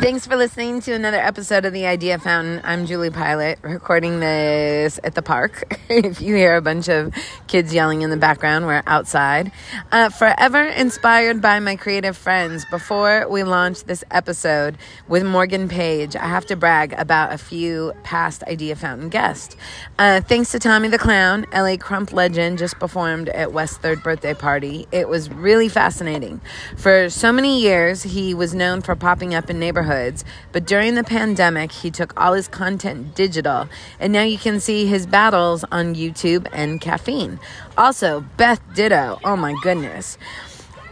Thanks 0.00 0.26
for 0.26 0.36
listening 0.36 0.82
to 0.82 0.92
another 0.92 1.16
episode 1.16 1.64
of 1.64 1.72
The 1.72 1.86
Idea 1.86 2.18
Fountain. 2.18 2.60
I'm 2.62 2.84
Julie 2.84 3.08
Pilot, 3.08 3.58
recording 3.62 4.20
this 4.20 5.00
at 5.02 5.14
the 5.14 5.22
park. 5.22 5.80
if 5.88 6.20
you 6.20 6.34
hear 6.34 6.56
a 6.56 6.60
bunch 6.60 6.88
of 6.88 7.14
kids 7.46 7.72
yelling 7.72 8.02
in 8.02 8.10
the 8.10 8.18
background, 8.18 8.66
we're 8.66 8.82
outside. 8.86 9.50
Uh, 9.92 10.10
forever 10.10 10.62
inspired 10.62 11.40
by 11.40 11.58
my 11.58 11.76
creative 11.76 12.18
friends. 12.18 12.66
Before 12.70 13.26
we 13.30 13.44
launch 13.44 13.84
this 13.84 14.04
episode 14.10 14.76
with 15.08 15.24
Morgan 15.24 15.68
Page, 15.68 16.16
I 16.16 16.26
have 16.26 16.44
to 16.46 16.56
brag 16.56 16.92
about 16.94 17.32
a 17.32 17.38
few 17.38 17.94
past 18.02 18.42
Idea 18.42 18.76
Fountain 18.76 19.08
guests. 19.08 19.56
Uh, 19.98 20.20
thanks 20.20 20.50
to 20.52 20.58
Tommy 20.58 20.88
the 20.88 20.98
Clown, 20.98 21.46
LA 21.50 21.76
Krump 21.76 22.12
legend 22.12 22.58
just 22.58 22.78
performed 22.78 23.30
at 23.30 23.54
West's 23.54 23.78
third 23.78 24.02
birthday 24.02 24.34
party. 24.34 24.86
It 24.92 25.08
was 25.08 25.30
really 25.30 25.70
fascinating. 25.70 26.42
For 26.76 27.08
so 27.08 27.32
many 27.32 27.62
years, 27.62 28.02
he 28.02 28.34
was 28.34 28.54
known 28.54 28.82
for 28.82 28.94
popping 28.96 29.34
up 29.34 29.48
in 29.48 29.58
neighborhoods 29.58 29.83
neighborhoods, 29.84 30.24
but 30.52 30.66
during 30.66 30.94
the 30.94 31.04
pandemic, 31.04 31.72
he 31.72 31.90
took 31.90 32.18
all 32.20 32.32
his 32.32 32.48
content 32.48 33.14
digital, 33.14 33.68
and 34.00 34.12
now 34.12 34.22
you 34.22 34.38
can 34.38 34.60
see 34.60 34.86
his 34.86 35.06
battles 35.06 35.64
on 35.70 35.94
YouTube 35.94 36.46
and 36.52 36.80
Caffeine. 36.80 37.38
Also, 37.76 38.24
Beth 38.36 38.60
Ditto, 38.74 39.18
oh 39.24 39.36
my 39.36 39.54
goodness. 39.62 40.18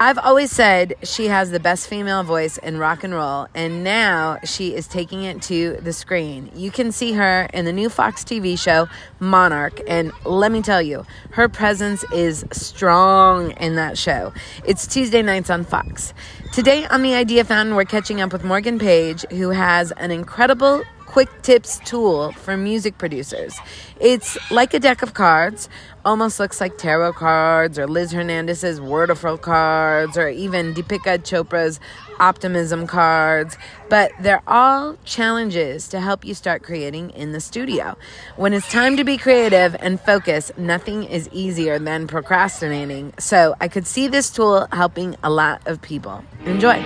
I've 0.04 0.18
always 0.18 0.50
said 0.50 0.96
she 1.04 1.28
has 1.28 1.52
the 1.52 1.60
best 1.60 1.86
female 1.86 2.24
voice 2.24 2.58
in 2.58 2.76
rock 2.76 3.04
and 3.04 3.14
roll, 3.14 3.46
and 3.54 3.84
now 3.84 4.40
she 4.42 4.74
is 4.74 4.88
taking 4.88 5.22
it 5.22 5.40
to 5.42 5.76
the 5.80 5.92
screen. 5.92 6.50
You 6.56 6.72
can 6.72 6.90
see 6.90 7.12
her 7.12 7.48
in 7.54 7.66
the 7.66 7.72
new 7.72 7.88
Fox 7.88 8.24
TV 8.24 8.58
show 8.58 8.88
Monarch, 9.20 9.80
and 9.86 10.10
let 10.24 10.50
me 10.50 10.60
tell 10.60 10.82
you, 10.82 11.06
her 11.30 11.48
presence 11.48 12.02
is 12.12 12.44
strong 12.50 13.52
in 13.52 13.76
that 13.76 13.96
show. 13.96 14.32
It's 14.64 14.88
Tuesday 14.88 15.22
nights 15.22 15.50
on 15.50 15.62
Fox. 15.62 16.14
Today 16.52 16.84
on 16.86 17.02
the 17.02 17.14
Idea 17.14 17.44
Fountain, 17.44 17.76
we're 17.76 17.84
catching 17.84 18.20
up 18.20 18.32
with 18.32 18.42
Morgan 18.42 18.80
Page, 18.80 19.24
who 19.30 19.50
has 19.50 19.92
an 19.92 20.10
incredible 20.10 20.82
quick 21.12 21.42
tips 21.42 21.78
tool 21.84 22.32
for 22.32 22.56
music 22.56 22.96
producers. 22.96 23.54
It's 24.00 24.38
like 24.50 24.72
a 24.72 24.80
deck 24.80 25.02
of 25.02 25.12
cards, 25.12 25.68
almost 26.06 26.40
looks 26.40 26.58
like 26.58 26.78
tarot 26.78 27.12
cards 27.12 27.78
or 27.78 27.86
Liz 27.86 28.12
Hernandez's 28.12 28.80
Wordiful 28.80 29.38
cards 29.38 30.16
or 30.16 30.30
even 30.30 30.72
Deepika 30.72 31.18
Chopra's 31.18 31.80
optimism 32.18 32.86
cards, 32.86 33.58
but 33.90 34.10
they're 34.20 34.42
all 34.46 34.96
challenges 35.04 35.86
to 35.88 36.00
help 36.00 36.24
you 36.24 36.32
start 36.32 36.62
creating 36.62 37.10
in 37.10 37.32
the 37.32 37.40
studio. 37.40 37.94
When 38.36 38.54
it's 38.54 38.70
time 38.72 38.96
to 38.96 39.04
be 39.04 39.18
creative 39.18 39.76
and 39.80 40.00
focus, 40.00 40.50
nothing 40.56 41.04
is 41.04 41.28
easier 41.30 41.78
than 41.78 42.06
procrastinating. 42.06 43.12
So 43.18 43.54
I 43.60 43.68
could 43.68 43.86
see 43.86 44.08
this 44.08 44.30
tool 44.30 44.66
helping 44.72 45.16
a 45.22 45.28
lot 45.28 45.60
of 45.66 45.82
people. 45.82 46.24
Enjoy. 46.46 46.82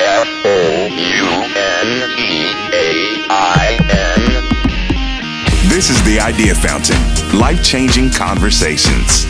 F 0.00 0.28
O 0.44 0.86
U 0.86 1.26
N 1.56 2.10
E 2.18 2.52
A 2.72 3.26
I 3.30 3.78
N. 3.80 5.68
This 5.68 5.90
is 5.90 6.02
the 6.04 6.20
Idea 6.20 6.54
Fountain 6.54 6.96
life 7.38 7.62
changing 7.64 8.10
conversations. 8.10 9.26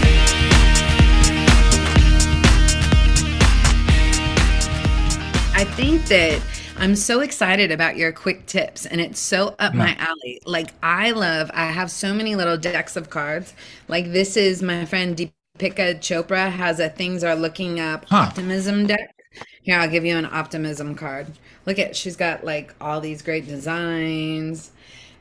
I 5.55 5.65
think 5.75 6.07
that 6.07 6.41
I'm 6.77 6.95
so 6.95 7.21
excited 7.21 7.73
about 7.73 7.97
your 7.97 8.13
quick 8.13 8.47
tips 8.47 8.87
and 8.87 9.01
it's 9.01 9.19
so 9.19 9.57
up 9.59 9.75
my 9.75 9.97
alley. 9.99 10.41
Like 10.47 10.71
I 10.83 11.11
love 11.11 11.51
I 11.55 11.67
have 11.67 11.91
so 11.91 12.15
many 12.15 12.37
little 12.37 12.57
decks 12.57 12.95
of 12.95 13.11
cards. 13.11 13.55
Like 13.89 14.13
this 14.13 14.37
is 14.37 14.63
my 14.63 14.85
friend 14.85 15.17
Deepika 15.17 15.99
Chopra 15.99 16.51
has 16.51 16.79
a 16.79 16.89
things 16.89 17.25
are 17.25 17.35
looking 17.35 17.81
up 17.81 18.05
huh. 18.09 18.17
optimism 18.17 18.87
deck. 18.87 19.18
Here, 19.63 19.79
I'll 19.79 19.89
give 19.89 20.05
you 20.05 20.17
an 20.17 20.27
optimism 20.27 20.95
card. 20.95 21.27
Look 21.67 21.79
at, 21.79 21.95
she's 21.95 22.17
got 22.17 22.45
like 22.45 22.75
all 22.81 23.01
these 23.01 23.23
great 23.23 23.47
designs. 23.47 24.71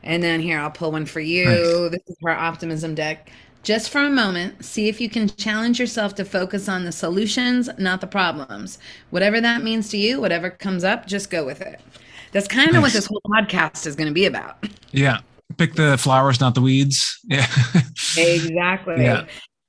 And 0.04 0.24
then 0.24 0.40
here, 0.40 0.59
I'll 0.59 0.72
pull 0.72 0.92
one 0.92 1.06
for 1.06 1.19
you. 1.19 1.46
Nice. 1.46 1.91
This 1.91 2.02
is 2.08 2.18
her 2.24 2.31
optimism 2.31 2.96
deck. 2.96 3.30
Just 3.64 3.90
for 3.90 4.00
a 4.00 4.09
moment, 4.09 4.64
see 4.64 4.88
if 4.88 5.02
you 5.02 5.09
can 5.09 5.28
challenge 5.28 5.80
yourself 5.80 6.16
to 6.16 6.24
focus 6.24 6.69
on 6.69 6.86
the 6.86 6.91
solutions, 6.91 7.69
not 7.78 8.00
the 8.00 8.08
problems. 8.08 8.80
Whatever 9.09 9.41
that 9.41 9.62
means 9.64 9.90
to 9.90 9.97
you, 9.97 10.22
whatever 10.22 10.50
comes 10.50 10.86
up, 10.86 11.06
just 11.06 11.30
go 11.30 11.46
with 11.46 11.59
it. 11.59 11.81
That's 12.31 12.47
kind 12.47 12.70
of 12.70 12.75
nice. 12.75 12.84
what 12.84 12.94
this 12.94 13.08
whole 13.08 13.22
podcast 13.25 13.86
is 13.86 13.96
going 13.96 14.08
to 14.08 14.14
be 14.14 14.25
about. 14.25 14.66
Yeah. 14.91 15.20
Pick 15.58 15.74
the 15.74 15.97
flowers, 15.97 16.40
not 16.40 16.56
the 16.56 16.62
weeds. 16.62 17.20
Yeah. 17.25 17.47
exactly. 18.18 19.03
Yeah. 19.03 19.25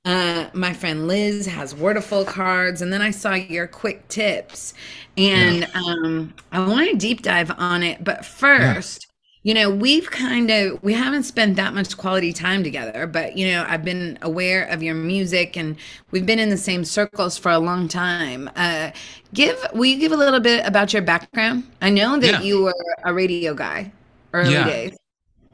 Uh, 0.09 0.49
my 0.53 0.73
friend 0.73 1.07
Liz 1.07 1.45
has 1.45 1.75
Wordiful 1.75 2.25
cards, 2.25 2.81
and 2.81 2.91
then 2.91 2.99
I 2.99 3.11
saw 3.11 3.35
your 3.35 3.67
quick 3.67 4.07
tips, 4.07 4.73
and 5.15 5.59
yeah. 5.59 5.67
um, 5.75 6.33
I 6.51 6.67
want 6.67 6.89
to 6.89 6.95
deep 6.95 7.21
dive 7.21 7.51
on 7.59 7.83
it. 7.83 8.03
But 8.03 8.25
first, 8.25 9.05
yeah. 9.43 9.49
you 9.49 9.53
know, 9.53 9.69
we've 9.69 10.09
kind 10.09 10.49
of 10.49 10.81
we 10.81 10.93
haven't 10.93 11.25
spent 11.25 11.57
that 11.57 11.75
much 11.75 11.95
quality 11.95 12.33
time 12.33 12.63
together, 12.63 13.05
but 13.05 13.37
you 13.37 13.51
know, 13.51 13.63
I've 13.67 13.85
been 13.85 14.17
aware 14.23 14.63
of 14.63 14.81
your 14.81 14.95
music, 14.95 15.55
and 15.55 15.75
we've 16.09 16.25
been 16.25 16.39
in 16.39 16.49
the 16.49 16.57
same 16.57 16.83
circles 16.85 17.37
for 17.37 17.51
a 17.51 17.59
long 17.59 17.87
time. 17.87 18.49
Uh, 18.55 18.89
give 19.35 19.63
will 19.75 19.85
you 19.85 19.99
give 19.99 20.11
a 20.11 20.17
little 20.17 20.39
bit 20.39 20.65
about 20.65 20.91
your 20.91 21.03
background? 21.03 21.69
I 21.83 21.91
know 21.91 22.17
that 22.19 22.31
yeah. 22.31 22.41
you 22.41 22.63
were 22.63 22.95
a 23.03 23.13
radio 23.13 23.53
guy 23.53 23.91
early 24.33 24.55
days. 24.55 24.97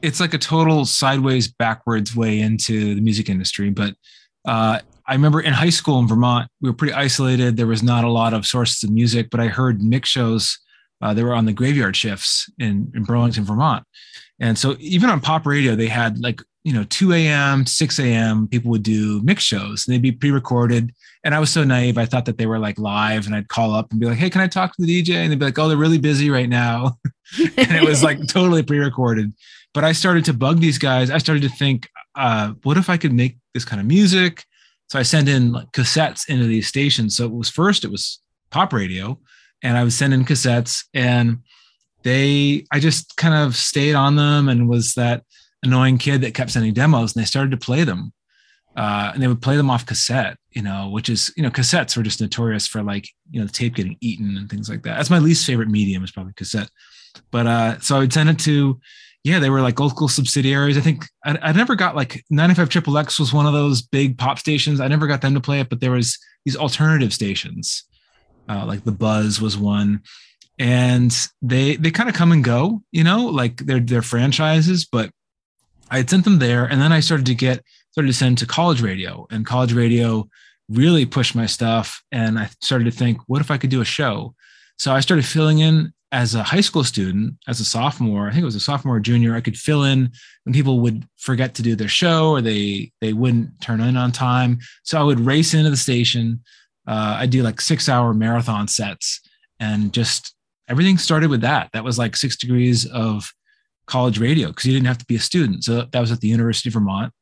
It's 0.00 0.18
like 0.18 0.32
a 0.32 0.38
total 0.38 0.86
sideways, 0.86 1.46
backwards 1.46 2.16
way 2.16 2.40
into 2.40 2.94
the 2.94 3.02
music 3.02 3.28
industry, 3.28 3.68
but 3.68 3.94
uh, 4.46 4.80
I 5.08 5.12
remember 5.12 5.40
in 5.40 5.52
high 5.52 5.70
school 5.70 5.98
in 5.98 6.08
Vermont, 6.08 6.48
we 6.60 6.68
were 6.68 6.74
pretty 6.74 6.94
isolated. 6.94 7.56
There 7.56 7.66
was 7.66 7.82
not 7.82 8.04
a 8.04 8.10
lot 8.10 8.34
of 8.34 8.46
sources 8.46 8.82
of 8.82 8.90
music, 8.90 9.28
but 9.30 9.40
I 9.40 9.46
heard 9.48 9.82
mix 9.82 10.08
shows. 10.08 10.58
Uh, 11.00 11.14
they 11.14 11.22
were 11.22 11.34
on 11.34 11.44
the 11.44 11.52
graveyard 11.52 11.96
shifts 11.96 12.50
in, 12.58 12.90
in 12.94 13.04
Burlington, 13.04 13.44
Vermont. 13.44 13.84
And 14.40 14.58
so 14.58 14.76
even 14.80 15.10
on 15.10 15.20
pop 15.20 15.46
radio, 15.46 15.76
they 15.76 15.88
had 15.88 16.18
like, 16.18 16.42
you 16.64 16.72
know, 16.72 16.84
2 16.84 17.12
a.m., 17.12 17.64
6 17.64 17.98
a.m., 18.00 18.48
people 18.48 18.70
would 18.70 18.82
do 18.82 19.22
mix 19.22 19.44
shows 19.44 19.86
and 19.86 19.94
they'd 19.94 20.02
be 20.02 20.12
pre 20.12 20.30
recorded. 20.30 20.92
And 21.22 21.34
I 21.34 21.38
was 21.38 21.50
so 21.50 21.64
naive. 21.64 21.98
I 21.98 22.06
thought 22.06 22.24
that 22.24 22.38
they 22.38 22.46
were 22.46 22.58
like 22.58 22.78
live 22.78 23.26
and 23.26 23.34
I'd 23.34 23.48
call 23.48 23.72
up 23.72 23.90
and 23.90 24.00
be 24.00 24.06
like, 24.06 24.18
hey, 24.18 24.30
can 24.30 24.40
I 24.40 24.48
talk 24.48 24.74
to 24.74 24.82
the 24.82 25.02
DJ? 25.02 25.14
And 25.14 25.30
they'd 25.30 25.38
be 25.38 25.44
like, 25.44 25.58
oh, 25.58 25.68
they're 25.68 25.76
really 25.76 25.98
busy 25.98 26.30
right 26.30 26.48
now. 26.48 26.98
and 27.56 27.72
it 27.72 27.84
was 27.84 28.02
like 28.02 28.26
totally 28.26 28.62
pre 28.62 28.78
recorded. 28.78 29.32
But 29.74 29.84
I 29.84 29.92
started 29.92 30.24
to 30.26 30.32
bug 30.32 30.60
these 30.60 30.78
guys. 30.78 31.10
I 31.10 31.18
started 31.18 31.42
to 31.42 31.48
think, 31.50 31.88
uh, 32.16 32.52
what 32.62 32.76
if 32.76 32.90
I 32.90 32.96
could 32.96 33.12
make 33.12 33.36
this 33.54 33.64
kind 33.64 33.80
of 33.80 33.86
music? 33.86 34.44
So 34.88 34.98
I 34.98 35.02
send 35.02 35.28
in 35.28 35.52
like 35.52 35.70
cassettes 35.72 36.28
into 36.28 36.46
these 36.46 36.68
stations. 36.68 37.16
So 37.16 37.26
it 37.26 37.32
was 37.32 37.50
first, 37.50 37.84
it 37.84 37.90
was 37.90 38.20
pop 38.50 38.72
radio, 38.72 39.18
and 39.62 39.76
I 39.76 39.84
was 39.84 39.96
sending 39.96 40.24
cassettes, 40.24 40.84
and 40.94 41.38
they, 42.02 42.64
I 42.72 42.78
just 42.78 43.16
kind 43.16 43.34
of 43.34 43.56
stayed 43.56 43.94
on 43.94 44.16
them 44.16 44.48
and 44.48 44.68
was 44.68 44.94
that 44.94 45.24
annoying 45.62 45.98
kid 45.98 46.20
that 46.20 46.34
kept 46.34 46.52
sending 46.52 46.72
demos, 46.72 47.14
and 47.14 47.22
they 47.22 47.26
started 47.26 47.50
to 47.50 47.56
play 47.56 47.84
them. 47.84 48.12
Uh, 48.76 49.10
and 49.14 49.22
they 49.22 49.26
would 49.26 49.40
play 49.40 49.56
them 49.56 49.70
off 49.70 49.86
cassette, 49.86 50.36
you 50.50 50.60
know, 50.60 50.90
which 50.90 51.08
is, 51.08 51.32
you 51.34 51.42
know, 51.42 51.48
cassettes 51.48 51.96
were 51.96 52.02
just 52.02 52.20
notorious 52.20 52.66
for 52.66 52.82
like, 52.82 53.08
you 53.30 53.40
know, 53.40 53.46
the 53.46 53.52
tape 53.52 53.74
getting 53.74 53.96
eaten 54.02 54.36
and 54.36 54.50
things 54.50 54.68
like 54.68 54.82
that. 54.82 54.98
That's 54.98 55.08
my 55.08 55.18
least 55.18 55.46
favorite 55.46 55.70
medium 55.70 56.04
is 56.04 56.10
probably 56.10 56.34
cassette. 56.34 56.68
But 57.30 57.46
uh, 57.46 57.80
so 57.80 57.96
I 57.96 58.00
would 58.00 58.12
send 58.12 58.28
it 58.28 58.38
to 58.40 58.78
yeah, 59.26 59.40
they 59.40 59.50
were 59.50 59.60
like 59.60 59.80
local 59.80 60.06
subsidiaries. 60.06 60.78
I 60.78 60.80
think 60.80 61.04
I, 61.24 61.36
I 61.42 61.52
never 61.52 61.74
got 61.74 61.96
like 61.96 62.24
95 62.30 62.68
Triple 62.68 62.96
X 62.96 63.18
was 63.18 63.32
one 63.32 63.44
of 63.44 63.52
those 63.52 63.82
big 63.82 64.16
pop 64.16 64.38
stations. 64.38 64.80
I 64.80 64.86
never 64.86 65.08
got 65.08 65.20
them 65.20 65.34
to 65.34 65.40
play 65.40 65.58
it, 65.58 65.68
but 65.68 65.80
there 65.80 65.90
was 65.90 66.16
these 66.44 66.54
alternative 66.54 67.12
stations, 67.12 67.82
uh, 68.48 68.64
like 68.64 68.84
the 68.84 68.92
Buzz 68.92 69.40
was 69.40 69.58
one, 69.58 70.02
and 70.60 71.12
they 71.42 71.74
they 71.74 71.90
kind 71.90 72.08
of 72.08 72.14
come 72.14 72.30
and 72.30 72.44
go, 72.44 72.84
you 72.92 73.02
know, 73.02 73.26
like 73.26 73.56
they're 73.56 73.80
they're 73.80 74.00
franchises. 74.00 74.84
But 74.84 75.10
I 75.90 75.96
had 75.96 76.08
sent 76.08 76.22
them 76.22 76.38
there, 76.38 76.64
and 76.64 76.80
then 76.80 76.92
I 76.92 77.00
started 77.00 77.26
to 77.26 77.34
get 77.34 77.64
started 77.90 78.06
to 78.06 78.16
send 78.16 78.38
to 78.38 78.46
college 78.46 78.80
radio, 78.80 79.26
and 79.32 79.44
college 79.44 79.72
radio 79.72 80.28
really 80.68 81.04
pushed 81.04 81.34
my 81.34 81.46
stuff, 81.46 82.00
and 82.12 82.38
I 82.38 82.48
started 82.62 82.84
to 82.84 82.92
think, 82.92 83.18
what 83.26 83.40
if 83.40 83.50
I 83.50 83.58
could 83.58 83.70
do 83.70 83.80
a 83.80 83.84
show? 83.84 84.36
So 84.78 84.92
I 84.92 85.00
started 85.00 85.26
filling 85.26 85.58
in 85.58 85.92
as 86.12 86.34
a 86.34 86.42
high 86.42 86.60
school 86.60 86.84
student, 86.84 87.34
as 87.48 87.60
a 87.60 87.64
sophomore, 87.64 88.28
I 88.28 88.30
think 88.30 88.42
it 88.42 88.46
was 88.46 88.54
a 88.54 88.60
sophomore 88.60 88.96
or 88.96 89.00
junior, 89.00 89.34
I 89.34 89.40
could 89.40 89.56
fill 89.56 89.84
in 89.84 90.10
when 90.44 90.52
people 90.52 90.80
would 90.80 91.06
forget 91.16 91.54
to 91.56 91.62
do 91.62 91.74
their 91.74 91.88
show 91.88 92.30
or 92.30 92.40
they 92.40 92.92
they 93.00 93.12
wouldn't 93.12 93.60
turn 93.60 93.80
in 93.80 93.96
on 93.96 94.12
time. 94.12 94.58
So 94.84 95.00
I 95.00 95.02
would 95.02 95.20
race 95.20 95.52
into 95.52 95.70
the 95.70 95.76
station. 95.76 96.42
Uh, 96.86 97.16
I'd 97.18 97.30
do 97.30 97.42
like 97.42 97.60
six 97.60 97.88
hour 97.88 98.14
marathon 98.14 98.68
sets 98.68 99.20
and 99.58 99.92
just 99.92 100.34
everything 100.68 100.98
started 100.98 101.30
with 101.30 101.40
that. 101.40 101.70
That 101.72 101.84
was 101.84 101.98
like 101.98 102.16
six 102.16 102.36
degrees 102.36 102.86
of 102.86 103.32
college 103.86 104.18
radio 104.18 104.48
because 104.48 104.66
you 104.66 104.72
didn't 104.72 104.86
have 104.86 104.98
to 104.98 105.06
be 105.06 105.16
a 105.16 105.20
student. 105.20 105.64
So 105.64 105.82
that 105.82 106.00
was 106.00 106.12
at 106.12 106.20
the 106.20 106.28
University 106.28 106.68
of 106.68 106.74
Vermont. 106.74 107.12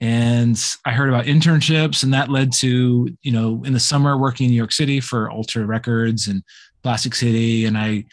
And 0.00 0.60
I 0.84 0.90
heard 0.90 1.08
about 1.08 1.26
internships, 1.26 2.02
and 2.02 2.12
that 2.12 2.28
led 2.28 2.52
to, 2.54 3.08
you 3.22 3.30
know, 3.30 3.62
in 3.64 3.72
the 3.72 3.78
summer 3.78 4.18
working 4.18 4.46
in 4.46 4.50
New 4.50 4.56
York 4.56 4.72
City 4.72 4.98
for 4.98 5.30
Ultra 5.30 5.64
Records 5.64 6.26
and 6.26 6.42
Plastic 6.82 7.14
City, 7.14 7.64
and 7.64 7.76
I 7.76 8.04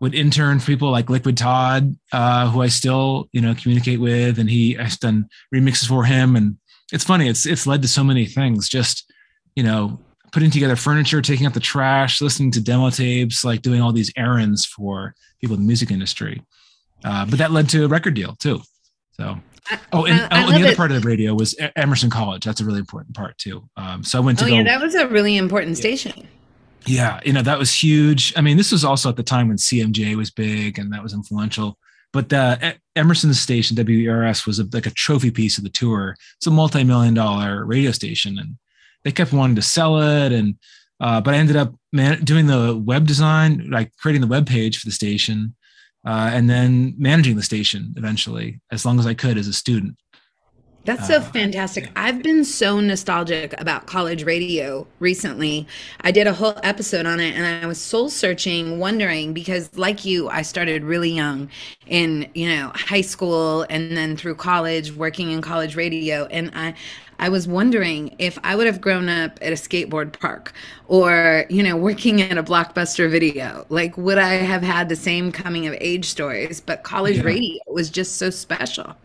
would 0.00 0.14
intern 0.14 0.58
for 0.58 0.66
people 0.66 0.90
like 0.90 1.08
Liquid 1.08 1.36
Todd, 1.36 1.96
uh, 2.12 2.50
who 2.50 2.62
I 2.62 2.68
still 2.68 3.28
you 3.32 3.40
know 3.40 3.54
communicate 3.54 4.00
with, 4.00 4.38
and 4.38 4.50
he 4.50 4.78
I've 4.78 4.98
done 4.98 5.28
remixes 5.54 5.88
for 5.88 6.04
him, 6.04 6.36
and 6.36 6.56
it's 6.92 7.04
funny. 7.04 7.28
It's 7.28 7.46
it's 7.46 7.66
led 7.66 7.82
to 7.82 7.88
so 7.88 8.04
many 8.04 8.26
things. 8.26 8.68
Just 8.68 9.10
you 9.54 9.62
know 9.62 9.98
putting 10.32 10.50
together 10.50 10.76
furniture, 10.76 11.22
taking 11.22 11.46
out 11.46 11.54
the 11.54 11.60
trash, 11.60 12.20
listening 12.20 12.50
to 12.50 12.60
demo 12.60 12.90
tapes, 12.90 13.44
like 13.44 13.62
doing 13.62 13.80
all 13.80 13.92
these 13.92 14.12
errands 14.16 14.64
for 14.64 15.14
people 15.40 15.54
in 15.54 15.62
the 15.62 15.66
music 15.66 15.90
industry. 15.90 16.42
Uh, 17.04 17.26
but 17.26 17.38
that 17.38 17.52
led 17.52 17.68
to 17.68 17.84
a 17.84 17.88
record 17.88 18.14
deal 18.14 18.34
too. 18.36 18.60
So, 19.12 19.36
oh, 19.92 20.06
and, 20.06 20.20
I, 20.20 20.40
I 20.40 20.44
oh, 20.44 20.46
and 20.46 20.56
the 20.56 20.60
other 20.60 20.68
it. 20.68 20.76
part 20.76 20.90
of 20.90 21.00
the 21.00 21.06
radio 21.06 21.34
was 21.34 21.54
Emerson 21.76 22.10
College. 22.10 22.44
That's 22.44 22.60
a 22.60 22.64
really 22.64 22.78
important 22.78 23.14
part 23.14 23.36
too. 23.38 23.68
Um, 23.76 24.02
so 24.02 24.18
I 24.18 24.20
went 24.22 24.38
to. 24.38 24.46
Oh 24.46 24.48
go, 24.48 24.54
yeah, 24.54 24.62
that 24.64 24.80
was 24.80 24.94
a 24.94 25.06
really 25.06 25.36
important 25.36 25.76
station. 25.76 26.26
Yeah, 26.86 27.20
you 27.24 27.32
know 27.32 27.42
that 27.42 27.58
was 27.58 27.72
huge. 27.72 28.32
I 28.36 28.40
mean, 28.40 28.56
this 28.56 28.72
was 28.72 28.84
also 28.84 29.08
at 29.08 29.16
the 29.16 29.22
time 29.22 29.48
when 29.48 29.56
CMJ 29.56 30.16
was 30.16 30.30
big 30.30 30.78
and 30.78 30.92
that 30.92 31.02
was 31.02 31.14
influential. 31.14 31.78
But 32.12 32.28
the 32.28 32.76
Emerson 32.94 33.32
station, 33.32 33.76
WERS, 33.76 34.46
was 34.46 34.58
a, 34.58 34.68
like 34.72 34.86
a 34.86 34.90
trophy 34.90 35.30
piece 35.30 35.56
of 35.56 35.64
the 35.64 35.70
tour. 35.70 36.16
It's 36.36 36.46
a 36.46 36.50
multi-million 36.50 37.14
dollar 37.14 37.64
radio 37.64 37.90
station, 37.90 38.38
and 38.38 38.56
they 39.02 39.12
kept 39.12 39.32
wanting 39.32 39.56
to 39.56 39.62
sell 39.62 39.98
it. 40.00 40.32
And 40.32 40.56
uh, 41.00 41.20
but 41.20 41.34
I 41.34 41.38
ended 41.38 41.56
up 41.56 41.74
man- 41.92 42.22
doing 42.24 42.46
the 42.46 42.76
web 42.76 43.06
design, 43.06 43.70
like 43.70 43.96
creating 43.96 44.20
the 44.20 44.26
web 44.26 44.46
page 44.46 44.78
for 44.78 44.86
the 44.86 44.92
station, 44.92 45.54
uh, 46.06 46.30
and 46.32 46.50
then 46.50 46.94
managing 46.98 47.36
the 47.36 47.42
station 47.42 47.94
eventually, 47.96 48.60
as 48.70 48.84
long 48.84 48.98
as 48.98 49.06
I 49.06 49.14
could 49.14 49.38
as 49.38 49.48
a 49.48 49.52
student. 49.52 49.96
That's 50.84 51.06
so 51.06 51.16
uh, 51.16 51.20
fantastic. 51.20 51.90
I've 51.94 52.22
been 52.24 52.44
so 52.44 52.80
nostalgic 52.80 53.54
about 53.60 53.86
college 53.86 54.24
radio 54.24 54.84
recently. 54.98 55.66
I 56.00 56.10
did 56.10 56.26
a 56.26 56.32
whole 56.32 56.58
episode 56.64 57.06
on 57.06 57.20
it 57.20 57.36
and 57.36 57.64
I 57.64 57.66
was 57.66 57.80
soul 57.80 58.08
searching, 58.08 58.80
wondering 58.80 59.32
because 59.32 59.76
like 59.78 60.04
you, 60.04 60.28
I 60.28 60.42
started 60.42 60.82
really 60.82 61.10
young 61.10 61.48
in, 61.86 62.28
you 62.34 62.48
know, 62.48 62.72
high 62.74 63.00
school 63.00 63.64
and 63.70 63.96
then 63.96 64.16
through 64.16 64.34
college, 64.34 64.92
working 64.92 65.30
in 65.30 65.40
college 65.40 65.76
radio. 65.76 66.26
And 66.26 66.50
I 66.52 66.74
I 67.20 67.28
was 67.28 67.46
wondering 67.46 68.16
if 68.18 68.36
I 68.42 68.56
would 68.56 68.66
have 68.66 68.80
grown 68.80 69.08
up 69.08 69.38
at 69.40 69.52
a 69.52 69.56
skateboard 69.56 70.18
park 70.18 70.52
or, 70.88 71.44
you 71.48 71.62
know, 71.62 71.76
working 71.76 72.20
at 72.20 72.36
a 72.36 72.42
blockbuster 72.42 73.08
video. 73.08 73.64
Like, 73.68 73.96
would 73.96 74.18
I 74.18 74.34
have 74.34 74.62
had 74.62 74.88
the 74.88 74.96
same 74.96 75.30
coming 75.30 75.68
of 75.68 75.76
age 75.80 76.06
stories? 76.06 76.60
But 76.60 76.82
college 76.82 77.18
yeah. 77.18 77.22
radio 77.22 77.60
was 77.68 77.90
just 77.90 78.16
so 78.16 78.30
special. 78.30 78.96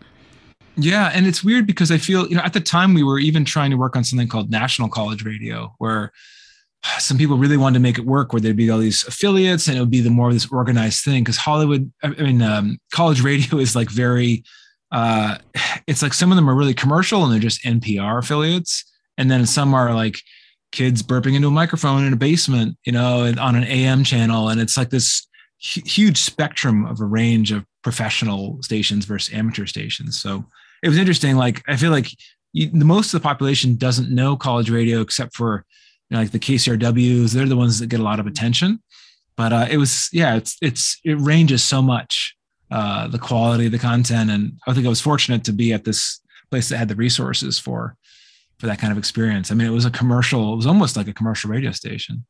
Yeah, 0.80 1.10
and 1.12 1.26
it's 1.26 1.42
weird 1.42 1.66
because 1.66 1.90
I 1.90 1.98
feel, 1.98 2.28
you 2.28 2.36
know, 2.36 2.42
at 2.42 2.52
the 2.52 2.60
time 2.60 2.94
we 2.94 3.02
were 3.02 3.18
even 3.18 3.44
trying 3.44 3.70
to 3.72 3.76
work 3.76 3.96
on 3.96 4.04
something 4.04 4.28
called 4.28 4.50
National 4.50 4.88
College 4.88 5.24
Radio, 5.24 5.74
where 5.78 6.12
some 6.98 7.18
people 7.18 7.36
really 7.36 7.56
wanted 7.56 7.74
to 7.74 7.82
make 7.82 7.98
it 7.98 8.06
work, 8.06 8.32
where 8.32 8.40
there'd 8.40 8.56
be 8.56 8.70
all 8.70 8.78
these 8.78 9.04
affiliates 9.04 9.66
and 9.66 9.76
it 9.76 9.80
would 9.80 9.90
be 9.90 10.00
the 10.00 10.10
more 10.10 10.28
of 10.28 10.34
this 10.34 10.50
organized 10.52 11.04
thing. 11.04 11.24
Because 11.24 11.36
Hollywood, 11.36 11.92
I 12.04 12.08
mean, 12.10 12.42
um, 12.42 12.78
college 12.92 13.22
radio 13.22 13.58
is 13.58 13.74
like 13.74 13.90
very, 13.90 14.44
uh, 14.92 15.38
it's 15.88 16.02
like 16.02 16.14
some 16.14 16.30
of 16.30 16.36
them 16.36 16.48
are 16.48 16.54
really 16.54 16.74
commercial 16.74 17.24
and 17.24 17.32
they're 17.32 17.40
just 17.40 17.64
NPR 17.64 18.18
affiliates, 18.18 18.84
and 19.16 19.28
then 19.28 19.46
some 19.46 19.74
are 19.74 19.92
like 19.92 20.22
kids 20.70 21.02
burping 21.02 21.34
into 21.34 21.48
a 21.48 21.50
microphone 21.50 22.04
in 22.04 22.12
a 22.12 22.16
basement, 22.16 22.76
you 22.84 22.92
know, 22.92 23.32
on 23.40 23.56
an 23.56 23.64
AM 23.64 24.04
channel, 24.04 24.48
and 24.48 24.60
it's 24.60 24.76
like 24.76 24.90
this 24.90 25.26
huge 25.60 26.18
spectrum 26.18 26.86
of 26.86 27.00
a 27.00 27.04
range 27.04 27.50
of 27.50 27.64
professional 27.82 28.62
stations 28.62 29.06
versus 29.06 29.34
amateur 29.34 29.66
stations. 29.66 30.20
So 30.20 30.44
it 30.82 30.88
was 30.88 30.98
interesting. 30.98 31.36
Like 31.36 31.62
I 31.68 31.76
feel 31.76 31.90
like 31.90 32.08
you, 32.52 32.68
the 32.68 32.84
most 32.84 33.12
of 33.12 33.20
the 33.20 33.26
population 33.26 33.76
doesn't 33.76 34.14
know 34.14 34.36
college 34.36 34.70
radio 34.70 35.00
except 35.00 35.34
for 35.34 35.64
you 36.08 36.16
know, 36.16 36.22
like 36.22 36.30
the 36.30 36.38
KCRWs. 36.38 37.32
They're 37.32 37.46
the 37.46 37.56
ones 37.56 37.78
that 37.78 37.88
get 37.88 38.00
a 38.00 38.04
lot 38.04 38.20
of 38.20 38.26
attention. 38.26 38.82
But 39.36 39.52
uh, 39.52 39.66
it 39.70 39.76
was 39.76 40.08
yeah, 40.12 40.34
it's 40.34 40.56
it's 40.60 40.98
it 41.04 41.14
ranges 41.14 41.62
so 41.62 41.80
much 41.80 42.36
uh, 42.70 43.08
the 43.08 43.18
quality 43.18 43.66
of 43.66 43.72
the 43.72 43.78
content, 43.78 44.30
and 44.30 44.58
I 44.66 44.74
think 44.74 44.84
I 44.84 44.88
was 44.88 45.00
fortunate 45.00 45.44
to 45.44 45.52
be 45.52 45.72
at 45.72 45.84
this 45.84 46.20
place 46.50 46.68
that 46.68 46.78
had 46.78 46.88
the 46.88 46.96
resources 46.96 47.58
for 47.58 47.96
for 48.58 48.66
that 48.66 48.80
kind 48.80 48.90
of 48.90 48.98
experience. 48.98 49.52
I 49.52 49.54
mean, 49.54 49.68
it 49.68 49.72
was 49.72 49.84
a 49.84 49.90
commercial. 49.90 50.52
It 50.52 50.56
was 50.56 50.66
almost 50.66 50.96
like 50.96 51.06
a 51.06 51.12
commercial 51.12 51.50
radio 51.50 51.70
station. 51.70 52.24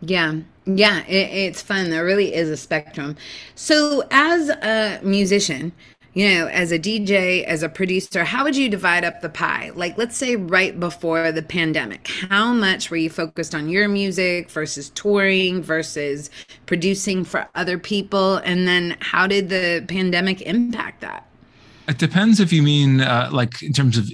Yeah, 0.00 0.36
yeah, 0.66 1.04
it, 1.06 1.30
it's 1.32 1.62
fun. 1.62 1.90
There 1.90 2.04
really 2.04 2.34
is 2.34 2.50
a 2.50 2.56
spectrum. 2.56 3.16
So, 3.54 4.04
as 4.10 4.50
a 4.50 5.00
musician, 5.02 5.72
you 6.16 6.30
know, 6.30 6.46
as 6.46 6.72
a 6.72 6.78
DJ, 6.78 7.44
as 7.44 7.62
a 7.62 7.68
producer, 7.68 8.24
how 8.24 8.42
would 8.42 8.56
you 8.56 8.70
divide 8.70 9.04
up 9.04 9.20
the 9.20 9.28
pie? 9.28 9.70
Like, 9.74 9.98
let's 9.98 10.16
say 10.16 10.34
right 10.34 10.80
before 10.80 11.30
the 11.30 11.42
pandemic, 11.42 12.08
how 12.30 12.54
much 12.54 12.90
were 12.90 12.96
you 12.96 13.10
focused 13.10 13.54
on 13.54 13.68
your 13.68 13.86
music 13.86 14.48
versus 14.48 14.88
touring 14.94 15.62
versus 15.62 16.30
producing 16.64 17.22
for 17.22 17.46
other 17.54 17.76
people? 17.78 18.36
And 18.36 18.66
then 18.66 18.96
how 19.00 19.26
did 19.26 19.50
the 19.50 19.84
pandemic 19.88 20.40
impact 20.40 21.02
that? 21.02 21.28
It 21.86 21.98
depends 21.98 22.40
if 22.40 22.50
you 22.50 22.62
mean 22.62 23.02
uh, 23.02 23.28
like 23.30 23.62
in 23.62 23.74
terms 23.74 23.98
of 23.98 24.10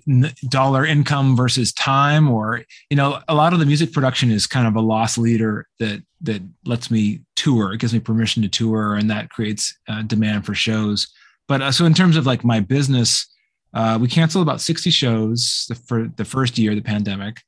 dollar 0.51 0.85
income 0.85 1.37
versus 1.37 1.73
time, 1.73 2.29
or 2.29 2.65
you 2.91 2.97
know, 2.97 3.21
a 3.29 3.35
lot 3.37 3.53
of 3.53 3.61
the 3.61 3.65
music 3.65 3.93
production 3.93 4.33
is 4.33 4.49
kind 4.49 4.67
of 4.67 4.75
a 4.75 4.81
loss 4.81 5.17
leader 5.17 5.69
that 5.79 6.03
that 6.23 6.43
lets 6.65 6.91
me 6.91 7.21
tour. 7.37 7.73
It 7.73 7.79
gives 7.79 7.95
me 7.95 8.01
permission 8.01 8.43
to 8.43 8.49
tour, 8.49 8.97
and 8.97 9.09
that 9.09 9.31
creates 9.31 9.79
uh, 9.89 10.03
demand 10.03 10.45
for 10.45 10.55
shows. 10.55 11.07
But 11.49 11.63
uh, 11.63 11.73
so 11.73 11.85
in 11.85 11.95
terms 11.95 12.17
of 12.17 12.27
like 12.27 12.45
my 12.45 12.61
business, 12.61 13.27
uh, 13.75 13.99
we 14.01 14.09
canceled 14.09 14.47
about 14.47 14.61
60 14.61 14.91
shows 14.91 15.71
for 15.87 16.09
the 16.17 16.25
first 16.25 16.59
year 16.59 16.73
of 16.73 16.77
the 16.77 16.83
pandemic. 16.83 17.41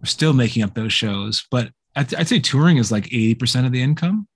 We're 0.00 0.06
still 0.06 0.32
making 0.32 0.62
up 0.62 0.74
those 0.74 0.92
shows, 0.92 1.44
but 1.50 1.70
I'd, 1.96 2.14
I'd 2.14 2.28
say 2.28 2.38
touring 2.38 2.76
is 2.76 2.92
like 2.92 3.04
80% 3.04 3.66
of 3.66 3.72
the 3.72 3.82
income. 3.82 4.28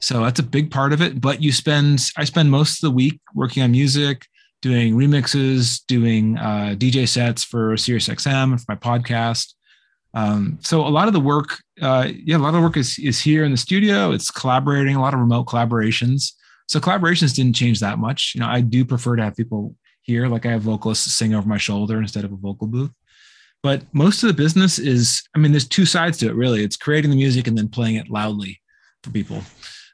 So 0.00 0.24
that's 0.24 0.40
a 0.40 0.44
big 0.44 0.70
part 0.70 0.92
of 0.92 1.00
it. 1.00 1.20
But 1.20 1.42
you 1.42 1.52
spend, 1.52 2.04
I 2.16 2.24
spend 2.24 2.50
most 2.50 2.82
of 2.82 2.88
the 2.88 2.94
week 2.94 3.20
working 3.34 3.62
on 3.62 3.70
music, 3.70 4.26
doing 4.60 4.94
remixes, 4.94 5.80
doing 5.86 6.38
uh, 6.38 6.74
DJ 6.76 7.06
sets 7.06 7.44
for 7.44 7.74
SiriusXM 7.74 8.52
and 8.52 8.60
for 8.60 8.72
my 8.72 8.76
podcast. 8.76 9.54
Um, 10.14 10.58
so 10.60 10.86
a 10.86 10.88
lot 10.88 11.08
of 11.08 11.14
the 11.14 11.20
work, 11.20 11.58
uh, 11.80 12.08
yeah, 12.24 12.36
a 12.36 12.38
lot 12.38 12.48
of 12.48 12.54
the 12.54 12.60
work 12.60 12.76
is 12.76 12.98
is 12.98 13.20
here 13.20 13.44
in 13.44 13.50
the 13.50 13.56
studio. 13.56 14.12
It's 14.12 14.30
collaborating, 14.30 14.94
a 14.94 15.00
lot 15.00 15.14
of 15.14 15.20
remote 15.20 15.46
collaborations. 15.46 16.32
So 16.68 16.80
collaborations 16.80 17.34
didn't 17.34 17.56
change 17.56 17.80
that 17.80 17.98
much. 17.98 18.32
You 18.34 18.40
know, 18.40 18.48
I 18.48 18.60
do 18.60 18.84
prefer 18.84 19.16
to 19.16 19.22
have 19.22 19.36
people 19.36 19.76
here, 20.02 20.26
like 20.28 20.46
I 20.46 20.52
have 20.52 20.62
vocalists 20.62 21.14
sing 21.14 21.34
over 21.34 21.48
my 21.48 21.58
shoulder 21.58 22.00
instead 22.00 22.24
of 22.24 22.32
a 22.32 22.36
vocal 22.36 22.66
booth. 22.66 22.90
But 23.62 23.82
most 23.92 24.22
of 24.22 24.26
the 24.26 24.34
business 24.34 24.78
is, 24.78 25.22
I 25.36 25.38
mean, 25.38 25.52
there's 25.52 25.68
two 25.68 25.86
sides 25.86 26.18
to 26.18 26.26
it 26.26 26.34
really. 26.34 26.64
It's 26.64 26.76
creating 26.76 27.10
the 27.10 27.16
music 27.16 27.46
and 27.46 27.56
then 27.56 27.68
playing 27.68 27.96
it 27.96 28.10
loudly 28.10 28.60
for 29.02 29.10
people. 29.10 29.42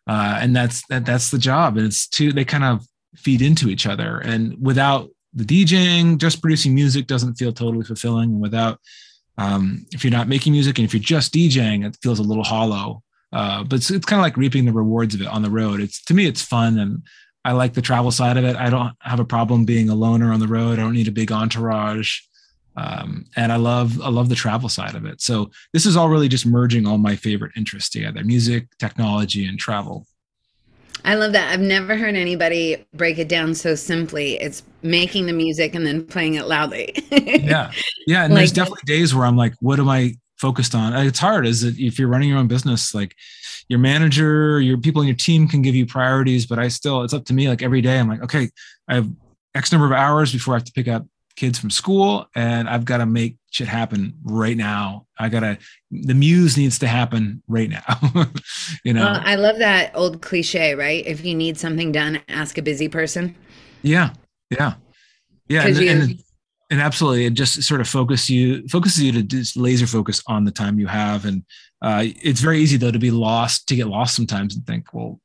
Uh, 0.06 0.38
and 0.40 0.56
that's 0.56 0.86
that, 0.86 1.04
that's 1.04 1.30
the 1.30 1.38
job. 1.38 1.76
And 1.76 1.86
it's 1.86 2.08
two, 2.08 2.32
they 2.32 2.44
kind 2.44 2.64
of 2.64 2.86
feed 3.14 3.42
into 3.42 3.68
each 3.68 3.86
other. 3.86 4.18
And 4.20 4.56
without 4.58 5.10
the 5.34 5.44
DJing, 5.44 6.16
just 6.16 6.40
producing 6.40 6.74
music 6.74 7.06
doesn't 7.06 7.34
feel 7.34 7.52
totally 7.52 7.84
fulfilling. 7.84 8.30
And 8.30 8.40
without, 8.40 8.80
um, 9.36 9.86
if 9.92 10.02
you're 10.02 10.10
not 10.10 10.28
making 10.28 10.52
music 10.52 10.78
and 10.78 10.86
if 10.86 10.94
you're 10.94 11.02
just 11.02 11.34
DJing, 11.34 11.86
it 11.86 11.98
feels 12.02 12.18
a 12.18 12.24
little 12.24 12.44
hollow. 12.44 13.02
Uh, 13.32 13.62
but 13.64 13.76
it's, 13.76 13.90
it's 13.90 14.06
kind 14.06 14.20
of 14.20 14.24
like 14.24 14.36
reaping 14.36 14.64
the 14.64 14.72
rewards 14.72 15.14
of 15.14 15.20
it 15.20 15.26
on 15.26 15.42
the 15.42 15.50
road. 15.50 15.80
It's 15.80 16.02
to 16.04 16.14
me, 16.14 16.26
it's 16.26 16.42
fun, 16.42 16.78
and 16.78 17.02
I 17.44 17.52
like 17.52 17.74
the 17.74 17.82
travel 17.82 18.10
side 18.10 18.36
of 18.36 18.44
it. 18.44 18.56
I 18.56 18.70
don't 18.70 18.92
have 19.00 19.20
a 19.20 19.24
problem 19.24 19.64
being 19.64 19.88
a 19.88 19.94
loner 19.94 20.32
on 20.32 20.40
the 20.40 20.48
road. 20.48 20.78
I 20.78 20.82
don't 20.82 20.94
need 20.94 21.08
a 21.08 21.12
big 21.12 21.30
entourage, 21.30 22.20
um, 22.76 23.26
and 23.36 23.52
I 23.52 23.56
love 23.56 24.00
I 24.00 24.08
love 24.08 24.28
the 24.28 24.34
travel 24.34 24.68
side 24.68 24.94
of 24.94 25.04
it. 25.04 25.20
So 25.20 25.50
this 25.72 25.84
is 25.84 25.96
all 25.96 26.08
really 26.08 26.28
just 26.28 26.46
merging 26.46 26.86
all 26.86 26.98
my 26.98 27.16
favorite 27.16 27.52
interests 27.56 27.90
together: 27.90 28.24
music, 28.24 28.68
technology, 28.78 29.46
and 29.46 29.58
travel. 29.58 30.06
I 31.04 31.14
love 31.14 31.32
that. 31.32 31.52
I've 31.52 31.60
never 31.60 31.96
heard 31.96 32.16
anybody 32.16 32.84
break 32.94 33.18
it 33.18 33.28
down 33.28 33.54
so 33.54 33.74
simply. 33.74 34.34
It's 34.40 34.62
making 34.82 35.26
the 35.26 35.32
music 35.32 35.74
and 35.74 35.86
then 35.86 36.04
playing 36.04 36.34
it 36.34 36.46
loudly. 36.46 36.92
yeah. 37.10 37.70
Yeah. 38.06 38.24
And 38.24 38.34
like, 38.34 38.40
there's 38.40 38.52
definitely 38.52 38.82
days 38.84 39.14
where 39.14 39.24
I'm 39.24 39.36
like, 39.36 39.54
what 39.60 39.78
am 39.78 39.88
I 39.88 40.16
focused 40.38 40.74
on. 40.74 40.94
Uh, 40.94 41.02
it's 41.02 41.18
hard 41.18 41.46
is 41.46 41.62
that 41.62 41.78
if 41.78 41.98
you're 41.98 42.08
running 42.08 42.28
your 42.28 42.38
own 42.38 42.48
business, 42.48 42.94
like 42.94 43.14
your 43.68 43.78
manager, 43.78 44.60
your 44.60 44.78
people 44.78 45.02
in 45.02 45.08
your 45.08 45.16
team 45.16 45.46
can 45.48 45.62
give 45.62 45.74
you 45.74 45.86
priorities, 45.86 46.46
but 46.46 46.58
I 46.58 46.68
still, 46.68 47.02
it's 47.02 47.14
up 47.14 47.24
to 47.26 47.34
me. 47.34 47.48
Like 47.48 47.62
every 47.62 47.80
day, 47.80 47.98
I'm 47.98 48.08
like, 48.08 48.22
okay, 48.22 48.48
I 48.88 48.94
have 48.94 49.10
X 49.54 49.72
number 49.72 49.86
of 49.86 49.92
hours 49.92 50.32
before 50.32 50.54
I 50.54 50.58
have 50.58 50.64
to 50.64 50.72
pick 50.72 50.88
up 50.88 51.06
kids 51.36 51.58
from 51.58 51.70
school 51.70 52.26
and 52.34 52.68
I've 52.68 52.84
got 52.84 52.98
to 52.98 53.06
make 53.06 53.36
shit 53.50 53.68
happen 53.68 54.14
right 54.24 54.56
now. 54.56 55.06
I 55.18 55.28
got 55.28 55.40
to, 55.40 55.58
the 55.90 56.14
muse 56.14 56.56
needs 56.56 56.78
to 56.80 56.88
happen 56.88 57.42
right 57.46 57.68
now. 57.68 57.84
you 58.84 58.92
know, 58.92 59.04
well, 59.04 59.22
I 59.24 59.36
love 59.36 59.58
that 59.58 59.92
old 59.94 60.20
cliche, 60.20 60.74
right? 60.74 61.06
If 61.06 61.24
you 61.24 61.34
need 61.34 61.58
something 61.58 61.92
done, 61.92 62.20
ask 62.28 62.58
a 62.58 62.62
busy 62.62 62.88
person. 62.88 63.36
Yeah. 63.82 64.14
Yeah. 64.50 64.74
Yeah. 65.48 65.66
And, 65.66 65.76
you, 65.76 65.90
and, 65.90 66.22
and 66.70 66.80
absolutely 66.80 67.24
it 67.24 67.34
just 67.34 67.62
sort 67.62 67.80
of 67.80 67.88
focus 67.88 68.28
you 68.28 68.66
focuses 68.68 69.02
you 69.02 69.12
to 69.12 69.22
just 69.22 69.56
laser 69.56 69.86
focus 69.86 70.22
on 70.26 70.44
the 70.44 70.50
time 70.50 70.78
you 70.78 70.86
have. 70.86 71.24
And 71.24 71.44
uh, 71.80 72.04
it's 72.22 72.40
very 72.40 72.60
easy 72.60 72.76
though 72.76 72.90
to 72.90 72.98
be 72.98 73.10
lost 73.10 73.68
to 73.68 73.76
get 73.76 73.86
lost 73.86 74.14
sometimes 74.14 74.54
and 74.54 74.66
think 74.66 74.92
well 74.92 75.20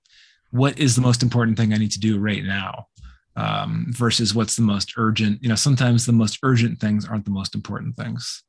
what 0.52 0.78
is 0.78 0.96
the 0.96 1.02
most 1.02 1.24
important 1.24 1.58
thing 1.58 1.74
i 1.74 1.78
need 1.78 1.92
to 1.92 2.00
do 2.00 2.20
right 2.20 2.44
now? 2.44 2.88
Um, 3.36 3.88
versus 3.90 4.36
what's 4.36 4.56
the 4.56 4.62
most 4.62 4.94
urgent 4.96 5.42
you 5.42 5.50
know 5.50 5.56
sometimes 5.56 6.06
the 6.06 6.14
most 6.14 6.38
urgent 6.44 6.80
things 6.80 7.08
aren't 7.08 7.26
the 7.26 7.32
most 7.32 7.56
important 7.56 7.98
things 7.98 8.44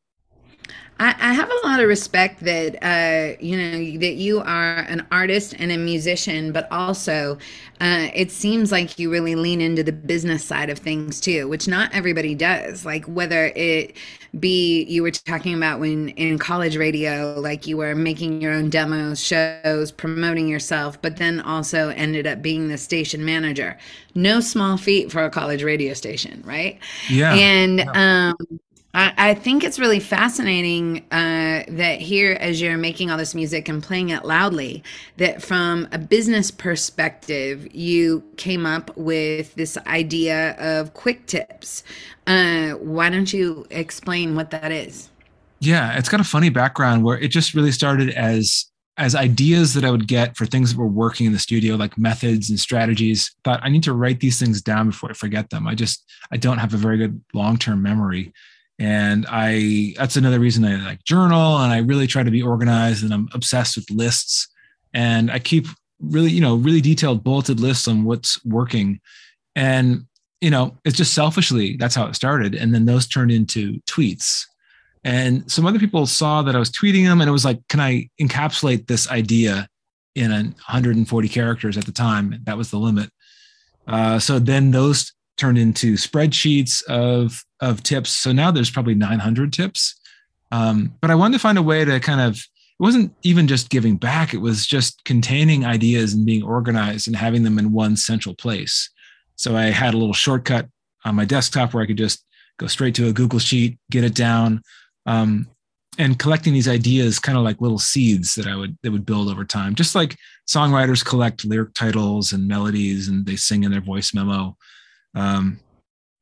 I, 1.00 1.08
I 1.18 1.32
have 1.32 1.50
a 1.50 1.66
lot 1.66 1.80
of 1.80 1.88
respect 1.88 2.40
that 2.44 2.76
uh, 2.80 3.36
you 3.40 3.56
know 3.56 3.98
that 3.98 4.14
you 4.14 4.40
are 4.40 4.78
an 4.78 5.04
artist 5.10 5.54
and 5.58 5.72
a 5.72 5.76
musician, 5.76 6.52
but 6.52 6.70
also 6.70 7.36
uh, 7.80 8.08
it 8.14 8.30
seems 8.30 8.70
like 8.70 8.96
you 8.96 9.10
really 9.10 9.34
lean 9.34 9.60
into 9.60 9.82
the 9.82 9.92
business 9.92 10.44
side 10.44 10.70
of 10.70 10.78
things 10.78 11.20
too, 11.20 11.48
which 11.48 11.66
not 11.66 11.92
everybody 11.92 12.34
does. 12.36 12.84
Like 12.84 13.04
whether 13.06 13.46
it 13.56 13.96
be 14.38 14.84
you 14.84 15.02
were 15.02 15.10
talking 15.10 15.54
about 15.54 15.80
when 15.80 16.10
in 16.10 16.38
college 16.38 16.76
radio, 16.76 17.34
like 17.40 17.66
you 17.66 17.76
were 17.76 17.96
making 17.96 18.40
your 18.40 18.52
own 18.52 18.70
demos, 18.70 19.20
shows, 19.20 19.90
promoting 19.90 20.46
yourself, 20.46 21.00
but 21.02 21.16
then 21.16 21.40
also 21.40 21.88
ended 21.90 22.24
up 22.24 22.40
being 22.40 22.68
the 22.68 22.78
station 22.78 23.24
manager. 23.24 23.76
No 24.14 24.38
small 24.38 24.76
feat 24.76 25.10
for 25.10 25.24
a 25.24 25.30
college 25.30 25.64
radio 25.64 25.92
station, 25.92 26.40
right? 26.46 26.78
Yeah. 27.08 27.34
And 27.34 27.78
yeah. 27.80 28.30
um 28.30 28.60
I, 28.94 29.34
think 29.34 29.64
it's 29.64 29.78
really 29.80 29.98
fascinating 29.98 31.04
uh, 31.10 31.64
that 31.68 32.00
here, 32.00 32.32
as 32.40 32.60
you're 32.60 32.78
making 32.78 33.10
all 33.10 33.18
this 33.18 33.34
music 33.34 33.68
and 33.68 33.82
playing 33.82 34.10
it 34.10 34.24
loudly, 34.24 34.84
that 35.16 35.42
from 35.42 35.88
a 35.90 35.98
business 35.98 36.52
perspective, 36.52 37.74
you 37.74 38.22
came 38.36 38.64
up 38.64 38.96
with 38.96 39.54
this 39.56 39.76
idea 39.88 40.52
of 40.58 40.94
quick 40.94 41.26
tips. 41.26 41.82
Uh, 42.28 42.72
why 42.72 43.10
don't 43.10 43.32
you 43.32 43.66
explain 43.70 44.36
what 44.36 44.50
that 44.50 44.70
is? 44.70 45.10
Yeah, 45.58 45.98
it's 45.98 46.08
got 46.08 46.20
a 46.20 46.24
funny 46.24 46.50
background 46.50 47.02
where 47.04 47.18
it 47.18 47.28
just 47.28 47.54
really 47.54 47.72
started 47.72 48.10
as 48.10 48.66
as 48.96 49.16
ideas 49.16 49.74
that 49.74 49.84
I 49.84 49.90
would 49.90 50.06
get 50.06 50.36
for 50.36 50.46
things 50.46 50.70
that 50.70 50.78
were 50.78 50.86
working 50.86 51.26
in 51.26 51.32
the 51.32 51.38
studio, 51.40 51.74
like 51.74 51.98
methods 51.98 52.48
and 52.48 52.60
strategies. 52.60 53.34
Thought 53.42 53.58
I 53.64 53.68
need 53.68 53.82
to 53.84 53.92
write 53.92 54.20
these 54.20 54.38
things 54.38 54.62
down 54.62 54.90
before 54.90 55.10
I 55.10 55.14
forget 55.14 55.50
them. 55.50 55.66
I 55.66 55.74
just 55.74 56.04
I 56.30 56.36
don't 56.36 56.58
have 56.58 56.74
a 56.74 56.76
very 56.76 56.96
good 56.96 57.20
long 57.32 57.56
term 57.56 57.82
memory 57.82 58.32
and 58.78 59.24
i 59.28 59.94
that's 59.96 60.16
another 60.16 60.40
reason 60.40 60.64
i 60.64 60.74
like 60.84 61.04
journal 61.04 61.58
and 61.58 61.72
i 61.72 61.78
really 61.78 62.06
try 62.06 62.22
to 62.22 62.30
be 62.30 62.42
organized 62.42 63.04
and 63.04 63.14
i'm 63.14 63.28
obsessed 63.32 63.76
with 63.76 63.90
lists. 63.90 64.48
And 64.92 65.30
i 65.30 65.38
keep 65.38 65.66
really 66.00 66.30
you 66.30 66.40
know 66.40 66.56
really 66.56 66.80
detailed 66.80 67.24
bulleted 67.24 67.60
lists 67.60 67.88
on 67.88 68.04
what's 68.04 68.44
working. 68.44 69.00
And 69.56 70.06
you 70.40 70.50
know 70.50 70.76
it's 70.84 70.96
just 70.96 71.14
selfishly 71.14 71.76
that's 71.76 71.94
how 71.94 72.06
it 72.06 72.14
started. 72.14 72.54
And 72.54 72.74
then 72.74 72.84
those 72.86 73.06
turned 73.06 73.30
into 73.30 73.80
tweets. 73.82 74.44
And 75.04 75.50
some 75.50 75.66
other 75.66 75.78
people 75.78 76.06
saw 76.06 76.42
that 76.42 76.56
i 76.56 76.58
was 76.58 76.70
tweeting 76.70 77.04
them 77.04 77.20
and 77.20 77.28
it 77.28 77.32
was 77.32 77.44
like 77.44 77.60
can 77.68 77.80
i 77.80 78.08
encapsulate 78.20 78.86
this 78.86 79.10
idea 79.10 79.68
in 80.14 80.30
140 80.30 81.28
characters 81.28 81.76
at 81.76 81.86
the 81.86 81.92
time? 81.92 82.40
That 82.44 82.56
was 82.56 82.70
the 82.70 82.78
limit. 82.78 83.10
Uh, 83.86 84.18
so 84.18 84.38
then 84.38 84.70
those 84.70 85.12
turned 85.36 85.58
into 85.58 85.94
spreadsheets 85.94 86.82
of 86.84 87.44
of 87.60 87.82
tips. 87.82 88.10
So 88.10 88.32
now 88.32 88.50
there's 88.50 88.70
probably 88.70 88.94
900 88.94 89.52
tips. 89.52 89.98
Um, 90.52 90.94
but 91.00 91.10
I 91.10 91.14
wanted 91.14 91.34
to 91.34 91.40
find 91.40 91.58
a 91.58 91.62
way 91.62 91.84
to 91.84 91.98
kind 92.00 92.20
of 92.20 92.36
it 92.36 92.82
wasn't 92.82 93.14
even 93.22 93.46
just 93.46 93.70
giving 93.70 93.96
back; 93.96 94.34
it 94.34 94.38
was 94.38 94.66
just 94.66 95.04
containing 95.04 95.64
ideas 95.64 96.12
and 96.12 96.26
being 96.26 96.42
organized 96.42 97.06
and 97.06 97.16
having 97.16 97.42
them 97.44 97.58
in 97.58 97.72
one 97.72 97.96
central 97.96 98.34
place. 98.34 98.90
So 99.36 99.56
I 99.56 99.64
had 99.64 99.94
a 99.94 99.96
little 99.96 100.14
shortcut 100.14 100.68
on 101.04 101.14
my 101.14 101.24
desktop 101.24 101.72
where 101.72 101.82
I 101.82 101.86
could 101.86 101.98
just 101.98 102.24
go 102.58 102.66
straight 102.66 102.94
to 102.96 103.08
a 103.08 103.12
Google 103.12 103.38
sheet, 103.38 103.78
get 103.90 104.04
it 104.04 104.14
down, 104.14 104.62
um, 105.06 105.48
and 105.98 106.18
collecting 106.18 106.52
these 106.52 106.68
ideas, 106.68 107.18
kind 107.18 107.38
of 107.38 107.44
like 107.44 107.60
little 107.60 107.78
seeds 107.78 108.34
that 108.34 108.46
I 108.46 108.56
would 108.56 108.76
that 108.82 108.92
would 108.92 109.06
build 109.06 109.28
over 109.28 109.44
time. 109.44 109.74
Just 109.74 109.94
like 109.94 110.16
songwriters 110.48 111.04
collect 111.04 111.44
lyric 111.44 111.74
titles 111.74 112.32
and 112.32 112.48
melodies, 112.48 113.08
and 113.08 113.24
they 113.26 113.36
sing 113.36 113.64
in 113.64 113.70
their 113.70 113.80
voice 113.80 114.14
memo 114.14 114.56
um, 115.14 115.60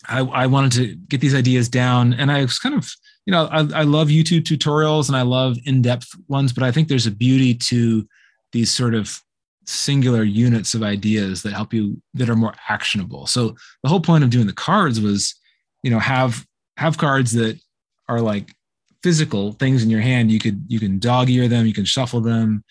I, 0.08 0.20
I 0.20 0.46
wanted 0.46 0.72
to 0.72 0.94
get 1.08 1.20
these 1.20 1.34
ideas 1.34 1.68
down 1.68 2.12
and 2.14 2.30
I 2.30 2.42
was 2.42 2.58
kind 2.58 2.74
of, 2.74 2.90
you 3.26 3.32
know, 3.32 3.46
I, 3.46 3.58
I 3.58 3.82
love 3.82 4.08
YouTube 4.08 4.42
tutorials 4.42 5.08
and 5.08 5.16
I 5.16 5.22
love 5.22 5.56
in-depth 5.64 6.08
ones, 6.28 6.52
but 6.52 6.64
I 6.64 6.72
think 6.72 6.88
there's 6.88 7.06
a 7.06 7.12
beauty 7.12 7.54
to 7.54 8.06
these 8.52 8.72
sort 8.72 8.94
of 8.94 9.20
singular 9.64 10.24
units 10.24 10.74
of 10.74 10.82
ideas 10.82 11.42
that 11.42 11.52
help 11.52 11.72
you 11.72 12.02
that 12.14 12.28
are 12.28 12.36
more 12.36 12.54
actionable. 12.68 13.26
So 13.26 13.54
the 13.82 13.88
whole 13.88 14.00
point 14.00 14.24
of 14.24 14.30
doing 14.30 14.46
the 14.46 14.52
cards 14.52 15.00
was, 15.00 15.34
you 15.82 15.90
know, 15.90 16.00
have 16.00 16.44
have 16.76 16.98
cards 16.98 17.32
that 17.32 17.60
are 18.08 18.20
like 18.20 18.52
physical 19.02 19.52
things 19.52 19.82
in 19.82 19.90
your 19.90 20.00
hand. 20.00 20.32
You 20.32 20.40
could 20.40 20.64
you 20.66 20.80
can 20.80 20.98
dog 20.98 21.30
ear 21.30 21.46
them, 21.46 21.66
you 21.66 21.74
can 21.74 21.84
shuffle 21.84 22.20
them, 22.20 22.64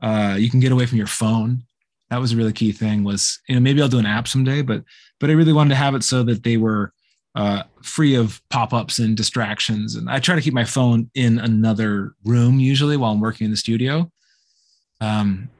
uh, 0.00 0.36
you 0.38 0.48
can 0.48 0.60
get 0.60 0.72
away 0.72 0.86
from 0.86 0.98
your 0.98 1.06
phone 1.08 1.64
that 2.10 2.20
was 2.20 2.32
a 2.32 2.36
really 2.36 2.52
key 2.52 2.72
thing 2.72 3.04
was 3.04 3.40
you 3.48 3.54
know 3.54 3.60
maybe 3.60 3.80
i'll 3.80 3.88
do 3.88 3.98
an 3.98 4.06
app 4.06 4.28
someday 4.28 4.62
but 4.62 4.82
but 5.20 5.30
i 5.30 5.32
really 5.32 5.52
wanted 5.52 5.70
to 5.70 5.76
have 5.76 5.94
it 5.94 6.04
so 6.04 6.22
that 6.22 6.42
they 6.42 6.56
were 6.56 6.92
uh, 7.36 7.62
free 7.82 8.14
of 8.14 8.40
pop-ups 8.48 8.98
and 8.98 9.16
distractions. 9.16 9.94
And 9.94 10.10
i 10.10 10.18
try 10.18 10.34
to 10.34 10.40
keep 10.40 10.54
my 10.54 10.64
phone 10.64 11.10
in 11.14 11.38
another 11.38 12.14
room 12.24 12.58
usually 12.58 12.96
while 12.96 13.12
i'm 13.12 13.20
working 13.20 13.44
in 13.44 13.50
the 13.50 13.56
studio. 13.56 14.10
Um, 15.00 15.50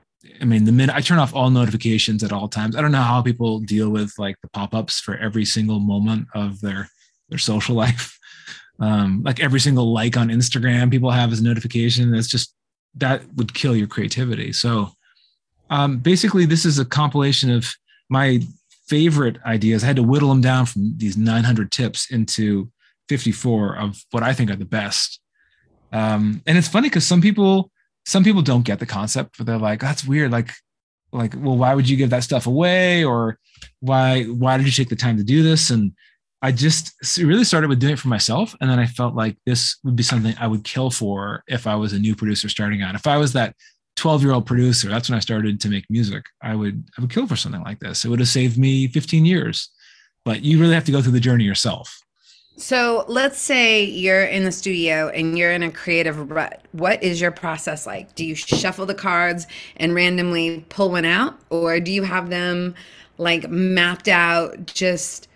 i 0.40 0.44
mean 0.44 0.64
the 0.64 0.72
minute 0.72 0.96
i 0.96 1.00
turn 1.00 1.18
off 1.18 1.34
all 1.34 1.50
notifications 1.50 2.24
at 2.24 2.32
all 2.32 2.48
times. 2.48 2.74
I 2.74 2.80
don't 2.80 2.92
know 2.92 3.02
how 3.02 3.22
people 3.22 3.60
deal 3.60 3.90
with 3.90 4.12
like 4.18 4.36
the 4.40 4.48
pop-ups 4.48 5.00
for 5.00 5.16
every 5.18 5.44
single 5.44 5.78
moment 5.78 6.28
of 6.34 6.60
their 6.62 6.88
their 7.28 7.38
social 7.38 7.76
life. 7.84 8.18
Um, 8.78 9.22
like 9.22 9.40
every 9.40 9.60
single 9.60 9.92
like 9.92 10.16
on 10.16 10.28
instagram 10.28 10.90
people 10.90 11.10
have 11.10 11.32
as 11.32 11.40
a 11.40 11.44
notification. 11.44 12.14
It's 12.14 12.28
just 12.28 12.54
that 12.94 13.22
would 13.34 13.52
kill 13.52 13.76
your 13.76 13.86
creativity. 13.86 14.52
So 14.52 14.92
um, 15.70 15.98
basically, 15.98 16.46
this 16.46 16.64
is 16.64 16.78
a 16.78 16.84
compilation 16.84 17.50
of 17.50 17.68
my 18.08 18.40
favorite 18.88 19.38
ideas. 19.44 19.82
I 19.82 19.88
had 19.88 19.96
to 19.96 20.02
whittle 20.02 20.28
them 20.28 20.40
down 20.40 20.66
from 20.66 20.94
these 20.96 21.16
900 21.16 21.70
tips 21.70 22.10
into 22.10 22.70
54 23.08 23.76
of 23.76 24.04
what 24.10 24.22
I 24.22 24.32
think 24.32 24.50
are 24.50 24.56
the 24.56 24.64
best. 24.64 25.20
Um, 25.92 26.42
and 26.46 26.56
it's 26.58 26.68
funny 26.68 26.88
because 26.88 27.06
some 27.06 27.20
people, 27.20 27.70
some 28.04 28.24
people 28.24 28.42
don't 28.42 28.64
get 28.64 28.78
the 28.78 28.86
concept, 28.86 29.38
but 29.38 29.46
they're 29.46 29.58
like, 29.58 29.80
"That's 29.80 30.04
weird." 30.04 30.30
Like, 30.30 30.52
like, 31.12 31.34
well, 31.36 31.56
why 31.56 31.74
would 31.74 31.88
you 31.88 31.96
give 31.96 32.10
that 32.10 32.24
stuff 32.24 32.46
away, 32.46 33.04
or 33.04 33.38
why, 33.80 34.24
why 34.24 34.56
did 34.56 34.66
you 34.66 34.72
take 34.72 34.88
the 34.88 34.96
time 34.96 35.16
to 35.16 35.24
do 35.24 35.42
this? 35.42 35.70
And 35.70 35.92
I 36.42 36.52
just 36.52 36.92
really 37.18 37.44
started 37.44 37.70
with 37.70 37.80
doing 37.80 37.94
it 37.94 37.98
for 37.98 38.08
myself, 38.08 38.54
and 38.60 38.68
then 38.68 38.78
I 38.78 38.86
felt 38.86 39.14
like 39.14 39.36
this 39.46 39.78
would 39.84 39.96
be 39.96 40.02
something 40.02 40.34
I 40.38 40.46
would 40.46 40.64
kill 40.64 40.90
for 40.90 41.42
if 41.48 41.66
I 41.66 41.76
was 41.76 41.92
a 41.92 41.98
new 41.98 42.14
producer 42.14 42.48
starting 42.48 42.82
out. 42.82 42.94
If 42.94 43.06
I 43.06 43.16
was 43.16 43.32
that 43.32 43.54
12 43.96 44.22
year 44.22 44.32
old 44.32 44.46
producer 44.46 44.88
that's 44.88 45.08
when 45.08 45.16
i 45.16 45.20
started 45.20 45.60
to 45.60 45.68
make 45.68 45.84
music. 45.90 46.24
I 46.42 46.54
would 46.54 46.84
i 46.96 47.00
would 47.00 47.10
kill 47.10 47.26
for 47.26 47.36
something 47.36 47.62
like 47.62 47.80
this. 47.80 48.04
It 48.04 48.08
would 48.08 48.20
have 48.20 48.28
saved 48.28 48.58
me 48.58 48.88
15 48.88 49.24
years 49.24 49.70
but 50.26 50.42
you 50.42 50.58
really 50.58 50.74
have 50.74 50.84
to 50.84 50.92
go 50.92 51.00
through 51.00 51.12
the 51.12 51.20
journey 51.20 51.44
yourself. 51.44 52.02
So 52.58 53.04
let's 53.06 53.38
say 53.38 53.84
you're 53.84 54.24
in 54.24 54.42
the 54.44 54.50
studio 54.50 55.08
and 55.08 55.38
you're 55.38 55.52
in 55.52 55.62
a 55.62 55.70
creative 55.70 56.30
rut. 56.30 56.62
What 56.72 57.02
is 57.02 57.20
your 57.20 57.30
process 57.30 57.86
like? 57.86 58.14
Do 58.16 58.24
you 58.24 58.34
shuffle 58.34 58.86
the 58.86 58.94
cards 58.94 59.46
and 59.76 59.94
randomly 59.94 60.64
pull 60.68 60.90
one 60.90 61.04
out 61.04 61.38
or 61.48 61.78
do 61.78 61.92
you 61.92 62.02
have 62.02 62.28
them 62.28 62.74
like 63.18 63.48
mapped 63.48 64.08
out 64.08 64.66
just 64.66 65.28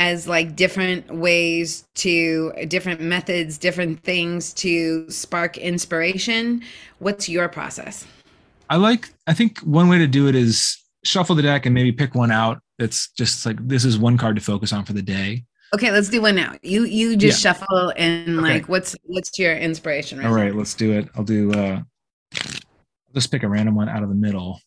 as 0.00 0.26
like 0.26 0.56
different 0.56 1.14
ways 1.14 1.84
to 1.94 2.52
different 2.68 3.02
methods, 3.02 3.58
different 3.58 4.02
things 4.02 4.54
to 4.54 5.08
spark 5.10 5.58
inspiration. 5.58 6.62
What's 7.00 7.28
your 7.28 7.50
process? 7.50 8.06
I 8.70 8.76
like, 8.76 9.10
I 9.26 9.34
think 9.34 9.58
one 9.58 9.90
way 9.90 9.98
to 9.98 10.06
do 10.06 10.26
it 10.26 10.34
is 10.34 10.82
shuffle 11.04 11.36
the 11.36 11.42
deck 11.42 11.66
and 11.66 11.74
maybe 11.74 11.92
pick 11.92 12.14
one 12.14 12.32
out 12.32 12.62
that's 12.78 13.10
just 13.10 13.44
like 13.44 13.56
this 13.68 13.84
is 13.84 13.98
one 13.98 14.16
card 14.16 14.36
to 14.36 14.42
focus 14.42 14.72
on 14.72 14.86
for 14.86 14.94
the 14.94 15.02
day. 15.02 15.44
Okay, 15.74 15.92
let's 15.92 16.08
do 16.08 16.22
one 16.22 16.34
now. 16.34 16.54
You 16.62 16.84
you 16.84 17.14
just 17.14 17.44
yeah. 17.44 17.52
shuffle 17.52 17.92
and 17.96 18.38
okay. 18.38 18.54
like 18.54 18.68
what's 18.68 18.96
what's 19.04 19.38
your 19.38 19.54
inspiration 19.54 20.18
right 20.18 20.26
All 20.26 20.34
right, 20.34 20.52
now? 20.52 20.58
let's 20.58 20.72
do 20.74 20.92
it. 20.92 21.08
I'll 21.14 21.24
do 21.24 21.52
uh 21.52 21.82
I'll 22.36 23.14
just 23.14 23.30
pick 23.30 23.42
a 23.42 23.48
random 23.48 23.74
one 23.74 23.90
out 23.90 24.02
of 24.02 24.08
the 24.08 24.14
middle. 24.14 24.60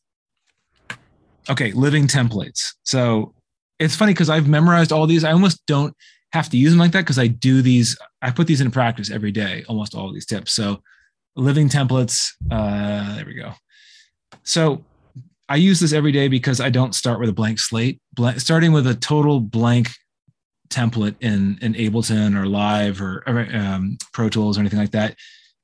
Okay, 1.49 1.71
living 1.71 2.07
templates. 2.07 2.73
So 2.83 3.33
it's 3.79 3.95
funny 3.95 4.13
because 4.13 4.29
I've 4.29 4.47
memorized 4.47 4.91
all 4.91 5.07
these. 5.07 5.23
I 5.23 5.31
almost 5.31 5.65
don't 5.65 5.95
have 6.31 6.49
to 6.49 6.57
use 6.57 6.71
them 6.71 6.79
like 6.79 6.91
that 6.91 7.01
because 7.01 7.19
I 7.19 7.27
do 7.27 7.61
these. 7.61 7.97
I 8.21 8.31
put 8.31 8.47
these 8.47 8.61
in 8.61 8.71
practice 8.71 9.11
every 9.11 9.31
day. 9.31 9.63
Almost 9.67 9.95
all 9.95 10.11
these 10.11 10.25
tips. 10.25 10.53
So 10.53 10.81
living 11.35 11.69
templates. 11.69 12.31
Uh, 12.51 13.15
there 13.15 13.25
we 13.25 13.33
go. 13.35 13.53
So 14.43 14.83
I 15.49 15.57
use 15.57 15.79
this 15.79 15.93
every 15.93 16.11
day 16.11 16.27
because 16.27 16.59
I 16.59 16.69
don't 16.69 16.95
start 16.95 17.19
with 17.19 17.29
a 17.29 17.33
blank 17.33 17.59
slate. 17.59 17.99
Starting 18.37 18.71
with 18.71 18.87
a 18.87 18.95
total 18.95 19.39
blank 19.39 19.89
template 20.69 21.15
in 21.21 21.57
in 21.61 21.73
Ableton 21.73 22.35
or 22.35 22.47
Live 22.47 23.01
or, 23.01 23.23
or 23.27 23.47
um, 23.53 23.97
Pro 24.11 24.29
Tools 24.29 24.57
or 24.57 24.61
anything 24.61 24.79
like 24.79 24.91
that. 24.91 25.15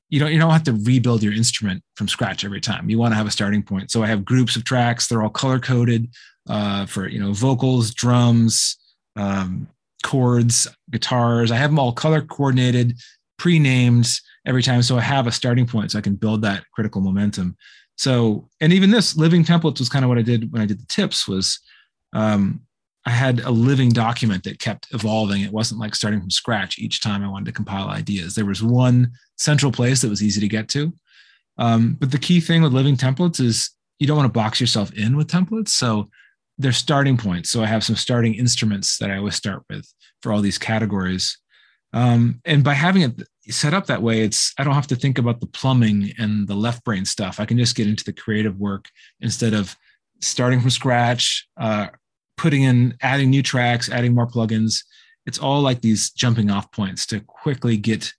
You 0.10 0.20
don't 0.20 0.32
you 0.32 0.40
don't 0.40 0.52
have 0.52 0.64
to 0.64 0.74
rebuild 0.74 1.24
your 1.24 1.34
instrument 1.34 1.84
from 1.96 2.08
scratch 2.08 2.44
every 2.44 2.62
time. 2.62 2.90
You 2.90 2.98
want 2.98 3.12
to 3.12 3.16
have 3.16 3.28
a 3.28 3.32
starting 3.32 3.64
point. 3.64 3.92
So 3.92 4.04
I 4.04 4.08
have 4.08 4.26
groups 4.26 4.56
of 4.56 4.64
tracks. 4.64 5.08
They're 5.08 5.24
all 5.24 5.30
color 5.30 5.60
coded 5.60 6.10
uh, 6.50 6.86
for 6.88 7.08
you 7.08 7.20
know 7.20 7.32
vocals, 7.32 7.94
drums, 7.94 8.78
um, 9.16 9.68
chords, 10.04 10.68
guitars. 10.92 11.52
I 11.52 11.56
have 11.56 11.70
them 11.70 11.80
all 11.80 11.94
color 11.94 12.22
coordinated, 12.22 12.98
pre-named 13.38 14.10
every 14.46 14.64
time, 14.64 14.82
so 14.82 14.98
I 14.98 15.02
have 15.02 15.28
a 15.28 15.32
starting 15.32 15.68
point, 15.68 15.92
so 15.92 16.00
I 16.00 16.02
can 16.02 16.16
build 16.16 16.42
that 16.42 16.64
critical 16.74 17.02
momentum. 17.02 17.56
So, 17.98 18.50
and 18.60 18.74
even 18.74 18.92
this 18.92 19.16
living 19.16 19.44
templates 19.44 19.80
was 19.80 19.90
kind 19.90 20.04
of 20.04 20.10
what 20.10 20.18
I 20.18 20.24
did 20.24 20.52
when 20.52 20.62
I 20.62 20.66
did 20.66 20.80
the 20.80 20.86
tips 20.88 21.28
was 21.28 21.60
um, 22.14 22.62
I 23.06 23.12
had 23.12 23.42
a 23.42 23.52
living 23.52 23.90
document 23.90 24.44
that 24.44 24.60
kept 24.60 24.88
evolving. 24.92 25.42
It 25.42 25.52
wasn't 25.52 25.80
like 25.80 25.96
starting 25.96 26.20
from 26.20 26.32
scratch 26.32 26.80
each 26.80 27.02
time 27.02 27.24
I 27.24 27.30
wanted 27.30 27.46
to 27.46 27.52
compile 27.52 27.90
ideas. 27.90 28.36
There 28.36 28.46
was 28.46 28.64
one 28.64 29.12
central 29.38 29.72
place 29.72 30.02
that 30.02 30.10
was 30.10 30.24
easy 30.24 30.42
to 30.42 30.48
get 30.48 30.68
to. 30.70 30.94
Um, 31.58 31.98
but 32.00 32.12
the 32.12 32.20
key 32.20 32.40
thing 32.40 32.62
with 32.62 32.74
living 32.74 32.96
templates 32.96 33.40
is 33.42 33.72
you 34.00 34.08
don't 34.08 34.18
want 34.18 34.34
to 34.34 34.40
box 34.40 34.62
yourself 34.62 34.94
in 34.94 35.18
with 35.18 35.28
templates. 35.28 35.70
So 35.70 36.10
they're 36.60 36.74
starting 36.74 37.18
points. 37.18 37.50
So 37.50 37.64
I 37.64 37.68
have 37.68 37.84
some 37.84 37.96
starting 37.96 38.36
instruments 38.36 38.98
that 38.98 39.10
I 39.10 39.18
always 39.18 39.36
start 39.36 39.64
with 39.70 39.92
for 40.22 40.32
all 40.32 40.42
these 40.42 40.58
categories. 40.58 41.38
Um, 41.94 42.42
and 42.46 42.64
by 42.64 42.74
having 42.74 43.02
it 43.02 43.24
set 43.50 43.74
up 43.74 43.88
that 43.88 44.04
way, 44.04 44.22
it's 44.22 44.54
I 44.60 44.64
don't 44.64 44.76
have 44.76 44.88
to 44.88 44.96
think 44.96 45.18
about 45.18 45.40
the 45.40 45.48
plumbing 45.48 46.12
and 46.20 46.48
the 46.48 46.56
left 46.56 46.84
brain 46.84 47.06
stuff. 47.06 47.40
I 47.40 47.46
can 47.46 47.58
just 47.58 47.76
get 47.76 47.88
into 47.88 48.04
the 48.04 48.14
creative 48.14 48.60
work 48.60 48.90
instead 49.22 49.54
of 49.54 49.76
starting 50.20 50.60
from 50.60 50.70
scratch, 50.70 51.48
uh, 51.60 51.88
putting 52.38 52.64
in, 52.64 52.96
adding 53.02 53.30
new 53.30 53.42
tracks, 53.42 53.90
adding 53.90 54.14
more 54.14 54.28
plugins. 54.28 54.84
It's 55.26 55.40
all 55.40 55.62
like 55.62 55.82
these 55.82 56.12
jumping 56.12 56.52
off 56.52 56.72
points 56.72 57.06
to 57.08 57.22
quickly 57.22 57.78
get 57.78 58.14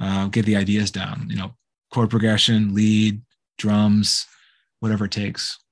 uh, 0.00 0.26
get 0.26 0.46
the 0.46 0.56
ideas 0.56 0.90
down. 0.90 1.28
You 1.30 1.36
know, 1.36 1.54
chord 1.92 2.10
progression, 2.10 2.74
lead, 2.74 3.22
drums, 3.56 4.26
whatever 4.80 5.04
it 5.04 5.12
takes. 5.12 5.63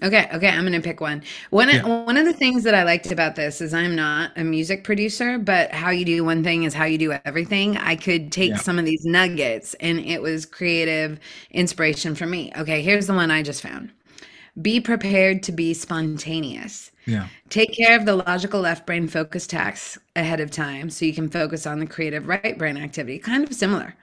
Okay, 0.00 0.28
okay, 0.32 0.48
I'm 0.48 0.62
gonna 0.62 0.80
pick 0.80 1.00
one. 1.00 1.22
One 1.50 1.68
yeah. 1.68 2.04
one 2.04 2.16
of 2.16 2.24
the 2.24 2.32
things 2.32 2.62
that 2.62 2.74
I 2.74 2.84
liked 2.84 3.10
about 3.10 3.34
this 3.34 3.60
is 3.60 3.74
I'm 3.74 3.96
not 3.96 4.30
a 4.36 4.44
music 4.44 4.84
producer, 4.84 5.38
but 5.38 5.72
how 5.72 5.90
you 5.90 6.04
do 6.04 6.24
one 6.24 6.44
thing 6.44 6.62
is 6.62 6.72
how 6.72 6.84
you 6.84 6.98
do 6.98 7.18
everything. 7.24 7.76
I 7.76 7.96
could 7.96 8.30
take 8.30 8.50
yeah. 8.50 8.56
some 8.58 8.78
of 8.78 8.84
these 8.84 9.04
nuggets 9.04 9.74
and 9.80 9.98
it 9.98 10.22
was 10.22 10.46
creative 10.46 11.18
inspiration 11.50 12.14
for 12.14 12.26
me. 12.26 12.52
Okay, 12.56 12.80
here's 12.80 13.08
the 13.08 13.14
one 13.14 13.32
I 13.32 13.42
just 13.42 13.60
found. 13.60 13.90
Be 14.60 14.80
prepared 14.80 15.42
to 15.44 15.52
be 15.52 15.74
spontaneous. 15.74 16.90
Yeah. 17.06 17.28
Take 17.48 17.72
care 17.74 17.96
of 17.96 18.06
the 18.06 18.16
logical 18.16 18.60
left 18.60 18.86
brain 18.86 19.08
focus 19.08 19.46
tasks 19.46 19.98
ahead 20.16 20.40
of 20.40 20.50
time 20.50 20.90
so 20.90 21.04
you 21.04 21.14
can 21.14 21.28
focus 21.28 21.66
on 21.66 21.78
the 21.78 21.86
creative 21.86 22.26
right 22.26 22.58
brain 22.58 22.76
activity. 22.76 23.18
Kind 23.18 23.44
of 23.44 23.54
similar 23.54 23.94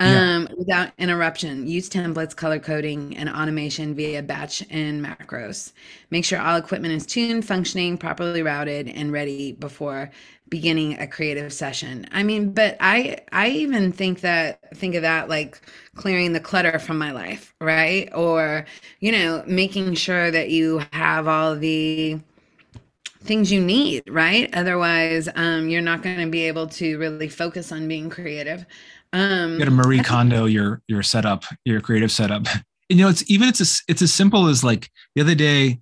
um, 0.00 0.46
yeah. 0.48 0.54
without 0.56 0.92
interruption. 0.98 1.66
Use 1.66 1.88
templates, 1.90 2.34
color 2.34 2.58
coding, 2.58 3.16
and 3.16 3.28
automation 3.28 3.94
via 3.94 4.22
batch 4.22 4.62
and 4.70 5.04
macros. 5.04 5.72
Make 6.10 6.24
sure 6.24 6.40
all 6.40 6.56
equipment 6.56 6.94
is 6.94 7.04
tuned, 7.04 7.46
functioning, 7.46 7.98
properly 7.98 8.42
routed, 8.42 8.88
and 8.88 9.12
ready 9.12 9.52
before 9.52 10.10
beginning 10.48 10.98
a 10.98 11.06
creative 11.06 11.52
session. 11.52 12.06
I 12.12 12.22
mean, 12.22 12.52
but 12.52 12.76
I 12.80 13.18
I 13.32 13.48
even 13.50 13.92
think 13.92 14.20
that 14.20 14.76
think 14.76 14.94
of 14.94 15.02
that 15.02 15.28
like 15.28 15.60
clearing 15.94 16.32
the 16.32 16.40
clutter 16.40 16.78
from 16.78 16.98
my 16.98 17.12
life, 17.12 17.54
right? 17.60 18.08
Or, 18.14 18.64
you 19.00 19.12
know, 19.12 19.42
making 19.46 19.94
sure 19.94 20.30
that 20.30 20.50
you 20.50 20.82
have 20.92 21.28
all 21.28 21.56
the 21.56 22.20
things 23.20 23.52
you 23.52 23.60
need, 23.60 24.04
right? 24.08 24.48
Otherwise, 24.54 25.28
um, 25.34 25.68
you're 25.68 25.82
not 25.82 26.02
going 26.02 26.18
to 26.18 26.30
be 26.30 26.44
able 26.44 26.68
to 26.68 26.98
really 26.98 27.28
focus 27.28 27.72
on 27.72 27.88
being 27.88 28.08
creative. 28.08 28.64
Um, 29.12 29.54
you 29.54 29.58
got 29.58 29.64
to 29.66 29.70
Marie 29.70 30.02
Kondo 30.02 30.46
your 30.46 30.82
your 30.86 31.02
setup, 31.02 31.44
your 31.64 31.80
creative 31.80 32.12
setup. 32.12 32.46
And, 32.46 32.64
you 32.88 32.96
know, 32.96 33.08
it's 33.08 33.28
even 33.30 33.48
it's 33.48 33.60
as 33.60 33.82
it's 33.88 34.02
as 34.02 34.12
simple 34.12 34.48
as 34.48 34.64
like 34.64 34.90
the 35.14 35.22
other 35.22 35.34
day, 35.34 35.80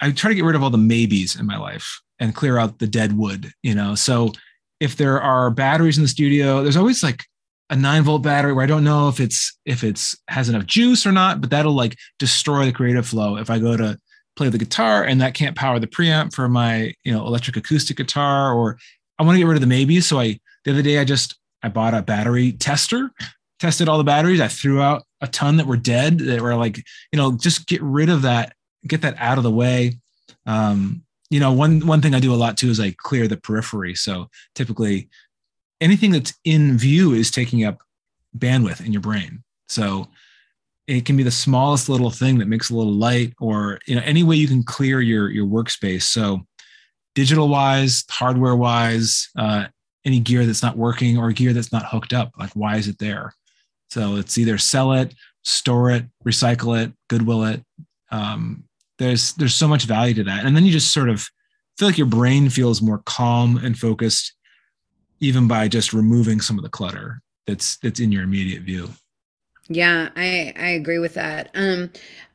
I 0.00 0.10
try 0.12 0.30
to 0.30 0.34
get 0.34 0.44
rid 0.44 0.56
of 0.56 0.62
all 0.62 0.70
the 0.70 0.78
maybes 0.78 1.38
in 1.38 1.46
my 1.46 1.58
life 1.58 2.00
and 2.22 2.34
clear 2.34 2.56
out 2.56 2.78
the 2.78 2.86
dead 2.86 3.18
wood. 3.18 3.52
You 3.62 3.74
know, 3.74 3.94
so 3.96 4.32
if 4.80 4.96
there 4.96 5.20
are 5.20 5.50
batteries 5.50 5.98
in 5.98 6.04
the 6.04 6.08
studio, 6.08 6.62
there's 6.62 6.76
always 6.76 7.02
like 7.02 7.26
a 7.68 7.76
nine 7.76 8.04
volt 8.04 8.22
battery 8.22 8.52
where 8.52 8.62
I 8.62 8.68
don't 8.68 8.84
know 8.84 9.08
if 9.08 9.18
it's 9.18 9.58
if 9.66 9.82
it's 9.82 10.16
has 10.28 10.48
enough 10.48 10.66
juice 10.66 11.04
or 11.04 11.12
not, 11.12 11.40
but 11.40 11.50
that'll 11.50 11.74
like 11.74 11.98
destroy 12.18 12.64
the 12.64 12.72
creative 12.72 13.06
flow 13.06 13.36
if 13.36 13.50
I 13.50 13.58
go 13.58 13.76
to 13.76 13.98
play 14.36 14.48
the 14.48 14.58
guitar 14.58 15.04
and 15.04 15.20
that 15.20 15.34
can't 15.34 15.56
power 15.56 15.78
the 15.78 15.86
preamp 15.86 16.32
for 16.32 16.48
my 16.48 16.94
you 17.04 17.12
know 17.12 17.26
electric 17.26 17.56
acoustic 17.56 17.96
guitar 17.96 18.54
or 18.54 18.78
I 19.18 19.24
want 19.24 19.34
to 19.34 19.40
get 19.40 19.46
rid 19.46 19.56
of 19.56 19.60
the 19.60 19.66
maybe. 19.66 20.00
So 20.00 20.20
I 20.20 20.38
the 20.64 20.70
other 20.70 20.82
day 20.82 20.98
I 20.98 21.04
just 21.04 21.36
I 21.62 21.68
bought 21.68 21.94
a 21.94 22.02
battery 22.02 22.52
tester, 22.52 23.10
tested 23.58 23.88
all 23.88 23.98
the 23.98 24.04
batteries. 24.04 24.40
I 24.40 24.48
threw 24.48 24.80
out 24.80 25.02
a 25.20 25.26
ton 25.26 25.56
that 25.56 25.66
were 25.66 25.76
dead 25.76 26.18
that 26.20 26.40
were 26.40 26.54
like, 26.54 26.76
you 26.76 27.16
know, 27.16 27.36
just 27.36 27.66
get 27.66 27.82
rid 27.82 28.10
of 28.10 28.22
that, 28.22 28.54
get 28.86 29.02
that 29.02 29.16
out 29.18 29.38
of 29.38 29.44
the 29.44 29.50
way. 29.50 29.98
Um, 30.46 31.02
you 31.32 31.40
know, 31.40 31.52
one 31.52 31.86
one 31.86 32.02
thing 32.02 32.14
I 32.14 32.20
do 32.20 32.34
a 32.34 32.36
lot 32.36 32.56
too 32.56 32.68
is 32.68 32.78
I 32.78 32.94
clear 32.98 33.26
the 33.26 33.36
periphery. 33.36 33.94
So 33.94 34.28
typically 34.54 35.08
anything 35.80 36.12
that's 36.12 36.34
in 36.44 36.76
view 36.76 37.12
is 37.12 37.30
taking 37.30 37.64
up 37.64 37.82
bandwidth 38.36 38.84
in 38.84 38.92
your 38.92 39.02
brain. 39.02 39.42
So 39.68 40.08
it 40.86 41.06
can 41.06 41.16
be 41.16 41.22
the 41.22 41.30
smallest 41.30 41.88
little 41.88 42.10
thing 42.10 42.38
that 42.38 42.48
makes 42.48 42.70
a 42.70 42.74
little 42.76 42.92
light 42.92 43.32
or 43.40 43.80
you 43.86 43.94
know 43.94 44.02
any 44.04 44.22
way 44.22 44.36
you 44.36 44.46
can 44.46 44.62
clear 44.62 45.00
your 45.00 45.30
your 45.30 45.46
workspace 45.46 46.02
so 46.02 46.40
digital 47.14 47.48
wise 47.48 48.04
hardware 48.10 48.56
wise 48.56 49.30
uh, 49.38 49.66
any 50.04 50.20
gear 50.20 50.44
that's 50.44 50.62
not 50.62 50.76
working 50.76 51.18
or 51.18 51.32
gear 51.32 51.52
that's 51.52 51.72
not 51.72 51.86
hooked 51.86 52.12
up. 52.12 52.32
Like, 52.38 52.50
why 52.54 52.76
is 52.76 52.88
it 52.88 52.98
there? 52.98 53.34
So 53.90 54.16
it's 54.16 54.38
either 54.38 54.58
sell 54.58 54.92
it, 54.92 55.14
store 55.44 55.90
it, 55.90 56.06
recycle 56.24 56.82
it, 56.82 56.92
goodwill 57.08 57.44
it. 57.44 57.62
Um, 58.10 58.64
there's 59.02 59.32
there's 59.34 59.54
so 59.54 59.68
much 59.68 59.84
value 59.84 60.14
to 60.14 60.24
that, 60.24 60.44
and 60.44 60.56
then 60.56 60.64
you 60.64 60.72
just 60.72 60.92
sort 60.92 61.08
of 61.08 61.26
feel 61.76 61.88
like 61.88 61.98
your 61.98 62.06
brain 62.06 62.48
feels 62.48 62.82
more 62.82 63.02
calm 63.04 63.56
and 63.56 63.78
focused, 63.78 64.34
even 65.20 65.48
by 65.48 65.68
just 65.68 65.92
removing 65.92 66.40
some 66.40 66.58
of 66.58 66.62
the 66.62 66.70
clutter 66.70 67.20
that's 67.46 67.76
that's 67.78 68.00
in 68.00 68.12
your 68.12 68.22
immediate 68.22 68.62
view. 68.62 68.88
Yeah, 69.68 70.10
I 70.16 70.52
I 70.56 70.68
agree 70.68 70.98
with 70.98 71.14
that. 71.14 71.50
Um, 71.54 71.90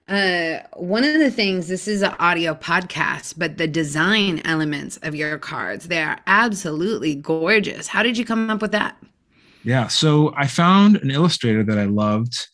uh, 0.08 0.60
one 0.78 1.04
of 1.04 1.20
the 1.20 1.30
things, 1.30 1.68
this 1.68 1.86
is 1.86 2.02
an 2.02 2.16
audio 2.18 2.56
podcast, 2.56 3.34
but 3.38 3.58
the 3.58 3.68
design 3.68 4.42
elements 4.46 4.98
of 5.04 5.14
your 5.14 5.38
cards, 5.38 5.90
they 5.90 6.02
are 6.02 6.18
absolutely 6.28 7.14
gorgeous. 7.14 7.88
How 7.88 8.04
did 8.04 8.18
you 8.18 8.24
come 8.24 8.50
up 8.50 8.62
with 8.62 8.72
that? 8.72 8.98
Yeah. 9.64 9.88
So 9.88 10.34
I 10.38 10.48
found 10.48 10.96
an 10.98 11.12
illustrator 11.12 11.62
that 11.64 11.78
I 11.78 11.86
loved. 11.86 12.48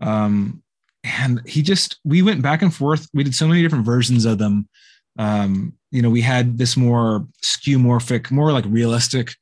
Um, 0.00 0.62
and 1.04 1.40
he 1.46 1.62
just, 1.62 1.98
we 2.04 2.22
went 2.22 2.42
back 2.42 2.62
and 2.62 2.74
forth. 2.74 3.08
We 3.14 3.24
did 3.24 3.34
so 3.34 3.48
many 3.48 3.62
different 3.62 3.84
versions 3.84 4.24
of 4.24 4.38
them. 4.38 4.68
Um, 5.18 5.74
you 5.90 6.02
know, 6.02 6.10
we 6.10 6.20
had 6.20 6.58
this 6.58 6.76
more 6.76 7.26
skeuomorphic, 7.42 8.30
more 8.30 8.52
like 8.52 8.64
realistic, 8.66 9.34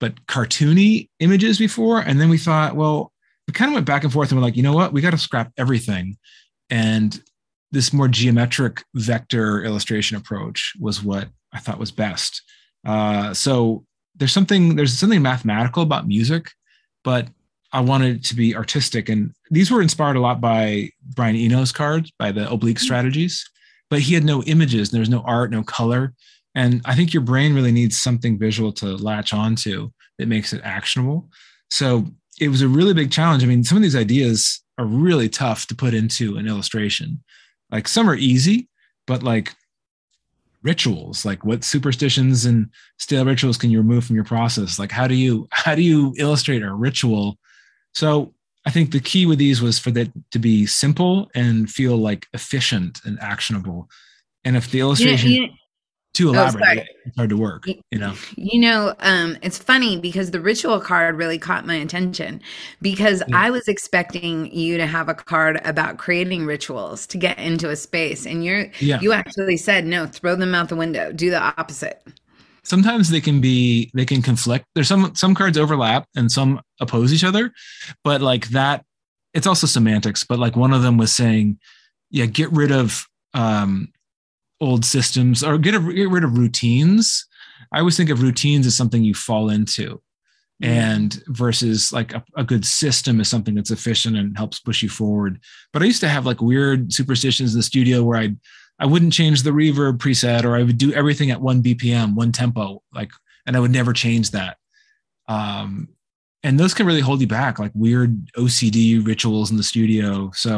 but 0.00 0.26
cartoony 0.26 1.08
images 1.20 1.58
before. 1.58 2.00
And 2.00 2.20
then 2.20 2.28
we 2.28 2.38
thought, 2.38 2.76
well, 2.76 3.12
we 3.46 3.52
kind 3.52 3.70
of 3.70 3.74
went 3.74 3.86
back 3.86 4.04
and 4.04 4.12
forth 4.12 4.30
and 4.30 4.38
we're 4.38 4.46
like, 4.46 4.56
you 4.56 4.62
know 4.62 4.74
what? 4.74 4.92
We 4.92 5.00
got 5.00 5.10
to 5.10 5.18
scrap 5.18 5.52
everything 5.56 6.16
and 6.70 7.20
this 7.70 7.92
more 7.92 8.08
geometric 8.08 8.84
vector 8.94 9.62
illustration 9.62 10.16
approach 10.16 10.74
was 10.80 11.02
what 11.02 11.28
I 11.52 11.58
thought 11.58 11.78
was 11.78 11.90
best. 11.90 12.42
Uh, 12.86 13.34
so 13.34 13.84
there's 14.16 14.32
something 14.32 14.76
there's 14.76 14.98
something 14.98 15.22
mathematical 15.22 15.82
about 15.82 16.08
music, 16.08 16.50
but 17.04 17.28
I 17.72 17.80
wanted 17.80 18.16
it 18.16 18.24
to 18.26 18.34
be 18.34 18.56
artistic. 18.56 19.08
And 19.08 19.32
these 19.50 19.70
were 19.70 19.82
inspired 19.82 20.16
a 20.16 20.20
lot 20.20 20.40
by 20.40 20.90
Brian 21.14 21.36
Eno's 21.36 21.72
cards, 21.72 22.10
by 22.18 22.32
the 22.32 22.50
oblique 22.50 22.76
mm-hmm. 22.76 22.84
strategies. 22.84 23.48
But 23.90 24.00
he 24.00 24.14
had 24.14 24.24
no 24.24 24.42
images, 24.42 24.90
and 24.90 24.98
there's 24.98 25.08
no 25.08 25.22
art, 25.22 25.50
no 25.50 25.62
color. 25.62 26.12
And 26.54 26.82
I 26.84 26.94
think 26.94 27.14
your 27.14 27.22
brain 27.22 27.54
really 27.54 27.72
needs 27.72 28.00
something 28.00 28.38
visual 28.38 28.72
to 28.74 28.96
latch 28.96 29.32
onto 29.32 29.90
that 30.18 30.28
makes 30.28 30.52
it 30.52 30.60
actionable. 30.62 31.28
So 31.70 32.06
it 32.40 32.48
was 32.48 32.62
a 32.62 32.68
really 32.68 32.94
big 32.94 33.10
challenge. 33.10 33.42
I 33.42 33.46
mean, 33.46 33.64
some 33.64 33.76
of 33.76 33.82
these 33.82 33.96
ideas 33.96 34.62
are 34.76 34.84
really 34.84 35.28
tough 35.28 35.66
to 35.68 35.74
put 35.74 35.94
into 35.94 36.36
an 36.36 36.46
illustration. 36.46 37.22
Like 37.70 37.88
some 37.88 38.08
are 38.08 38.14
easy, 38.14 38.68
but 39.06 39.22
like 39.22 39.54
rituals, 40.62 41.24
like 41.24 41.44
what 41.44 41.64
superstitions 41.64 42.44
and 42.44 42.68
stale 42.98 43.24
rituals 43.24 43.56
can 43.58 43.70
you 43.70 43.78
remove 43.78 44.04
from 44.04 44.16
your 44.16 44.24
process? 44.24 44.78
Like 44.78 44.92
how 44.92 45.06
do 45.06 45.14
you 45.14 45.48
how 45.50 45.74
do 45.74 45.82
you 45.82 46.14
illustrate 46.18 46.62
a 46.62 46.72
ritual? 46.72 47.38
So 47.98 48.32
I 48.64 48.70
think 48.70 48.92
the 48.92 49.00
key 49.00 49.26
with 49.26 49.40
these 49.40 49.60
was 49.60 49.80
for 49.80 49.90
that 49.90 50.12
to 50.30 50.38
be 50.38 50.66
simple 50.66 51.28
and 51.34 51.68
feel 51.68 51.96
like 51.96 52.28
efficient 52.32 53.00
and 53.04 53.18
actionable. 53.20 53.88
And 54.44 54.56
if 54.56 54.70
the 54.70 54.78
illustration 54.78 55.30
you 55.30 55.40
know, 55.40 55.46
you, 55.46 55.52
too 56.14 56.28
oh, 56.28 56.32
elaborate. 56.32 56.78
Oh, 56.78 57.00
it's 57.06 57.16
hard 57.16 57.30
to 57.30 57.36
work, 57.36 57.66
you 57.66 57.98
know. 57.98 58.14
You 58.36 58.60
know, 58.60 58.94
um, 59.00 59.36
it's 59.42 59.58
funny 59.58 59.98
because 59.98 60.30
the 60.30 60.40
ritual 60.40 60.80
card 60.80 61.16
really 61.16 61.38
caught 61.38 61.66
my 61.66 61.74
attention 61.74 62.40
because 62.80 63.20
yeah. 63.26 63.36
I 63.36 63.50
was 63.50 63.66
expecting 63.66 64.54
you 64.54 64.78
to 64.78 64.86
have 64.86 65.08
a 65.08 65.14
card 65.14 65.60
about 65.64 65.98
creating 65.98 66.46
rituals 66.46 67.04
to 67.08 67.18
get 67.18 67.36
into 67.38 67.68
a 67.68 67.74
space, 67.74 68.26
and 68.26 68.44
you're 68.44 68.70
yeah. 68.78 69.00
you 69.00 69.12
actually 69.12 69.56
said 69.56 69.86
no, 69.86 70.06
throw 70.06 70.36
them 70.36 70.54
out 70.54 70.68
the 70.68 70.76
window, 70.76 71.10
do 71.10 71.30
the 71.30 71.40
opposite. 71.40 72.00
Sometimes 72.68 73.08
they 73.08 73.20
can 73.20 73.40
be 73.40 73.90
they 73.94 74.04
can 74.04 74.20
conflict. 74.20 74.66
There's 74.74 74.88
some 74.88 75.14
some 75.14 75.34
cards 75.34 75.56
overlap 75.56 76.06
and 76.14 76.30
some 76.30 76.60
oppose 76.80 77.12
each 77.12 77.24
other, 77.24 77.52
but 78.04 78.20
like 78.20 78.48
that, 78.48 78.84
it's 79.32 79.46
also 79.46 79.66
semantics. 79.66 80.24
But 80.24 80.38
like 80.38 80.54
one 80.54 80.72
of 80.72 80.82
them 80.82 80.98
was 80.98 81.12
saying, 81.12 81.58
yeah, 82.10 82.26
get 82.26 82.52
rid 82.52 82.70
of 82.70 83.06
um 83.34 83.88
old 84.60 84.84
systems 84.84 85.42
or 85.42 85.56
get, 85.56 85.74
a, 85.74 85.80
get 85.80 86.10
rid 86.10 86.24
of 86.24 86.36
routines. 86.36 87.26
I 87.72 87.78
always 87.78 87.96
think 87.96 88.10
of 88.10 88.22
routines 88.22 88.66
as 88.66 88.76
something 88.76 89.02
you 89.02 89.14
fall 89.14 89.50
into 89.50 90.00
mm-hmm. 90.62 90.72
and 90.72 91.22
versus 91.28 91.92
like 91.92 92.12
a, 92.12 92.24
a, 92.36 92.44
good 92.44 92.64
system 92.64 93.20
is 93.20 93.28
something 93.28 93.54
that's 93.54 93.70
efficient 93.70 94.16
and 94.16 94.36
helps 94.36 94.60
push 94.60 94.82
you 94.82 94.88
forward. 94.88 95.40
But 95.72 95.82
I 95.82 95.86
used 95.86 96.00
to 96.00 96.08
have 96.08 96.26
like 96.26 96.40
weird 96.40 96.92
superstitions 96.92 97.54
in 97.54 97.58
the 97.58 97.62
studio 97.62 98.02
where 98.02 98.18
I'd 98.18 98.36
I 98.78 98.86
wouldn't 98.86 99.12
change 99.12 99.42
the 99.42 99.50
reverb 99.50 99.98
preset, 99.98 100.44
or 100.44 100.56
I 100.56 100.62
would 100.62 100.78
do 100.78 100.92
everything 100.92 101.30
at 101.30 101.40
one 101.40 101.62
BPM, 101.62 102.14
one 102.14 102.32
tempo, 102.32 102.82
like, 102.94 103.10
and 103.46 103.56
I 103.56 103.60
would 103.60 103.72
never 103.72 103.92
change 103.92 104.30
that. 104.32 104.56
Um, 105.26 105.88
and 106.42 106.58
those 106.58 106.74
can 106.74 106.86
really 106.86 107.00
hold 107.00 107.20
you 107.20 107.26
back, 107.26 107.58
like 107.58 107.72
weird 107.74 108.26
OCD 108.36 109.04
rituals 109.04 109.50
in 109.50 109.56
the 109.56 109.62
studio. 109.62 110.30
So 110.34 110.56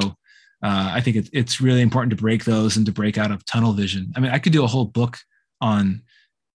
uh, 0.62 0.92
I 0.92 1.00
think 1.00 1.16
it, 1.16 1.30
it's 1.33 1.61
really 1.61 1.80
important 1.80 2.11
to 2.11 2.22
break 2.22 2.44
those 2.44 2.76
and 2.76 2.85
to 2.87 2.92
break 2.92 3.16
out 3.16 3.30
of 3.30 3.44
tunnel 3.46 3.72
vision. 3.72 4.12
I 4.14 4.20
mean, 4.20 4.30
I 4.30 4.38
could 4.38 4.52
do 4.52 4.64
a 4.64 4.68
whole 4.68 4.85
book 4.85 5.16
on 5.61 6.02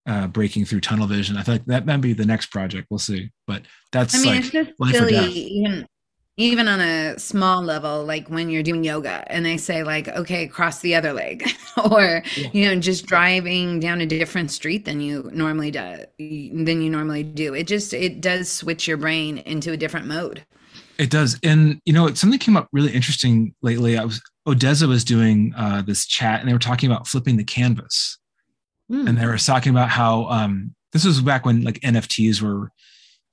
uh, 0.06 0.26
breaking 0.26 0.66
through 0.66 0.80
tunnel 0.80 1.06
vision. 1.06 1.38
I 1.38 1.42
feel 1.42 1.54
like 1.54 1.64
that 1.66 1.86
might 1.86 2.02
be 2.02 2.12
the 2.12 2.26
next 2.26 2.46
project. 2.46 2.88
We'll 2.90 2.98
see, 2.98 3.30
but 3.46 3.62
that's 3.92 4.14
I 4.14 4.18
mean, 4.18 4.26
like 4.26 4.38
it's 4.44 4.50
just 4.50 4.72
silly, 4.92 5.16
even 5.16 5.86
even 6.36 6.66
on 6.66 6.80
a 6.80 7.18
small 7.18 7.62
level, 7.62 8.04
like 8.04 8.28
when 8.28 8.50
you're 8.50 8.62
doing 8.62 8.82
yoga 8.82 9.24
and 9.32 9.46
they 9.46 9.56
say 9.56 9.84
like, 9.84 10.08
okay, 10.08 10.48
cross 10.48 10.80
the 10.80 10.94
other 10.94 11.12
leg, 11.12 11.48
or 11.90 12.22
yeah. 12.36 12.48
you 12.52 12.66
know, 12.66 12.80
just 12.80 13.06
driving 13.06 13.80
down 13.80 14.00
a 14.00 14.06
different 14.06 14.50
street 14.50 14.84
than 14.84 15.00
you 15.00 15.30
normally 15.32 15.70
do 15.70 16.04
than 16.18 16.82
you 16.82 16.90
normally 16.90 17.22
do. 17.22 17.54
It 17.54 17.66
just 17.66 17.92
it 17.92 18.20
does 18.20 18.50
switch 18.50 18.88
your 18.88 18.96
brain 18.96 19.38
into 19.38 19.72
a 19.72 19.76
different 19.76 20.06
mode. 20.06 20.44
It 20.98 21.10
does, 21.10 21.38
and 21.42 21.80
you 21.84 21.92
know, 21.92 22.12
something 22.14 22.38
came 22.38 22.56
up 22.56 22.68
really 22.72 22.92
interesting 22.92 23.54
lately. 23.62 23.98
I 23.98 24.04
was 24.04 24.20
Odesza 24.46 24.88
was 24.88 25.04
doing 25.04 25.52
uh, 25.56 25.82
this 25.82 26.06
chat, 26.06 26.40
and 26.40 26.48
they 26.48 26.52
were 26.52 26.58
talking 26.58 26.90
about 26.90 27.06
flipping 27.08 27.36
the 27.36 27.44
canvas 27.44 28.18
mm. 28.90 29.08
and 29.08 29.18
they 29.18 29.26
were 29.26 29.38
talking 29.38 29.70
about 29.70 29.90
how 29.90 30.24
um, 30.26 30.74
this 30.92 31.04
was 31.04 31.20
back 31.20 31.44
when 31.44 31.62
like 31.62 31.80
NFTs 31.80 32.40
were 32.40 32.70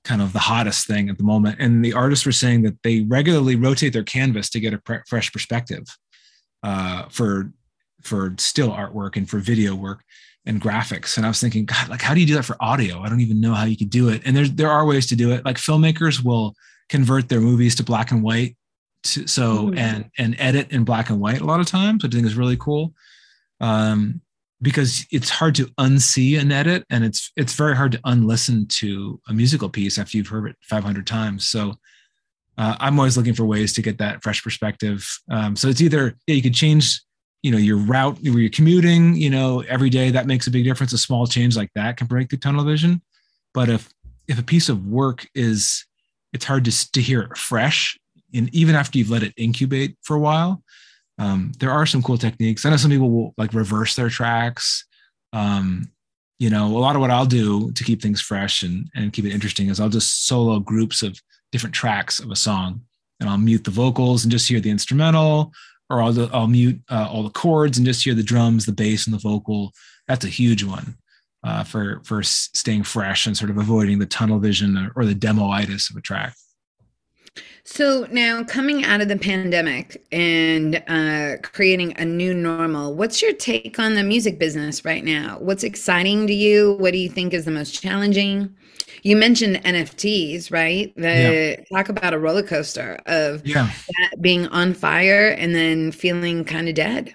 kind 0.04 0.20
of 0.20 0.32
the 0.32 0.38
hottest 0.40 0.86
thing 0.86 1.08
at 1.08 1.18
the 1.18 1.24
moment, 1.24 1.56
and 1.60 1.84
the 1.84 1.92
artists 1.92 2.26
were 2.26 2.32
saying 2.32 2.62
that 2.62 2.82
they 2.82 3.00
regularly 3.02 3.56
rotate 3.56 3.92
their 3.92 4.02
canvas 4.02 4.50
to 4.50 4.60
get 4.60 4.74
a 4.74 4.78
pre- 4.78 5.00
fresh 5.08 5.32
perspective 5.32 5.84
uh, 6.62 7.04
for 7.08 7.52
for 8.02 8.34
still 8.38 8.70
artwork 8.70 9.16
and 9.16 9.30
for 9.30 9.38
video 9.38 9.74
work 9.74 10.02
and 10.44 10.60
graphics. 10.60 11.16
And 11.16 11.24
I 11.24 11.28
was 11.28 11.40
thinking, 11.40 11.64
God, 11.64 11.88
like 11.88 12.02
how 12.02 12.14
do 12.14 12.20
you 12.20 12.26
do 12.26 12.34
that 12.34 12.44
for 12.44 12.56
audio? 12.60 13.00
I 13.00 13.08
don't 13.08 13.20
even 13.20 13.40
know 13.40 13.54
how 13.54 13.64
you 13.64 13.76
could 13.76 13.90
do 13.90 14.08
it. 14.08 14.22
And 14.24 14.36
there's 14.36 14.52
there 14.52 14.70
are 14.70 14.84
ways 14.84 15.06
to 15.08 15.16
do 15.16 15.30
it. 15.30 15.44
Like 15.44 15.56
filmmakers 15.56 16.24
will 16.24 16.54
convert 16.88 17.28
their 17.28 17.40
movies 17.40 17.74
to 17.76 17.84
black 17.84 18.10
and 18.10 18.22
white 18.22 18.56
to, 19.04 19.26
so 19.26 19.66
mm-hmm. 19.66 19.78
and 19.78 20.10
and 20.18 20.36
edit 20.38 20.70
in 20.72 20.84
black 20.84 21.10
and 21.10 21.20
white 21.20 21.40
a 21.40 21.46
lot 21.46 21.60
of 21.60 21.66
times, 21.66 22.02
which 22.02 22.12
I 22.12 22.16
think 22.16 22.26
is 22.26 22.36
really 22.36 22.56
cool. 22.56 22.92
Um, 23.60 24.20
because 24.62 25.04
it's 25.10 25.28
hard 25.28 25.56
to 25.56 25.66
unsee 25.78 26.40
an 26.40 26.52
edit 26.52 26.84
and 26.88 27.04
it's 27.04 27.32
it's 27.36 27.54
very 27.54 27.76
hard 27.76 27.92
to 27.92 28.00
unlisten 28.06 28.66
to 28.68 29.20
a 29.28 29.34
musical 29.34 29.68
piece 29.68 29.98
after 29.98 30.16
you've 30.16 30.28
heard 30.28 30.48
it 30.48 30.56
500 30.62 31.06
times. 31.06 31.48
So 31.48 31.74
uh, 32.58 32.76
i'm 32.80 32.98
always 32.98 33.16
looking 33.16 33.32
for 33.32 33.46
ways 33.46 33.72
to 33.72 33.82
get 33.82 33.98
that 33.98 34.22
fresh 34.22 34.42
perspective. 34.42 35.06
Um, 35.30 35.56
so 35.56 35.68
it's 35.68 35.80
either 35.80 36.16
yeah, 36.26 36.36
you 36.36 36.42
could 36.42 36.54
change 36.54 37.00
you 37.42 37.50
know 37.50 37.58
your 37.58 37.76
route 37.76 38.18
where 38.22 38.38
you're 38.38 38.50
commuting 38.50 39.16
you 39.16 39.28
know 39.28 39.64
every 39.68 39.90
day 39.90 40.10
that 40.10 40.26
makes 40.26 40.46
a 40.46 40.50
big 40.50 40.64
difference. 40.64 40.92
A 40.92 40.98
small 40.98 41.26
change 41.26 41.56
like 41.56 41.70
that 41.74 41.96
can 41.96 42.06
break 42.06 42.28
the 42.28 42.36
tunnel 42.36 42.64
vision. 42.64 43.02
But 43.52 43.68
if 43.68 43.90
if 44.28 44.38
a 44.38 44.44
piece 44.44 44.68
of 44.68 44.86
work 44.86 45.26
is 45.34 45.84
it's 46.32 46.44
hard 46.44 46.64
to, 46.64 46.92
to 46.92 47.02
hear 47.02 47.22
it 47.22 47.36
fresh 47.36 47.98
and 48.32 48.54
even 48.54 48.74
after 48.74 48.96
you've 48.96 49.10
let 49.10 49.22
it 49.22 49.34
incubate 49.36 49.96
for 50.02 50.16
a 50.16 50.20
while 50.20 50.62
um, 51.22 51.52
there 51.60 51.70
are 51.70 51.86
some 51.86 52.02
cool 52.02 52.18
techniques. 52.18 52.66
I 52.66 52.70
know 52.70 52.76
some 52.76 52.90
people 52.90 53.10
will 53.10 53.34
like 53.38 53.54
reverse 53.54 53.94
their 53.94 54.08
tracks. 54.08 54.84
Um, 55.32 55.88
you 56.40 56.50
know, 56.50 56.66
a 56.66 56.78
lot 56.80 56.96
of 56.96 57.00
what 57.00 57.12
I'll 57.12 57.26
do 57.26 57.70
to 57.70 57.84
keep 57.84 58.02
things 58.02 58.20
fresh 58.20 58.64
and, 58.64 58.90
and 58.96 59.12
keep 59.12 59.24
it 59.24 59.32
interesting 59.32 59.68
is 59.68 59.78
I'll 59.78 59.88
just 59.88 60.26
solo 60.26 60.58
groups 60.58 61.00
of 61.04 61.16
different 61.52 61.76
tracks 61.76 62.18
of 62.18 62.32
a 62.32 62.36
song 62.36 62.80
and 63.20 63.30
I'll 63.30 63.38
mute 63.38 63.62
the 63.62 63.70
vocals 63.70 64.24
and 64.24 64.32
just 64.32 64.48
hear 64.48 64.58
the 64.58 64.70
instrumental, 64.70 65.52
or 65.88 66.02
I'll, 66.02 66.34
I'll 66.34 66.48
mute 66.48 66.80
uh, 66.90 67.08
all 67.08 67.22
the 67.22 67.30
chords 67.30 67.78
and 67.78 67.86
just 67.86 68.02
hear 68.02 68.14
the 68.14 68.22
drums, 68.24 68.66
the 68.66 68.72
bass, 68.72 69.06
and 69.06 69.14
the 69.14 69.20
vocal. 69.20 69.72
That's 70.08 70.24
a 70.24 70.28
huge 70.28 70.64
one 70.64 70.96
uh, 71.44 71.62
for 71.62 72.02
for 72.04 72.24
staying 72.24 72.82
fresh 72.82 73.28
and 73.28 73.36
sort 73.36 73.50
of 73.50 73.58
avoiding 73.58 74.00
the 74.00 74.06
tunnel 74.06 74.40
vision 74.40 74.76
or, 74.76 74.90
or 74.96 75.04
the 75.04 75.14
demoitis 75.14 75.88
of 75.88 75.96
a 75.96 76.00
track. 76.00 76.34
So 77.64 78.08
now 78.10 78.42
coming 78.42 78.84
out 78.84 79.00
of 79.00 79.08
the 79.08 79.16
pandemic 79.16 80.04
and 80.10 80.82
uh, 80.88 81.36
creating 81.42 81.96
a 81.96 82.04
new 82.04 82.34
normal, 82.34 82.94
what's 82.94 83.22
your 83.22 83.32
take 83.32 83.78
on 83.78 83.94
the 83.94 84.02
music 84.02 84.38
business 84.38 84.84
right 84.84 85.04
now? 85.04 85.38
What's 85.38 85.62
exciting 85.62 86.26
to 86.26 86.34
you? 86.34 86.72
What 86.80 86.92
do 86.92 86.98
you 86.98 87.08
think 87.08 87.32
is 87.32 87.44
the 87.44 87.52
most 87.52 87.80
challenging? 87.80 88.52
You 89.04 89.16
mentioned 89.16 89.62
NFTs, 89.62 90.52
right? 90.52 90.92
The 90.96 91.56
yeah. 91.58 91.76
talk 91.76 91.88
about 91.88 92.14
a 92.14 92.18
roller 92.18 92.42
coaster 92.42 93.00
of 93.06 93.46
yeah. 93.46 93.70
that 93.88 94.20
being 94.20 94.48
on 94.48 94.74
fire 94.74 95.28
and 95.28 95.54
then 95.54 95.92
feeling 95.92 96.44
kind 96.44 96.68
of 96.68 96.74
dead. 96.74 97.14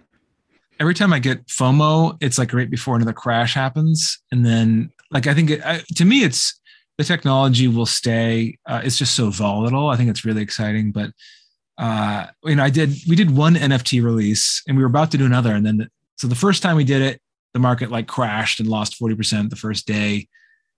Every 0.79 0.93
time 0.93 1.11
I 1.11 1.19
get 1.19 1.45
FOMO, 1.47 2.17
it's 2.21 2.37
like 2.37 2.53
right 2.53 2.69
before 2.69 2.95
another 2.95 3.13
crash 3.13 3.53
happens, 3.53 4.19
and 4.31 4.45
then 4.45 4.91
like 5.11 5.27
I 5.27 5.33
think 5.33 5.49
it, 5.49 5.65
I, 5.65 5.81
to 5.95 6.05
me, 6.05 6.23
it's 6.23 6.59
the 6.97 7.03
technology 7.03 7.67
will 7.67 7.85
stay. 7.85 8.57
Uh, 8.65 8.81
it's 8.83 8.97
just 8.97 9.15
so 9.15 9.29
volatile. 9.29 9.87
I 9.87 9.95
think 9.95 10.09
it's 10.09 10.25
really 10.25 10.41
exciting. 10.41 10.91
But 10.91 11.11
uh, 11.77 12.27
you 12.43 12.55
know, 12.55 12.63
I 12.63 12.69
did 12.69 12.93
we 13.07 13.15
did 13.15 13.35
one 13.35 13.55
NFT 13.55 14.03
release, 14.03 14.63
and 14.67 14.75
we 14.75 14.83
were 14.83 14.89
about 14.89 15.11
to 15.11 15.17
do 15.17 15.25
another, 15.25 15.53
and 15.53 15.65
then 15.65 15.77
the, 15.77 15.89
so 16.17 16.27
the 16.27 16.35
first 16.35 16.63
time 16.63 16.75
we 16.75 16.83
did 16.83 17.01
it, 17.01 17.21
the 17.53 17.59
market 17.59 17.91
like 17.91 18.07
crashed 18.07 18.59
and 18.59 18.67
lost 18.67 18.95
forty 18.95 19.15
percent 19.15 19.51
the 19.51 19.55
first 19.55 19.85
day, 19.85 20.27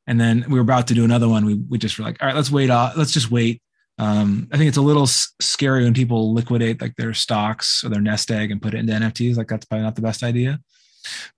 and 0.08 0.20
then 0.20 0.46
we 0.50 0.56
were 0.56 0.62
about 0.62 0.88
to 0.88 0.94
do 0.94 1.06
another 1.06 1.30
one. 1.30 1.46
We 1.46 1.56
we 1.56 1.78
just 1.78 1.98
were 1.98 2.04
like, 2.04 2.22
all 2.22 2.28
right, 2.28 2.36
let's 2.36 2.52
wait. 2.52 2.70
Off, 2.70 2.98
let's 2.98 3.14
just 3.14 3.32
wait. 3.32 3.62
Um, 3.98 4.48
I 4.52 4.58
think 4.58 4.70
it's 4.70 4.78
a 4.78 4.82
little 4.82 5.04
s- 5.04 5.34
scary 5.42 5.84
when 5.84 5.94
people 5.94 6.34
liquidate 6.34 6.82
like 6.82 6.96
their 6.96 7.14
stocks 7.14 7.84
or 7.84 7.90
their 7.90 8.00
nest 8.00 8.32
egg 8.32 8.50
and 8.50 8.62
put 8.62 8.74
it 8.74 8.78
into 8.78 8.94
NFTs. 8.94 9.36
Like 9.36 9.48
that's 9.48 9.66
probably 9.66 9.84
not 9.84 9.96
the 9.96 10.02
best 10.02 10.24
idea. 10.24 10.60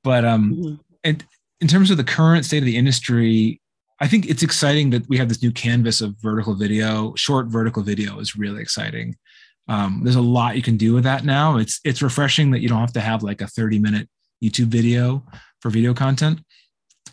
But 0.04 0.26
um, 0.26 0.56
mm-hmm. 0.56 0.76
and 1.04 1.24
in 1.60 1.68
terms 1.68 1.92
of 1.92 1.98
the 1.98 2.04
current 2.04 2.46
state 2.46 2.60
of 2.60 2.66
the 2.66 2.78
industry, 2.78 3.61
I 4.02 4.08
think 4.08 4.28
it's 4.28 4.42
exciting 4.42 4.90
that 4.90 5.08
we 5.08 5.18
have 5.18 5.30
this 5.30 5.44
new 5.44 5.52
canvas 5.52 6.02
of 6.02 6.16
vertical 6.20 6.56
video. 6.56 7.14
Short 7.16 7.48
vertical 7.48 7.84
video 7.84 8.20
is 8.20 8.36
really 8.36 8.60
exciting. 8.60 9.16
Um, 9.68 10.02
there's 10.04 10.16
a 10.16 10.22
lot 10.22 10.56
you 10.56 10.64
can 10.64 10.76
do 10.76 10.96
with 10.96 11.04
that 11.04 11.24
now. 11.24 11.58
It's 11.58 11.80
it's 11.86 12.02
refreshing 12.02 12.50
that 12.52 12.62
you 12.62 12.68
don't 12.68 12.80
have 12.80 12.94
to 12.94 13.00
have 13.00 13.22
like 13.22 13.42
a 13.42 13.48
30 13.48 13.78
minute 13.78 14.10
YouTube 14.44 14.66
video 14.66 15.24
for 15.60 15.70
video 15.70 15.94
content, 15.94 16.42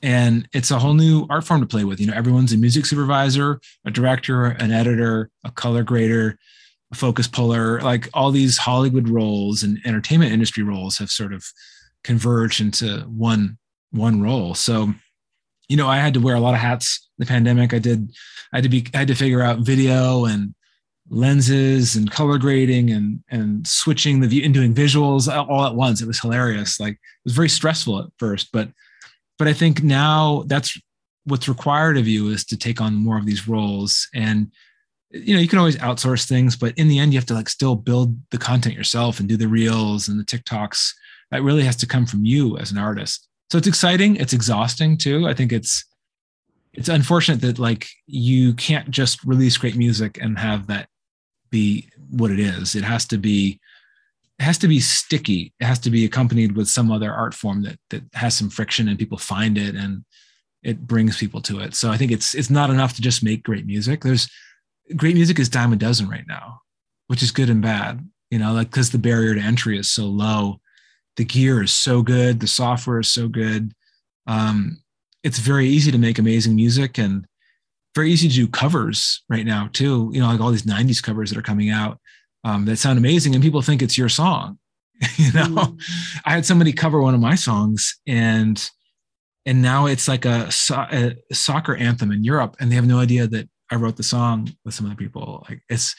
and 0.02 0.48
it's 0.54 0.70
a 0.70 0.78
whole 0.78 0.94
new 0.94 1.26
art 1.28 1.44
form 1.44 1.60
to 1.60 1.66
play 1.66 1.84
with. 1.84 2.00
You 2.00 2.06
know, 2.06 2.14
everyone's 2.14 2.54
a 2.54 2.56
music 2.56 2.86
supervisor, 2.86 3.60
a 3.84 3.90
director, 3.90 4.46
an 4.46 4.72
editor, 4.72 5.28
a 5.44 5.50
color 5.50 5.82
grader, 5.82 6.38
a 6.90 6.96
focus 6.96 7.28
puller. 7.28 7.82
Like 7.82 8.08
all 8.14 8.30
these 8.30 8.56
Hollywood 8.56 9.10
roles 9.10 9.62
and 9.62 9.78
entertainment 9.84 10.32
industry 10.32 10.62
roles 10.62 10.96
have 10.96 11.10
sort 11.10 11.34
of 11.34 11.44
converged 12.02 12.62
into 12.62 13.00
one 13.00 13.58
one 13.90 14.22
role. 14.22 14.54
So 14.54 14.94
you 15.68 15.76
know, 15.76 15.88
I 15.88 15.98
had 15.98 16.14
to 16.14 16.20
wear 16.20 16.34
a 16.34 16.40
lot 16.40 16.54
of 16.54 16.60
hats 16.60 17.08
the 17.18 17.26
pandemic. 17.26 17.74
I 17.74 17.78
did, 17.78 18.10
I 18.52 18.58
had 18.58 18.64
to 18.64 18.68
be, 18.68 18.86
I 18.94 18.98
had 18.98 19.08
to 19.08 19.14
figure 19.14 19.42
out 19.42 19.60
video 19.60 20.24
and 20.24 20.54
lenses 21.10 21.96
and 21.96 22.10
color 22.10 22.36
grading 22.36 22.90
and 22.90 23.22
and 23.30 23.66
switching 23.66 24.20
the 24.20 24.28
view 24.28 24.44
and 24.44 24.52
doing 24.52 24.74
visuals 24.74 25.28
all 25.32 25.64
at 25.64 25.74
once. 25.74 26.00
It 26.00 26.06
was 26.06 26.20
hilarious. 26.20 26.78
Like 26.78 26.94
it 26.94 27.24
was 27.24 27.34
very 27.34 27.48
stressful 27.48 27.98
at 27.98 28.10
first, 28.18 28.48
but 28.52 28.70
but 29.38 29.48
I 29.48 29.52
think 29.52 29.82
now 29.82 30.44
that's 30.46 30.78
what's 31.24 31.48
required 31.48 31.96
of 31.96 32.08
you 32.08 32.28
is 32.28 32.44
to 32.46 32.56
take 32.56 32.80
on 32.80 32.94
more 32.94 33.18
of 33.18 33.26
these 33.26 33.46
roles 33.46 34.08
and 34.14 34.50
you 35.10 35.34
know 35.34 35.40
you 35.40 35.48
can 35.48 35.58
always 35.58 35.76
outsource 35.76 36.26
things 36.26 36.56
but 36.56 36.76
in 36.78 36.88
the 36.88 36.98
end 36.98 37.12
you 37.12 37.18
have 37.18 37.26
to 37.26 37.34
like 37.34 37.48
still 37.48 37.76
build 37.76 38.16
the 38.30 38.38
content 38.38 38.74
yourself 38.74 39.20
and 39.20 39.28
do 39.28 39.36
the 39.36 39.48
reels 39.48 40.08
and 40.08 40.18
the 40.18 40.24
tiktoks 40.24 40.92
that 41.30 41.42
really 41.42 41.62
has 41.62 41.76
to 41.76 41.86
come 41.86 42.06
from 42.06 42.24
you 42.24 42.56
as 42.58 42.72
an 42.72 42.78
artist 42.78 43.27
so 43.50 43.58
it's 43.58 43.66
exciting. 43.66 44.16
It's 44.16 44.32
exhausting 44.32 44.98
too. 44.98 45.26
I 45.26 45.34
think 45.34 45.52
it's 45.52 45.84
it's 46.72 46.88
unfortunate 46.88 47.40
that 47.40 47.58
like 47.58 47.88
you 48.06 48.54
can't 48.54 48.90
just 48.90 49.24
release 49.24 49.56
great 49.56 49.76
music 49.76 50.18
and 50.20 50.38
have 50.38 50.66
that 50.66 50.88
be 51.50 51.88
what 52.10 52.30
it 52.30 52.38
is. 52.38 52.74
It 52.74 52.84
has 52.84 53.06
to 53.06 53.18
be 53.18 53.58
it 54.38 54.44
has 54.44 54.58
to 54.58 54.68
be 54.68 54.80
sticky. 54.80 55.52
It 55.60 55.64
has 55.64 55.78
to 55.80 55.90
be 55.90 56.04
accompanied 56.04 56.56
with 56.56 56.68
some 56.68 56.92
other 56.92 57.12
art 57.12 57.34
form 57.34 57.62
that 57.62 57.78
that 57.90 58.02
has 58.14 58.36
some 58.36 58.50
friction 58.50 58.88
and 58.88 58.98
people 58.98 59.18
find 59.18 59.56
it 59.56 59.74
and 59.74 60.04
it 60.62 60.86
brings 60.86 61.16
people 61.16 61.40
to 61.42 61.60
it. 61.60 61.74
So 61.74 61.90
i 61.90 61.96
think 61.96 62.12
it's 62.12 62.34
it's 62.34 62.50
not 62.50 62.70
enough 62.70 62.94
to 62.96 63.02
just 63.02 63.22
make 63.22 63.42
great 63.42 63.66
music. 63.66 64.02
There's 64.02 64.28
great 64.96 65.14
music 65.14 65.38
is 65.38 65.48
dime 65.48 65.72
a 65.72 65.76
dozen 65.76 66.08
right 66.08 66.26
now 66.26 66.60
which 67.08 67.22
is 67.22 67.30
good 67.30 67.50
and 67.50 67.60
bad 67.60 68.06
you 68.30 68.38
know 68.38 68.52
like 68.52 68.70
because 68.70 68.90
the 68.90 68.98
barrier 68.98 69.34
to 69.34 69.40
entry 69.40 69.78
is 69.78 69.90
so 69.90 70.04
low 70.04 70.60
the 71.18 71.24
gear 71.24 71.62
is 71.62 71.72
so 71.72 72.00
good 72.00 72.40
the 72.40 72.46
software 72.46 73.00
is 73.00 73.12
so 73.12 73.28
good. 73.28 73.74
Um, 74.26 74.82
it's 75.24 75.38
very 75.38 75.66
easy 75.66 75.90
to 75.90 75.98
make 75.98 76.18
amazing 76.18 76.54
music 76.54 76.96
and 76.96 77.26
very 77.94 78.10
easy 78.12 78.28
to 78.28 78.34
do 78.34 78.46
covers 78.46 79.22
right 79.28 79.44
now 79.44 79.68
too 79.72 80.10
you 80.12 80.20
know 80.20 80.28
like 80.28 80.40
all 80.40 80.50
these 80.50 80.62
90s 80.62 81.02
covers 81.02 81.30
that 81.30 81.38
are 81.38 81.42
coming 81.42 81.70
out 81.70 81.98
um, 82.44 82.64
that 82.66 82.76
sound 82.76 82.98
amazing 82.98 83.34
and 83.34 83.42
people 83.42 83.60
think 83.60 83.82
it's 83.82 83.98
your 83.98 84.08
song 84.08 84.58
you 85.16 85.32
know? 85.32 85.46
Mm. 85.46 85.82
i 86.24 86.32
had 86.32 86.46
somebody 86.46 86.72
cover 86.72 87.00
one 87.00 87.14
of 87.14 87.20
my 87.20 87.34
songs 87.34 87.98
and 88.06 88.70
and 89.46 89.62
now 89.62 89.86
it's 89.86 90.06
like 90.06 90.24
a, 90.24 90.50
so- 90.52 90.86
a, 90.92 91.16
soccer 91.32 91.74
anthem 91.74 92.12
in 92.12 92.22
europe 92.22 92.54
and 92.60 92.70
they 92.70 92.76
have 92.76 92.86
no 92.86 93.00
idea 93.00 93.26
that 93.26 93.48
i 93.70 93.74
wrote 93.74 93.96
the 93.96 94.02
song 94.02 94.48
with 94.64 94.74
some 94.74 94.86
other 94.86 94.94
people. 94.94 95.44
Like 95.48 95.62
it's 95.68 95.96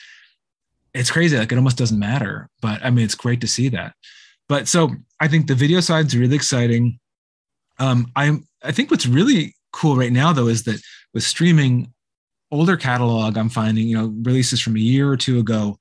it's 0.93 1.11
crazy 1.11 1.37
like 1.37 1.51
it 1.51 1.57
almost 1.57 1.77
doesn't 1.77 1.99
matter 1.99 2.49
but 2.61 2.83
i 2.83 2.89
mean 2.89 3.05
it's 3.05 3.15
great 3.15 3.41
to 3.41 3.47
see 3.47 3.69
that 3.69 3.93
but 4.49 4.67
so 4.67 4.89
I 5.19 5.27
think 5.27 5.47
the 5.47 5.55
video 5.55 5.79
side 5.79 6.07
is 6.07 6.17
really 6.17 6.35
exciting. 6.35 6.99
Um, 7.77 8.11
I'm 8.15 8.45
I 8.63 8.73
think 8.73 8.91
what's 8.91 9.05
really 9.05 9.55
cool 9.71 9.95
right 9.95 10.11
now 10.11 10.33
though 10.33 10.47
is 10.47 10.63
that 10.63 10.81
with 11.13 11.23
streaming, 11.23 11.93
older 12.51 12.75
catalog 12.75 13.37
I'm 13.37 13.49
finding 13.49 13.87
you 13.87 13.97
know 13.97 14.13
releases 14.23 14.59
from 14.59 14.75
a 14.75 14.79
year 14.79 15.09
or 15.09 15.15
two 15.15 15.39
ago 15.39 15.77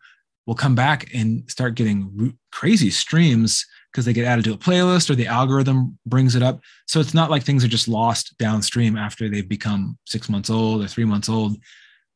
will 0.47 0.55
come 0.55 0.75
back 0.75 1.13
and 1.13 1.51
start 1.51 1.75
getting 1.75 2.35
crazy 2.53 2.91
streams 2.91 3.67
because 3.93 4.05
they 4.05 4.13
get 4.13 4.27
added 4.27 4.45
to 4.45 4.53
a 4.53 4.59
playlist 4.59 5.11
or 5.11 5.15
the 5.15 5.27
algorithm 5.27 5.99
brings 6.07 6.35
it 6.35 6.43
up. 6.43 6.61
So 6.87 7.01
it's 7.01 7.15
not 7.15 7.31
like 7.31 7.43
things 7.43 7.65
are 7.65 7.69
just 7.69 7.89
lost 7.89 8.37
downstream 8.39 8.97
after 8.97 9.29
they've 9.29 9.49
become 9.49 9.99
six 10.07 10.29
months 10.29 10.51
old 10.51 10.83
or 10.83 10.89
three 10.89 11.05
months 11.05 11.29
old. 11.29 11.57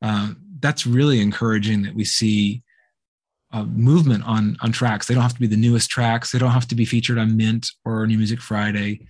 Uh, 0.01 0.33
that's 0.61 0.87
really 0.87 1.21
encouraging 1.21 1.83
that 1.83 1.95
we 1.95 2.05
see 2.05 2.63
uh, 3.53 3.65
movement 3.65 4.25
on 4.25 4.57
on 4.63 4.73
tracks. 4.73 5.07
They 5.07 5.15
don't 5.15 5.23
have 5.23 5.35
to 5.35 5.41
be 5.41 5.47
the 5.47 5.57
newest 5.57 5.91
tracks. 5.91 6.33
They 6.33 6.39
don't 6.39 6.53
have 6.53 6.69
to 6.69 6.75
be 6.75 6.85
featured 6.85 7.19
on 7.19 7.37
Mint 7.37 7.71
or 7.85 8.07
New 8.07 8.17
Music 8.17 8.41
Friday, 8.41 9.07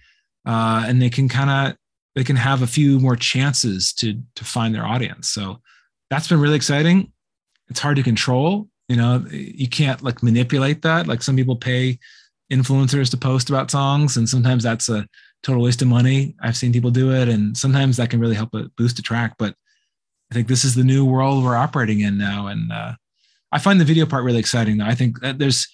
uh, 0.46 0.84
and 0.86 1.00
they 1.00 1.10
can 1.10 1.28
kind 1.28 1.50
of 1.50 1.76
they 2.14 2.24
can 2.24 2.36
have 2.36 2.62
a 2.62 2.66
few 2.66 2.98
more 2.98 3.16
chances 3.16 3.92
to 3.94 4.20
to 4.34 4.44
find 4.44 4.74
their 4.74 4.86
audience. 4.86 5.28
So 5.28 5.60
that's 6.10 6.28
been 6.28 6.40
really 6.40 6.56
exciting. 6.56 7.12
It's 7.68 7.80
hard 7.80 7.96
to 7.96 8.02
control. 8.02 8.68
You 8.88 8.96
know, 8.96 9.24
you 9.30 9.68
can't 9.68 10.02
like 10.02 10.22
manipulate 10.22 10.82
that. 10.82 11.06
Like 11.06 11.22
some 11.22 11.36
people 11.36 11.56
pay 11.56 11.98
influencers 12.52 13.10
to 13.10 13.16
post 13.16 13.48
about 13.48 13.70
songs, 13.70 14.16
and 14.16 14.28
sometimes 14.28 14.64
that's 14.64 14.88
a 14.88 15.06
total 15.42 15.62
waste 15.62 15.82
of 15.82 15.88
money. 15.88 16.34
I've 16.40 16.56
seen 16.56 16.72
people 16.72 16.90
do 16.90 17.12
it, 17.12 17.28
and 17.28 17.56
sometimes 17.56 17.96
that 17.96 18.10
can 18.10 18.20
really 18.20 18.34
help 18.34 18.50
boost 18.76 18.98
a 18.98 19.02
track. 19.02 19.34
But 19.38 19.54
I 20.30 20.34
think 20.34 20.48
this 20.48 20.64
is 20.64 20.74
the 20.74 20.84
new 20.84 21.04
world 21.04 21.44
we're 21.44 21.56
operating 21.56 22.00
in 22.00 22.18
now, 22.18 22.48
and 22.48 22.72
uh, 22.72 22.92
I 23.52 23.58
find 23.58 23.80
the 23.80 23.84
video 23.84 24.06
part 24.06 24.24
really 24.24 24.40
exciting. 24.40 24.78
Though 24.78 24.86
I 24.86 24.94
think 24.94 25.20
that 25.20 25.38
there's 25.38 25.68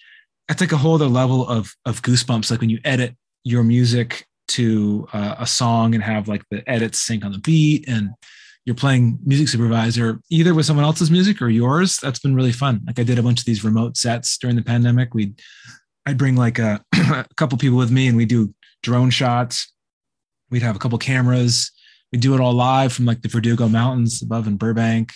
it's 0.49 0.61
like 0.61 0.73
a 0.73 0.77
whole 0.77 0.97
other 0.97 1.07
level 1.07 1.49
of 1.49 1.75
of 1.87 2.03
goosebumps. 2.03 2.51
Like 2.51 2.61
when 2.61 2.71
you 2.71 2.81
edit 2.85 3.17
your 3.45 3.63
music 3.63 4.27
to 4.49 5.07
uh, 5.13 5.37
a 5.39 5.47
song 5.47 5.95
and 5.95 6.03
have 6.03 6.27
like 6.27 6.43
the 6.51 6.69
edits 6.69 7.01
sync 7.01 7.25
on 7.25 7.33
the 7.33 7.39
beat, 7.39 7.89
and 7.89 8.11
you're 8.65 8.75
playing 8.75 9.19
music 9.25 9.49
supervisor 9.49 10.21
either 10.31 10.55
with 10.55 10.67
someone 10.67 10.85
else's 10.85 11.11
music 11.11 11.41
or 11.41 11.49
yours. 11.49 11.99
That's 11.99 12.19
been 12.19 12.35
really 12.35 12.53
fun. 12.53 12.81
Like 12.87 12.99
I 12.99 13.05
did 13.05 13.19
a 13.19 13.23
bunch 13.23 13.41
of 13.41 13.47
these 13.47 13.65
remote 13.65 13.97
sets 13.97 14.37
during 14.39 14.57
the 14.57 14.63
pandemic. 14.63 15.15
We'd 15.15 15.41
I'd 16.05 16.19
bring 16.19 16.37
like 16.37 16.59
a, 16.59 16.83
a 16.95 17.27
couple 17.37 17.59
people 17.59 17.79
with 17.79 17.91
me, 17.91 18.09
and 18.09 18.17
we 18.17 18.25
do 18.25 18.53
drone 18.83 19.11
shots. 19.11 19.73
We'd 20.51 20.63
have 20.63 20.77
a 20.77 20.79
couple 20.79 20.99
cameras. 20.99 21.71
We'd 22.11 22.23
do 22.23 22.35
it 22.35 22.41
all 22.41 22.55
live 22.55 22.93
from 22.93 23.05
like 23.05 23.21
the 23.21 23.29
Verdugo 23.29 23.69
Mountains 23.69 24.23
above 24.23 24.47
in 24.47 24.57
Burbank 24.57 25.13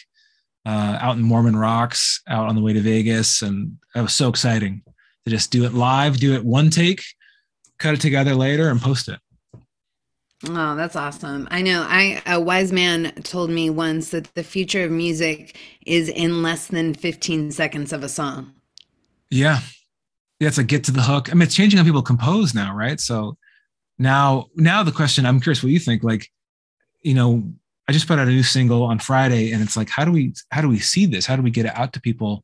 uh, 0.67 0.99
out 1.01 1.17
in 1.17 1.23
Mormon 1.23 1.57
Rocks, 1.57 2.23
out 2.29 2.49
on 2.49 2.55
the 2.55 2.63
way 2.63 2.73
to 2.73 2.81
Vegas, 2.81 3.43
and 3.43 3.77
it 3.95 4.01
was 4.01 4.15
so 4.15 4.29
exciting 4.29 4.83
to 5.25 5.31
just 5.31 5.51
do 5.51 5.65
it 5.65 5.75
live, 5.75 6.19
do 6.19 6.35
it 6.35 6.45
one 6.45 6.71
take, 6.71 7.03
cut 7.79 7.95
it 7.95 8.01
together 8.01 8.35
later, 8.35 8.69
and 8.69 8.81
post 8.81 9.09
it. 9.09 9.19
Oh, 10.49 10.75
that's 10.75 10.97
awesome. 10.97 11.47
I 11.51 11.63
know. 11.63 11.87
I 11.89 12.21
a 12.27 12.41
wise 12.41 12.73
man 12.73 13.13
told 13.23 13.51
me 13.51 13.71
once 13.71 14.11
that 14.11 14.35
the 14.35 14.43
future 14.43 14.85
of 14.85 14.91
music 14.91 15.57
is 15.87 16.09
in 16.09 16.43
less 16.43 16.67
than 16.67 16.95
15 16.95 17.53
seconds 17.53 17.93
of 17.93 18.03
a 18.03 18.09
song. 18.09 18.53
Yeah. 19.31 19.61
Yeah, 20.41 20.49
it's 20.49 20.59
a 20.59 20.65
get 20.65 20.83
to 20.85 20.93
the 20.93 21.03
hook. 21.03 21.31
I 21.31 21.35
mean, 21.35 21.43
it's 21.43 21.55
changing 21.55 21.79
how 21.79 21.85
people 21.85 22.03
compose 22.03 22.55
now, 22.55 22.75
right? 22.75 22.99
So 22.99 23.37
now 23.99 24.47
now 24.57 24.83
the 24.83 24.91
question, 24.91 25.27
I'm 25.27 25.41
curious 25.41 25.63
what 25.63 25.71
you 25.71 25.79
think, 25.79 26.03
like, 26.03 26.29
you 27.03 27.15
know, 27.15 27.45
I 27.93 27.95
just 27.95 28.09
put 28.09 28.19
out 28.19 28.27
a 28.27 28.31
new 28.31 28.43
single 28.43 28.85
on 28.85 28.99
Friday, 28.99 29.53
and 29.53 29.63
it's 29.63 29.77
like, 29.77 29.91
how 29.91 30.07
do 30.07 30.13
we 30.13 30.33
how 30.51 30.63
do 30.63 30.69
we 30.71 30.79
see 30.79 31.05
this? 31.05 31.27
How 31.27 31.37
do 31.37 31.43
we 31.43 31.51
get 31.51 31.67
it 31.67 31.77
out 31.77 31.93
to 31.93 32.01
people 32.01 32.43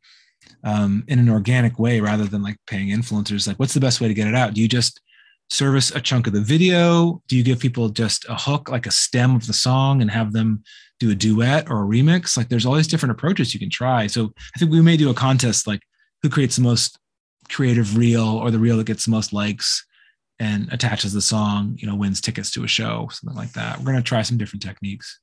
um, 0.62 1.04
in 1.08 1.18
an 1.18 1.30
organic 1.30 1.78
way 1.78 2.00
rather 2.00 2.24
than 2.24 2.42
like 2.42 2.58
paying 2.66 2.88
influencers? 2.88 3.48
Like, 3.48 3.58
what's 3.58 3.72
the 3.72 3.80
best 3.80 3.98
way 3.98 4.08
to 4.08 4.12
get 4.12 4.28
it 4.28 4.34
out? 4.34 4.52
Do 4.52 4.60
you 4.60 4.68
just 4.68 5.00
service 5.48 5.90
a 5.90 6.02
chunk 6.02 6.26
of 6.26 6.34
the 6.34 6.42
video? 6.42 7.22
Do 7.28 7.36
you 7.38 7.42
give 7.42 7.60
people 7.60 7.88
just 7.88 8.26
a 8.28 8.34
hook, 8.34 8.68
like 8.68 8.84
a 8.84 8.90
stem 8.90 9.34
of 9.34 9.46
the 9.46 9.54
song, 9.54 10.02
and 10.02 10.10
have 10.10 10.34
them 10.34 10.62
do 11.00 11.10
a 11.10 11.14
duet 11.14 11.70
or 11.70 11.82
a 11.82 11.86
remix? 11.86 12.36
Like, 12.36 12.50
there's 12.50 12.66
all 12.66 12.74
these 12.74 12.86
different 12.86 13.12
approaches 13.12 13.54
you 13.54 13.60
can 13.60 13.70
try. 13.70 14.06
So 14.06 14.30
I 14.54 14.58
think 14.58 14.70
we 14.70 14.82
may 14.82 14.98
do 14.98 15.08
a 15.08 15.14
contest, 15.14 15.66
like 15.66 15.80
who 16.20 16.28
creates 16.28 16.56
the 16.56 16.62
most 16.62 16.98
creative 17.48 17.96
reel 17.96 18.28
or 18.28 18.50
the 18.50 18.58
reel 18.58 18.76
that 18.76 18.86
gets 18.86 19.06
the 19.06 19.12
most 19.12 19.32
likes 19.32 19.86
and 20.38 20.70
attaches 20.70 21.14
the 21.14 21.22
song, 21.22 21.74
you 21.78 21.88
know, 21.88 21.94
wins 21.94 22.20
tickets 22.20 22.50
to 22.50 22.64
a 22.64 22.68
show, 22.68 23.08
something 23.10 23.34
like 23.34 23.52
that. 23.54 23.78
We're 23.78 23.92
going 23.92 23.96
to 23.96 24.02
try 24.02 24.20
some 24.20 24.36
different 24.36 24.62
techniques. 24.62 25.18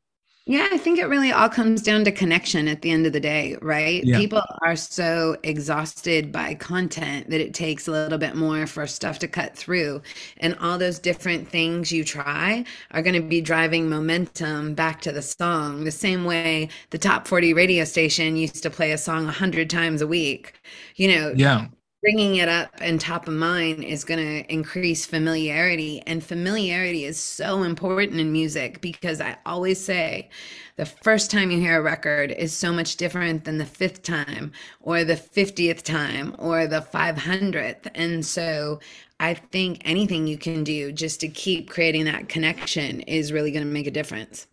Yeah, 0.48 0.68
I 0.72 0.78
think 0.78 1.00
it 1.00 1.06
really 1.06 1.32
all 1.32 1.50
comes 1.50 1.82
down 1.82 2.04
to 2.04 2.12
connection 2.12 2.68
at 2.68 2.84
the 2.84 2.92
end 2.92 3.08
of 3.08 3.14
the 3.14 3.20
day, 3.20 3.58
right? 3.64 4.04
Yeah. 4.04 4.20
People 4.20 4.44
are 4.62 4.76
so 4.76 5.38
exhausted 5.42 6.32
by 6.32 6.54
content 6.54 7.32
that 7.32 7.42
it 7.42 7.56
takes 7.56 7.88
a 7.88 7.92
little 7.92 8.20
bit 8.20 8.36
more 8.36 8.68
for 8.68 8.86
stuff 8.86 9.18
to 9.20 9.28
cut 9.28 9.58
through. 9.58 10.04
And 10.38 10.56
all 10.62 10.78
those 10.78 11.00
different 11.00 11.50
things 11.50 11.92
you 11.92 12.04
try 12.04 12.64
are 12.92 13.02
going 13.02 13.20
to 13.20 13.28
be 13.28 13.42
driving 13.42 13.90
momentum 13.90 14.76
back 14.76 15.02
to 15.02 15.12
the 15.12 15.24
song, 15.24 15.84
the 15.84 15.90
same 15.90 16.26
way 16.26 16.70
the 16.92 17.00
top 17.00 17.28
40 17.28 17.56
radio 17.56 17.84
station 17.84 18.36
used 18.36 18.62
to 18.62 18.70
play 18.70 18.92
a 18.92 19.00
song 19.00 19.26
100 19.26 19.68
times 19.68 20.04
a 20.04 20.08
week. 20.08 20.62
You 20.96 21.08
know, 21.08 21.34
yeah 21.36 21.66
bringing 22.06 22.36
it 22.36 22.48
up 22.48 22.70
and 22.82 23.02
top 23.02 23.28
of 23.28 23.34
mind 23.34 23.84
is 23.84 24.04
going 24.04 24.20
to 24.20 24.54
increase 24.54 25.08
familiarity 25.08 26.04
and 26.06 26.24
familiarity 26.24 27.04
is 27.04 27.20
so 27.20 27.64
important 27.64 28.20
in 28.20 28.32
music 28.32 28.80
because 28.80 29.20
i 29.20 29.36
always 29.44 29.84
say 29.84 30.30
the 30.76 30.86
first 30.86 31.32
time 31.32 31.50
you 31.50 31.60
hear 31.60 31.80
a 31.80 31.82
record 31.82 32.30
is 32.30 32.54
so 32.54 32.72
much 32.72 32.98
different 32.98 33.44
than 33.44 33.58
the 33.58 33.66
fifth 33.66 34.04
time 34.04 34.52
or 34.82 35.04
the 35.04 35.16
50th 35.16 35.82
time 35.82 36.36
or 36.38 36.68
the 36.68 36.82
500th 36.82 37.90
and 37.96 38.24
so 38.24 38.80
i 39.20 39.34
think 39.34 39.82
anything 39.84 40.28
you 40.28 40.38
can 40.38 40.64
do 40.64 40.92
just 40.92 41.20
to 41.20 41.28
keep 41.28 41.72
creating 41.72 42.06
that 42.06 42.30
connection 42.30 43.02
is 43.02 43.34
really 43.34 43.50
going 43.50 43.66
to 43.66 43.74
make 43.74 43.88
a 43.88 43.92
difference. 43.92 44.46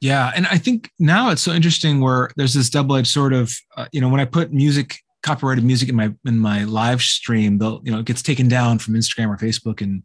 Yeah, 0.00 0.30
and 0.36 0.46
I 0.46 0.58
think 0.58 0.90
now 1.00 1.30
it's 1.30 1.42
so 1.42 1.52
interesting 1.52 2.00
where 2.00 2.30
there's 2.36 2.54
this 2.54 2.70
double-edged 2.70 3.08
sort 3.08 3.32
of, 3.32 3.52
uh, 3.76 3.86
you 3.90 4.00
know, 4.00 4.08
when 4.08 4.20
I 4.20 4.26
put 4.26 4.52
music 4.52 5.02
copyrighted 5.22 5.64
music 5.64 5.88
in 5.88 5.96
my 5.96 6.12
in 6.26 6.38
my 6.38 6.64
live 6.64 7.02
stream, 7.02 7.58
they'll 7.58 7.80
you 7.84 7.92
know 7.92 7.98
it 7.98 8.06
gets 8.06 8.22
taken 8.22 8.48
down 8.48 8.78
from 8.78 8.94
Instagram 8.94 9.28
or 9.28 9.36
Facebook 9.36 9.82
in 9.82 10.02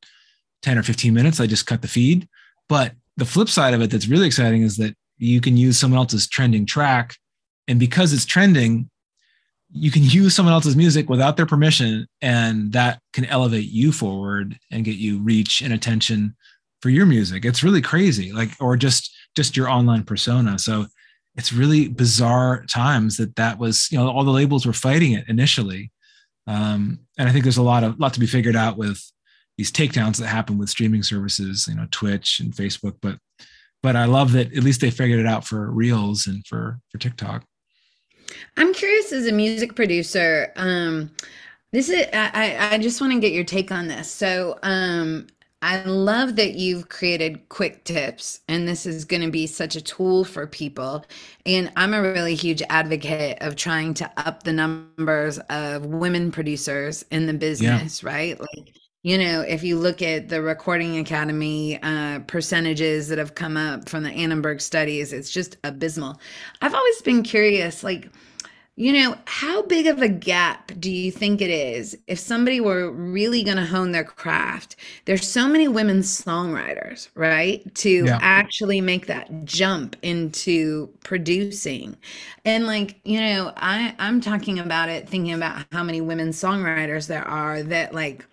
10 0.63 0.77
or 0.77 0.83
15 0.83 1.13
minutes. 1.13 1.39
I 1.39 1.47
just 1.47 1.67
cut 1.67 1.81
the 1.81 1.87
feed. 1.87 2.27
But 2.67 2.93
the 3.17 3.25
flip 3.25 3.49
side 3.49 3.73
of 3.73 3.81
it 3.81 3.91
that's 3.91 4.07
really 4.07 4.25
exciting 4.25 4.63
is 4.63 4.77
that 4.77 4.95
you 5.17 5.41
can 5.41 5.57
use 5.57 5.77
someone 5.77 5.99
else's 5.99 6.27
trending 6.27 6.65
track. 6.65 7.15
And 7.67 7.79
because 7.79 8.13
it's 8.13 8.25
trending, 8.25 8.89
you 9.71 9.91
can 9.91 10.03
use 10.03 10.35
someone 10.35 10.53
else's 10.53 10.75
music 10.75 11.09
without 11.09 11.37
their 11.37 11.45
permission. 11.45 12.07
And 12.21 12.71
that 12.73 12.99
can 13.11 13.25
elevate 13.25 13.69
you 13.69 13.91
forward 13.91 14.57
and 14.71 14.85
get 14.85 14.95
you 14.95 15.19
reach 15.19 15.61
and 15.61 15.73
attention 15.73 16.35
for 16.81 16.89
your 16.89 17.05
music. 17.05 17.45
It's 17.45 17.63
really 17.63 17.81
crazy. 17.81 18.31
Like, 18.31 18.51
or 18.59 18.75
just 18.75 19.13
just 19.35 19.57
your 19.57 19.69
online 19.69 20.03
persona. 20.03 20.59
So 20.59 20.85
it's 21.35 21.53
really 21.53 21.87
bizarre 21.87 22.63
times 22.65 23.17
that 23.17 23.35
that 23.35 23.57
was 23.57 23.91
you 23.91 23.97
know 23.97 24.09
all 24.09 24.23
the 24.23 24.31
labels 24.31 24.65
were 24.65 24.73
fighting 24.73 25.13
it 25.13 25.25
initially. 25.27 25.91
Um, 26.45 26.99
and 27.17 27.29
i 27.29 27.31
think 27.31 27.43
there's 27.43 27.57
a 27.57 27.63
lot 27.63 27.83
of 27.83 27.99
lot 27.99 28.13
to 28.13 28.19
be 28.19 28.27
figured 28.27 28.55
out 28.55 28.77
with 28.77 29.01
these 29.57 29.71
takedowns 29.71 30.17
that 30.17 30.27
happen 30.27 30.57
with 30.57 30.69
streaming 30.69 31.03
services 31.03 31.67
you 31.69 31.75
know 31.75 31.87
twitch 31.91 32.39
and 32.39 32.53
facebook 32.53 32.95
but 33.01 33.17
but 33.81 33.95
i 33.95 34.05
love 34.05 34.31
that 34.33 34.47
at 34.55 34.63
least 34.63 34.81
they 34.81 34.91
figured 34.91 35.19
it 35.19 35.25
out 35.25 35.45
for 35.45 35.71
reels 35.71 36.27
and 36.27 36.45
for 36.47 36.79
for 36.89 36.97
tiktok. 36.97 37.43
I'm 38.57 38.73
curious 38.73 39.11
as 39.11 39.27
a 39.27 39.31
music 39.31 39.75
producer 39.75 40.51
um 40.55 41.11
this 41.71 41.89
is 41.89 42.07
i 42.13 42.71
i 42.71 42.77
just 42.77 42.99
want 42.99 43.13
to 43.13 43.19
get 43.19 43.31
your 43.31 43.43
take 43.43 43.71
on 43.71 43.87
this. 43.87 44.09
So 44.09 44.59
um 44.63 45.27
I 45.63 45.81
love 45.85 46.35
that 46.35 46.55
you've 46.55 46.89
created 46.89 47.47
quick 47.47 47.85
tips, 47.85 48.41
and 48.49 48.67
this 48.67 48.85
is 48.85 49.05
going 49.05 49.21
to 49.21 49.31
be 49.31 49.47
such 49.47 49.77
a 49.77 49.81
tool 49.81 50.25
for 50.25 50.45
people. 50.45 51.05
And 51.45 51.71
I'm 51.77 51.93
a 51.93 52.01
really 52.01 52.35
huge 52.35 52.61
advocate 52.69 53.37
of 53.39 53.55
trying 53.55 53.93
to 53.93 54.11
up 54.17 54.43
the 54.43 54.51
numbers 54.51 55.39
of 55.49 55.85
women 55.85 56.33
producers 56.33 57.05
in 57.11 57.27
the 57.27 57.33
business, 57.33 58.03
yeah. 58.03 58.09
right? 58.09 58.39
Like, 58.41 58.75
you 59.03 59.17
know, 59.17 59.39
if 59.39 59.63
you 59.63 59.79
look 59.79 60.01
at 60.01 60.27
the 60.27 60.41
Recording 60.41 60.97
Academy 60.97 61.81
uh, 61.81 62.19
percentages 62.27 63.07
that 63.07 63.17
have 63.17 63.35
come 63.35 63.55
up 63.55 63.87
from 63.87 64.03
the 64.03 64.11
Annenberg 64.11 64.59
studies, 64.59 65.13
it's 65.13 65.31
just 65.31 65.55
abysmal. 65.63 66.19
I've 66.61 66.75
always 66.75 67.01
been 67.03 67.23
curious, 67.23 67.85
like, 67.85 68.09
you 68.75 68.91
know, 68.91 69.15
how 69.25 69.61
big 69.63 69.85
of 69.85 70.01
a 70.01 70.09
gap 70.09 70.71
do 70.79 70.91
you 70.91 71.11
think 71.11 71.41
it 71.41 71.51
is 71.51 71.95
if 72.07 72.17
somebody 72.17 72.59
were 72.59 72.89
really 72.91 73.43
going 73.43 73.57
to 73.57 73.65
hone 73.65 73.91
their 73.91 74.03
craft? 74.03 74.75
There's 75.05 75.27
so 75.27 75.47
many 75.47 75.67
women 75.67 75.99
songwriters, 75.99 77.09
right? 77.13 77.73
To 77.75 78.05
yeah. 78.05 78.17
actually 78.19 78.81
make 78.81 79.05
that 79.05 79.45
jump 79.45 79.95
into 80.01 80.87
producing. 81.03 81.95
And 82.45 82.65
like, 82.65 82.99
you 83.03 83.21
know, 83.21 83.53
I 83.57 83.93
I'm 83.99 84.19
talking 84.21 84.57
about 84.57 84.89
it 84.89 85.07
thinking 85.07 85.33
about 85.33 85.65
how 85.71 85.83
many 85.83 86.01
women 86.01 86.29
songwriters 86.29 87.07
there 87.07 87.27
are 87.27 87.61
that 87.61 87.93
like 87.93 88.25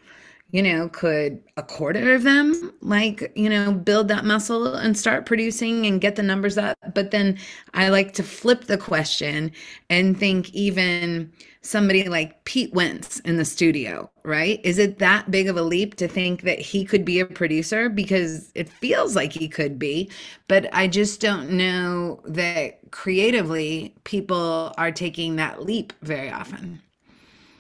you 0.53 0.63
know, 0.63 0.89
could 0.89 1.43
a 1.57 1.63
quarter 1.63 2.15
of 2.15 2.23
them 2.23 2.73
like, 2.81 3.33
you 3.37 3.49
know, 3.49 3.73
build 3.73 4.09
that 4.09 4.25
muscle 4.25 4.75
and 4.75 4.97
start 4.97 5.27
producing 5.27 5.87
and 5.87 6.01
get 6.01 6.17
the 6.17 6.23
numbers 6.23 6.59
up? 6.59 6.77
But 6.95 7.11
then 7.11 7.39
I 7.75 7.89
like 7.89 8.13
to 8.15 8.23
flip 8.23 8.65
the 8.65 8.79
question 8.79 9.53
and 9.89 10.19
think 10.19 10.51
even 10.51 11.33
somebody 11.63 12.09
like 12.09 12.43
Pete 12.45 12.73
Wentz 12.73 13.21
in 13.21 13.37
the 13.37 13.45
studio, 13.45 14.11
right? 14.25 14.61
Is 14.65 14.79
it 14.79 14.99
that 14.99 15.31
big 15.31 15.49
of 15.49 15.57
a 15.57 15.63
leap 15.63 15.95
to 15.97 16.09
think 16.09 16.43
that 16.43 16.59
he 16.59 16.85
could 16.85 17.05
be 17.05 17.21
a 17.21 17.27
producer? 17.27 17.89
Because 17.89 18.51
it 18.55 18.69
feels 18.69 19.15
like 19.15 19.33
he 19.33 19.49
could 19.49 19.79
be, 19.79 20.11
but 20.49 20.69
I 20.73 20.89
just 20.89 21.21
don't 21.21 21.51
know 21.51 22.21
that 22.25 22.91
creatively 22.91 23.95
people 24.05 24.73
are 24.79 24.91
taking 24.93 25.37
that 25.37 25.63
leap 25.63 25.93
very 26.03 26.31
often. 26.31 26.81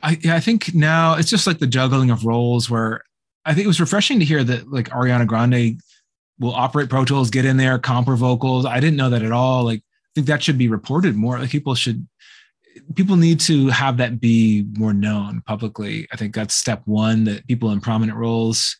I, 0.03 0.19
yeah, 0.23 0.35
I 0.35 0.41
think 0.41 0.75
now 0.75 1.15
it's 1.15 1.31
just 1.31 1.47
like 1.47 1.59
the 1.59 1.67
juggling 1.67 2.11
of 2.11 2.25
roles 2.25 2.71
where 2.71 3.03
I 3.45 3.55
think 3.55 3.65
it 3.65 3.69
was 3.69 3.81
refreshing 3.81 4.19
to 4.19 4.25
hear 4.25 4.45
that 4.45 4.71
like 4.71 4.89
Ariana 4.91 5.27
Grande 5.27 5.81
will 6.39 6.55
operate 6.55 6.89
Pro 6.89 7.05
Tools, 7.05 7.31
get 7.31 7.45
in 7.45 7.57
there, 7.57 7.79
comp 7.79 8.09
her 8.09 8.17
vocals. 8.17 8.65
I 8.65 8.81
didn't 8.81 8.97
know 8.97 9.11
that 9.11 9.23
at 9.23 9.33
all. 9.33 9.65
Like, 9.65 9.81
I 9.81 10.11
think 10.15 10.27
that 10.27 10.43
should 10.43 10.59
be 10.59 10.69
reported 10.69 11.15
more. 11.17 11.39
Like, 11.39 11.51
people 11.51 11.75
should 11.75 12.07
people 12.95 13.17
need 13.17 13.41
to 13.41 13.69
have 13.69 13.97
that 13.97 14.21
be 14.21 14.65
more 14.79 14.93
known 14.93 15.43
publicly. 15.47 16.07
I 16.13 16.17
think 16.17 16.35
that's 16.35 16.55
step 16.55 16.83
one 16.87 17.25
that 17.25 17.47
people 17.47 17.73
in 17.73 17.81
prominent 17.81 18.17
roles, 18.17 18.77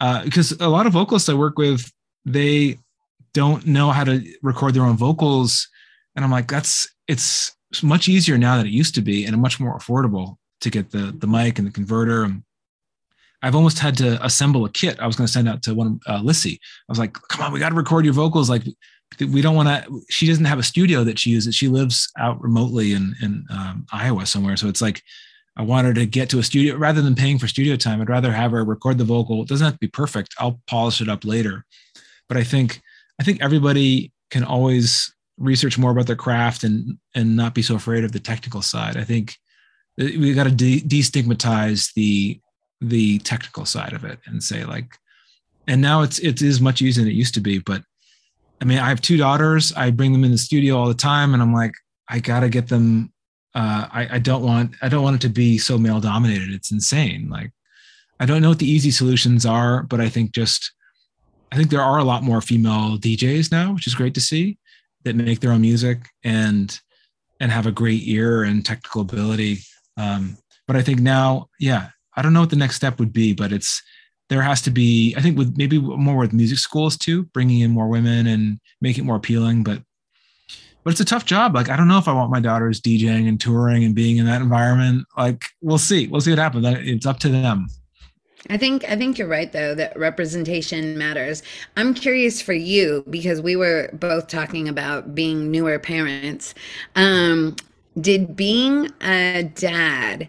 uh, 0.00 0.24
because 0.24 0.52
a 0.52 0.68
lot 0.68 0.86
of 0.86 0.92
vocalists 0.92 1.28
I 1.28 1.34
work 1.34 1.58
with, 1.58 1.90
they 2.24 2.78
don't 3.34 3.66
know 3.66 3.90
how 3.90 4.04
to 4.04 4.24
record 4.42 4.74
their 4.74 4.84
own 4.84 4.96
vocals. 4.96 5.68
And 6.14 6.24
I'm 6.24 6.30
like, 6.30 6.48
that's, 6.48 6.88
it's 7.08 7.54
much 7.82 8.08
easier 8.08 8.38
now 8.38 8.56
than 8.56 8.66
it 8.66 8.72
used 8.72 8.94
to 8.94 9.02
be 9.02 9.26
and 9.26 9.36
much 9.36 9.60
more 9.60 9.78
affordable 9.78 10.36
to 10.66 10.70
get 10.70 10.90
the, 10.90 11.14
the 11.16 11.26
mic 11.26 11.58
and 11.58 11.66
the 11.66 11.72
converter. 11.72 12.24
And 12.24 12.42
I've 13.42 13.54
almost 13.54 13.78
had 13.78 13.96
to 13.98 14.22
assemble 14.24 14.64
a 14.64 14.70
kit. 14.70 14.98
I 15.00 15.06
was 15.06 15.16
going 15.16 15.26
to 15.26 15.32
send 15.32 15.48
out 15.48 15.62
to 15.62 15.74
one, 15.74 16.00
uh, 16.08 16.20
Lissie. 16.22 16.60
I 16.88 16.92
was 16.92 16.98
like, 16.98 17.14
come 17.28 17.44
on, 17.44 17.52
we 17.52 17.60
got 17.60 17.70
to 17.70 17.74
record 17.74 18.04
your 18.04 18.14
vocals. 18.14 18.50
Like 18.50 18.64
we 19.20 19.40
don't 19.40 19.54
want 19.54 19.68
to 19.68 20.02
she 20.10 20.26
doesn't 20.26 20.44
have 20.44 20.58
a 20.58 20.64
studio 20.64 21.04
that 21.04 21.18
she 21.18 21.30
uses 21.30 21.54
she 21.54 21.68
lives 21.68 22.10
out 22.18 22.40
remotely 22.42 22.92
in 22.92 23.14
in 23.22 23.46
um, 23.50 23.86
iowa 23.92 24.26
somewhere 24.26 24.56
so 24.56 24.68
it's 24.68 24.82
like 24.82 25.00
i 25.56 25.62
want 25.62 25.86
her 25.86 25.94
to 25.94 26.04
get 26.04 26.28
to 26.28 26.38
a 26.38 26.42
studio 26.42 26.76
rather 26.76 27.00
than 27.00 27.14
paying 27.14 27.38
for 27.38 27.48
studio 27.48 27.76
time 27.76 28.02
i'd 28.02 28.10
rather 28.10 28.32
have 28.32 28.50
her 28.50 28.64
record 28.64 28.98
the 28.98 29.04
vocal 29.04 29.42
it 29.42 29.48
doesn't 29.48 29.64
have 29.64 29.74
to 29.74 29.78
be 29.78 29.88
perfect 29.88 30.34
i'll 30.38 30.60
polish 30.66 31.00
it 31.00 31.08
up 31.08 31.24
later 31.24 31.64
but 32.28 32.36
i 32.36 32.44
think 32.44 32.80
i 33.20 33.24
think 33.24 33.40
everybody 33.40 34.12
can 34.30 34.44
always 34.44 35.14
research 35.38 35.78
more 35.78 35.92
about 35.92 36.06
their 36.06 36.16
craft 36.16 36.64
and 36.64 36.98
and 37.14 37.36
not 37.36 37.54
be 37.54 37.62
so 37.62 37.76
afraid 37.76 38.04
of 38.04 38.12
the 38.12 38.20
technical 38.20 38.60
side 38.60 38.96
i 38.96 39.04
think 39.04 39.36
we 39.98 40.34
got 40.34 40.44
to 40.44 40.50
de- 40.50 40.80
destigmatize 40.80 41.92
the 41.94 42.40
the 42.80 43.18
technical 43.20 43.64
side 43.64 43.94
of 43.94 44.04
it 44.04 44.18
and 44.26 44.42
say 44.42 44.64
like 44.64 44.98
and 45.66 45.80
now 45.80 46.02
it's 46.02 46.18
it 46.18 46.42
is 46.42 46.60
much 46.60 46.82
easier 46.82 47.02
than 47.02 47.10
it 47.10 47.16
used 47.16 47.34
to 47.34 47.40
be 47.40 47.58
but 47.58 47.82
I 48.60 48.64
mean, 48.64 48.78
I 48.78 48.88
have 48.88 49.00
two 49.00 49.16
daughters. 49.16 49.72
I 49.74 49.90
bring 49.90 50.12
them 50.12 50.24
in 50.24 50.30
the 50.30 50.38
studio 50.38 50.76
all 50.76 50.88
the 50.88 50.94
time, 50.94 51.34
and 51.34 51.42
I'm 51.42 51.52
like, 51.52 51.74
I 52.08 52.20
gotta 52.20 52.48
get 52.48 52.68
them. 52.68 53.12
Uh, 53.54 53.88
I, 53.90 54.08
I 54.12 54.18
don't 54.18 54.42
want 54.42 54.74
I 54.82 54.88
don't 54.88 55.02
want 55.02 55.16
it 55.16 55.26
to 55.26 55.32
be 55.32 55.58
so 55.58 55.78
male 55.78 56.00
dominated. 56.00 56.50
It's 56.50 56.70
insane. 56.70 57.28
Like, 57.28 57.52
I 58.20 58.26
don't 58.26 58.42
know 58.42 58.50
what 58.50 58.58
the 58.58 58.70
easy 58.70 58.90
solutions 58.90 59.44
are, 59.44 59.82
but 59.82 60.00
I 60.00 60.08
think 60.08 60.32
just 60.32 60.72
I 61.52 61.56
think 61.56 61.70
there 61.70 61.82
are 61.82 61.98
a 61.98 62.04
lot 62.04 62.22
more 62.22 62.40
female 62.40 62.98
DJs 62.98 63.50
now, 63.52 63.74
which 63.74 63.86
is 63.86 63.94
great 63.94 64.14
to 64.14 64.20
see 64.20 64.58
that 65.04 65.16
make 65.16 65.40
their 65.40 65.52
own 65.52 65.60
music 65.60 66.08
and 66.24 66.78
and 67.40 67.52
have 67.52 67.66
a 67.66 67.72
great 67.72 68.02
ear 68.06 68.44
and 68.44 68.64
technical 68.64 69.02
ability. 69.02 69.58
Um, 69.96 70.36
but 70.66 70.76
I 70.76 70.82
think 70.82 71.00
now, 71.00 71.48
yeah, 71.60 71.88
I 72.16 72.22
don't 72.22 72.32
know 72.32 72.40
what 72.40 72.50
the 72.50 72.56
next 72.56 72.76
step 72.76 72.98
would 72.98 73.12
be, 73.12 73.34
but 73.34 73.52
it's 73.52 73.82
there 74.28 74.42
has 74.42 74.60
to 74.60 74.72
be 74.72 75.14
i 75.16 75.20
think 75.20 75.38
with 75.38 75.56
maybe 75.56 75.78
more 75.78 76.16
with 76.16 76.32
music 76.32 76.58
schools 76.58 76.96
too 76.96 77.22
bringing 77.26 77.60
in 77.60 77.70
more 77.70 77.86
women 77.86 78.26
and 78.26 78.58
make 78.80 78.98
it 78.98 79.04
more 79.04 79.14
appealing 79.14 79.62
but 79.62 79.80
but 80.86 80.92
it's 80.92 81.00
a 81.00 81.04
tough 81.04 81.24
job. 81.24 81.52
Like 81.52 81.68
i 81.68 81.76
don't 81.76 81.88
know 81.88 81.98
if 81.98 82.06
i 82.06 82.12
want 82.12 82.30
my 82.30 82.38
daughters 82.38 82.80
djing 82.80 83.28
and 83.28 83.40
touring 83.40 83.82
and 83.82 83.92
being 83.92 84.18
in 84.18 84.26
that 84.26 84.40
environment. 84.40 85.04
Like 85.18 85.46
we'll 85.60 85.78
see. 85.78 86.06
We'll 86.06 86.20
see 86.20 86.30
what 86.30 86.38
happens. 86.38 86.64
It's 86.64 87.06
up 87.06 87.18
to 87.20 87.28
them. 87.28 87.66
I 88.48 88.56
think 88.56 88.84
I 88.88 88.94
think 88.94 89.18
you're 89.18 89.26
right 89.26 89.50
though 89.50 89.74
that 89.74 89.98
representation 89.98 90.96
matters. 90.96 91.42
I'm 91.76 91.92
curious 91.92 92.40
for 92.40 92.52
you 92.52 93.04
because 93.10 93.40
we 93.40 93.56
were 93.56 93.90
both 93.94 94.28
talking 94.28 94.68
about 94.68 95.12
being 95.12 95.50
newer 95.50 95.80
parents. 95.80 96.54
Um, 96.94 97.56
did 98.00 98.36
being 98.36 98.90
a 99.00 99.50
dad 99.54 100.28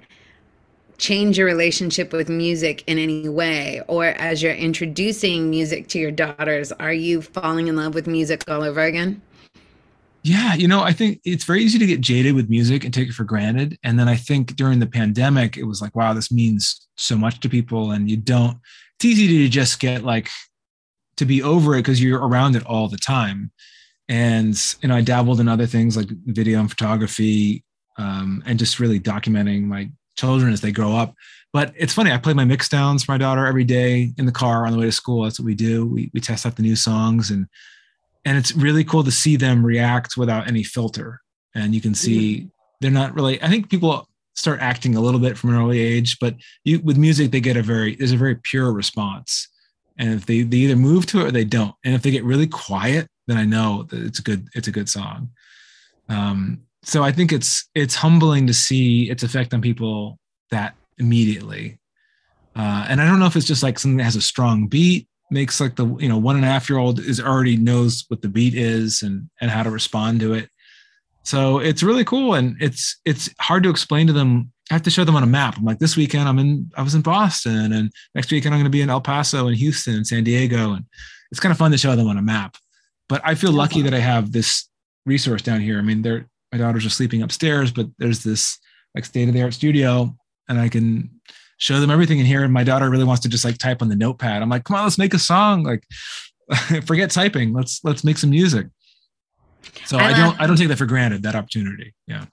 change 0.98 1.38
your 1.38 1.46
relationship 1.46 2.12
with 2.12 2.30
music 2.30 2.84
in 2.88 2.98
any 2.98 3.30
way? 3.30 3.82
Or 3.88 4.06
as 4.06 4.42
you're 4.42 4.54
introducing 4.54 5.50
music 5.50 5.88
to 5.90 6.00
your 6.00 6.12
daughters 6.12 6.72
are 6.74 6.94
you 6.94 7.22
falling 7.22 7.68
in 7.68 7.76
love 7.76 7.94
with 7.94 8.08
music 8.08 8.44
all 8.48 8.64
over 8.64 8.82
again? 8.82 9.22
Yeah 10.24 10.56
you 10.56 10.68
know 10.68 10.82
i 10.82 10.92
think 10.92 11.22
it's 11.24 11.46
very 11.46 11.64
easy 11.64 11.80
to 11.80 11.86
get 11.86 12.02
jaded 12.02 12.36
with 12.36 12.50
music 12.50 12.84
and 12.84 12.94
take 12.94 13.08
it 13.08 13.14
for 13.14 13.24
granted. 13.24 13.78
And 13.84 13.98
then 14.00 14.10
i 14.10 14.16
think 14.16 14.56
during 14.56 14.80
the 14.80 14.88
pandemic 14.88 15.58
it 15.58 15.64
was 15.64 15.82
like 15.82 15.96
wow 15.96 16.14
this 16.14 16.32
means 16.32 16.88
so 16.98 17.16
much 17.16 17.40
to 17.42 17.50
people. 17.50 17.92
And 17.92 18.10
you 18.10 18.18
don't 18.18 18.58
it's 18.96 19.06
easy 19.06 19.28
to 19.28 19.50
just 19.50 19.80
get 19.80 20.04
like 20.04 20.30
to 21.18 21.26
be 21.26 21.42
over 21.44 21.76
it 21.76 21.80
because 21.80 22.02
you're 22.02 22.26
around 22.26 22.56
it 22.56 22.66
all 22.66 22.88
the 22.88 22.98
time 22.98 23.52
and 24.10 24.76
you 24.82 24.88
know 24.88 24.96
i 24.96 25.02
dabbled 25.02 25.40
in 25.40 25.48
other 25.48 25.66
things 25.66 25.98
like 25.98 26.08
video 26.26 26.60
and 26.60 26.70
photography 26.70 27.64
um, 27.98 28.44
and 28.46 28.60
just 28.60 28.80
really 28.80 29.00
documenting 29.00 29.64
my 29.64 29.90
children 30.18 30.52
as 30.52 30.62
they 30.62 30.72
grow 30.72 30.96
up. 30.96 31.16
But 31.54 31.74
it's 31.76 31.94
funny, 31.94 32.12
I 32.12 32.18
play 32.18 32.34
my 32.34 32.46
mix 32.46 32.68
downs 32.68 33.04
for 33.04 33.14
my 33.14 33.18
daughter 33.18 33.46
every 33.46 33.64
day 33.64 34.14
in 34.18 34.26
the 34.26 34.32
car 34.32 34.66
on 34.66 34.74
the 34.74 34.80
way 34.80 34.86
to 34.86 34.92
school. 34.92 35.24
That's 35.24 35.40
what 35.40 35.46
we 35.46 35.56
do. 35.56 35.86
We, 35.86 36.12
we 36.14 36.20
test 36.20 36.46
out 36.46 36.56
the 36.56 36.64
new 36.64 36.76
songs 36.76 37.32
and 37.32 37.48
and 38.26 38.38
it's 38.38 38.54
really 38.54 38.84
cool 38.84 39.06
to 39.06 39.12
see 39.12 39.38
them 39.38 39.66
react 39.66 40.18
without 40.18 40.50
any 40.50 40.62
filter. 40.62 41.22
And 41.56 41.74
you 41.74 41.80
can 41.80 41.96
see 41.96 42.40
mm-hmm. 42.40 42.48
they're 42.82 42.92
not 42.92 43.16
really, 43.16 43.42
I 43.42 43.48
think 43.48 43.70
people 43.70 44.10
start 44.36 44.60
acting 44.60 44.96
a 44.96 45.00
little 45.00 45.22
bit 45.22 45.38
from 45.38 45.52
an 45.52 45.56
early 45.56 45.80
age, 45.80 46.18
but 46.20 46.36
you, 46.66 46.82
with 46.82 46.98
music, 46.98 47.32
they 47.32 47.40
get 47.40 47.56
a 47.56 47.62
very, 47.62 47.96
there's 47.96 48.12
a 48.12 48.18
very 48.18 48.36
pure 48.36 48.74
response. 48.74 49.48
And 49.98 50.14
if 50.14 50.26
they, 50.26 50.42
they 50.42 50.58
either 50.58 50.76
move 50.76 51.06
to 51.08 51.22
it 51.22 51.28
or 51.28 51.32
they 51.32 51.46
don't. 51.46 51.74
And 51.86 51.96
if 51.96 52.02
they 52.02 52.12
get 52.12 52.26
really 52.26 52.48
quiet, 52.48 53.08
then 53.28 53.38
I 53.38 53.46
know 53.46 53.84
that 53.90 54.00
it's 54.00 54.20
a 54.20 54.24
good, 54.24 54.48
it's 54.54 54.68
a 54.68 54.72
good 54.72 54.90
song. 54.90 55.30
Um, 56.10 56.62
so 56.84 57.04
I 57.04 57.12
think 57.12 57.32
it's 57.34 57.68
it's 57.76 57.96
humbling 57.96 58.48
to 58.48 58.54
see 58.54 59.10
its 59.10 59.24
effect 59.24 59.54
on 59.54 59.62
people 59.62 60.20
that 60.52 60.76
immediately. 60.98 61.80
Uh, 62.56 62.86
and 62.90 63.02
I 63.02 63.06
don't 63.06 63.20
know 63.20 63.26
if 63.26 63.36
it's 63.36 63.46
just 63.46 63.62
like 63.62 63.78
something 63.78 63.98
that 63.98 64.04
has 64.04 64.16
a 64.16 64.22
strong 64.22 64.68
beat, 64.68 65.08
makes 65.30 65.60
like 65.60 65.76
the 65.76 65.86
you 65.98 66.08
know 66.08 66.18
one 66.18 66.36
and 66.36 66.46
a 66.46 66.48
half 66.48 66.70
year 66.70 66.80
old 66.80 67.00
is 67.00 67.20
already 67.20 67.58
knows 67.58 68.06
what 68.08 68.22
the 68.22 68.30
beat 68.30 68.56
is 68.56 69.02
and 69.02 69.30
and 69.42 69.52
how 69.52 69.64
to 69.64 69.70
respond 69.70 70.20
to 70.22 70.34
it. 70.34 70.50
So 71.24 71.60
it's 71.60 71.84
really 71.84 72.06
cool, 72.06 72.36
and 72.36 72.56
it's 72.62 73.00
it's 73.04 73.30
hard 73.40 73.64
to 73.64 73.70
explain 73.70 74.08
to 74.08 74.14
them. 74.14 74.52
I 74.72 74.74
have 74.74 74.84
to 74.84 74.90
show 74.90 75.04
them 75.04 75.16
on 75.16 75.24
a 75.24 75.28
map. 75.28 75.58
I'm 75.58 75.66
like, 75.66 75.80
this 75.80 75.98
weekend 75.98 76.28
I'm 76.28 76.40
in 76.40 76.72
I 76.78 76.82
was 76.82 76.96
in 76.96 77.02
Boston, 77.02 77.74
and 77.74 77.92
next 78.16 78.32
weekend 78.32 78.56
I'm 78.56 78.60
going 78.60 78.72
to 78.72 78.76
be 78.76 78.82
in 78.82 78.90
El 78.90 79.02
Paso 79.02 79.48
and 79.48 79.58
Houston 79.58 79.96
and 79.96 80.08
San 80.08 80.24
Diego, 80.24 80.72
and 80.74 80.86
it's 81.32 81.42
kind 81.42 81.52
of 81.52 81.58
fun 81.58 81.72
to 81.72 81.78
show 81.78 81.96
them 81.96 82.08
on 82.08 82.18
a 82.18 82.22
map. 82.22 82.56
But 83.10 83.22
I 83.24 83.36
feel 83.36 83.52
lucky 83.52 83.82
that 83.84 83.94
I 83.94 84.00
have 84.00 84.32
this 84.32 84.68
resource 85.06 85.42
down 85.42 85.62
here. 85.62 85.80
I 85.80 85.82
mean, 85.82 86.02
they're 86.02 86.28
my 86.52 86.58
daughters 86.58 86.86
are 86.86 86.90
sleeping 86.90 87.22
upstairs, 87.22 87.72
but 87.72 87.88
there's 87.98 88.24
this 88.24 88.58
like 88.96 89.06
state 89.06 89.28
of 89.28 89.34
the 89.34 89.42
art 89.42 89.54
studio 89.54 90.16
and 90.48 90.60
I 90.60 90.70
can 90.70 91.10
show 91.58 91.80
them 91.80 91.90
everything 91.90 92.20
in 92.20 92.26
here. 92.26 92.44
And 92.44 92.54
my 92.54 92.64
daughter 92.64 92.90
really 92.90 93.04
wants 93.04 93.22
to 93.24 93.30
just 93.30 93.46
like 93.46 93.58
type 93.58 93.82
on 93.82 93.90
the 93.90 93.96
notepad. 93.96 94.42
I'm 94.42 94.50
like, 94.50 94.64
come 94.64 94.78
on, 94.78 94.84
let's 94.84 94.98
make 94.98 95.14
a 95.14 95.20
song. 95.20 95.64
Like 95.64 95.84
forget 96.86 97.12
typing. 97.12 97.54
Let's, 97.54 97.84
let's 97.84 98.04
make 98.04 98.18
some 98.18 98.30
music. 98.30 98.68
So 99.86 99.98
I, 99.98 100.12
I 100.12 100.18
don't, 100.18 100.42
I 100.42 100.48
don't 100.48 100.56
take 100.56 100.70
that 100.70 100.78
for 100.78 100.86
granted, 100.86 101.24
that 101.24 101.36
opportunity. 101.36 101.94
Yeah. 102.08 102.26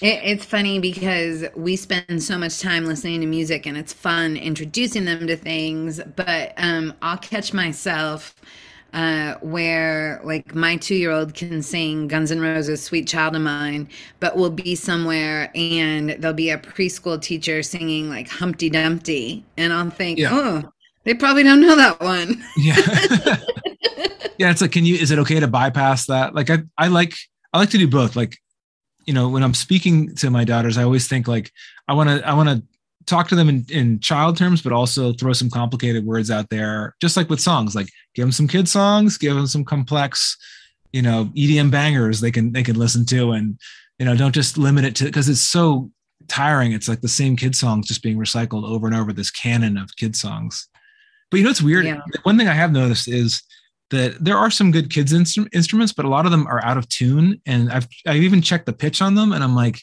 It, 0.00 0.20
it's 0.22 0.44
funny 0.44 0.78
because 0.78 1.44
we 1.56 1.74
spend 1.74 2.22
so 2.22 2.38
much 2.38 2.60
time 2.60 2.84
listening 2.84 3.20
to 3.20 3.26
music 3.26 3.66
and 3.66 3.76
it's 3.76 3.92
fun 3.92 4.36
introducing 4.36 5.04
them 5.04 5.26
to 5.26 5.36
things, 5.36 6.00
but 6.14 6.52
um, 6.56 6.94
I'll 7.02 7.18
catch 7.18 7.52
myself 7.52 8.36
uh, 8.92 9.34
where 9.40 10.20
like 10.24 10.54
my 10.54 10.76
two 10.76 10.94
year 10.94 11.10
old 11.10 11.34
can 11.34 11.62
sing 11.62 12.08
Guns 12.08 12.30
N' 12.30 12.40
Roses' 12.40 12.82
Sweet 12.82 13.06
Child 13.06 13.36
of 13.36 13.42
Mine, 13.42 13.88
but 14.20 14.36
we'll 14.36 14.50
be 14.50 14.74
somewhere 14.74 15.50
and 15.54 16.10
there'll 16.10 16.34
be 16.34 16.50
a 16.50 16.58
preschool 16.58 17.20
teacher 17.20 17.62
singing 17.62 18.08
like 18.08 18.28
Humpty 18.28 18.70
Dumpty. 18.70 19.44
And 19.56 19.72
I'll 19.72 19.90
think, 19.90 20.18
yeah. 20.18 20.30
oh, 20.32 20.72
they 21.04 21.14
probably 21.14 21.42
don't 21.42 21.60
know 21.60 21.76
that 21.76 22.00
one. 22.00 22.42
yeah. 22.56 22.76
yeah. 24.38 24.50
It's 24.50 24.62
like, 24.62 24.72
can 24.72 24.84
you, 24.84 24.94
is 24.94 25.10
it 25.10 25.18
okay 25.18 25.40
to 25.40 25.48
bypass 25.48 26.06
that? 26.06 26.34
Like, 26.34 26.48
I, 26.50 26.58
I 26.76 26.88
like, 26.88 27.14
I 27.52 27.58
like 27.58 27.70
to 27.70 27.78
do 27.78 27.88
both. 27.88 28.16
Like, 28.16 28.38
you 29.04 29.12
know, 29.12 29.28
when 29.28 29.42
I'm 29.42 29.54
speaking 29.54 30.14
to 30.16 30.30
my 30.30 30.44
daughters, 30.44 30.78
I 30.78 30.84
always 30.84 31.08
think 31.08 31.28
like, 31.28 31.52
I 31.86 31.92
want 31.94 32.08
to, 32.08 32.26
I 32.26 32.34
want 32.34 32.48
to 32.48 32.62
talk 33.08 33.28
to 33.28 33.34
them 33.34 33.48
in, 33.48 33.66
in 33.70 34.00
child 34.00 34.36
terms, 34.36 34.62
but 34.62 34.72
also 34.72 35.12
throw 35.12 35.32
some 35.32 35.50
complicated 35.50 36.04
words 36.04 36.30
out 36.30 36.50
there, 36.50 36.94
just 37.00 37.16
like 37.16 37.28
with 37.28 37.40
songs. 37.40 37.74
Like 37.74 37.88
give 38.14 38.24
them 38.24 38.32
some 38.32 38.48
kid 38.48 38.68
songs, 38.68 39.18
give 39.18 39.34
them 39.34 39.46
some 39.46 39.64
complex, 39.64 40.36
you 40.92 41.02
know, 41.02 41.30
EDM 41.36 41.70
bangers 41.70 42.20
they 42.20 42.30
can 42.30 42.52
they 42.52 42.62
can 42.62 42.76
listen 42.76 43.04
to, 43.06 43.32
and 43.32 43.58
you 43.98 44.06
know, 44.06 44.16
don't 44.16 44.34
just 44.34 44.58
limit 44.58 44.84
it 44.84 44.94
to 44.96 45.04
because 45.04 45.28
it's 45.28 45.40
so 45.40 45.90
tiring. 46.28 46.72
It's 46.72 46.88
like 46.88 47.00
the 47.00 47.08
same 47.08 47.36
kid 47.36 47.56
songs 47.56 47.88
just 47.88 48.02
being 48.02 48.18
recycled 48.18 48.68
over 48.68 48.86
and 48.86 48.94
over. 48.94 49.12
This 49.12 49.30
canon 49.30 49.76
of 49.76 49.96
kid 49.96 50.14
songs. 50.14 50.68
But 51.30 51.38
you 51.38 51.44
know, 51.44 51.50
it's 51.50 51.62
weird. 51.62 51.84
Yeah. 51.84 52.00
One 52.22 52.38
thing 52.38 52.48
I 52.48 52.54
have 52.54 52.72
noticed 52.72 53.08
is 53.08 53.42
that 53.90 54.22
there 54.22 54.36
are 54.36 54.50
some 54.50 54.70
good 54.70 54.90
kids 54.90 55.12
instru- 55.12 55.48
instruments, 55.52 55.92
but 55.92 56.04
a 56.04 56.08
lot 56.08 56.26
of 56.26 56.30
them 56.30 56.46
are 56.46 56.62
out 56.64 56.76
of 56.76 56.88
tune. 56.88 57.40
And 57.46 57.70
I've 57.72 57.88
I've 58.06 58.22
even 58.22 58.42
checked 58.42 58.66
the 58.66 58.72
pitch 58.72 59.02
on 59.02 59.14
them, 59.14 59.32
and 59.32 59.42
I'm 59.42 59.54
like, 59.54 59.82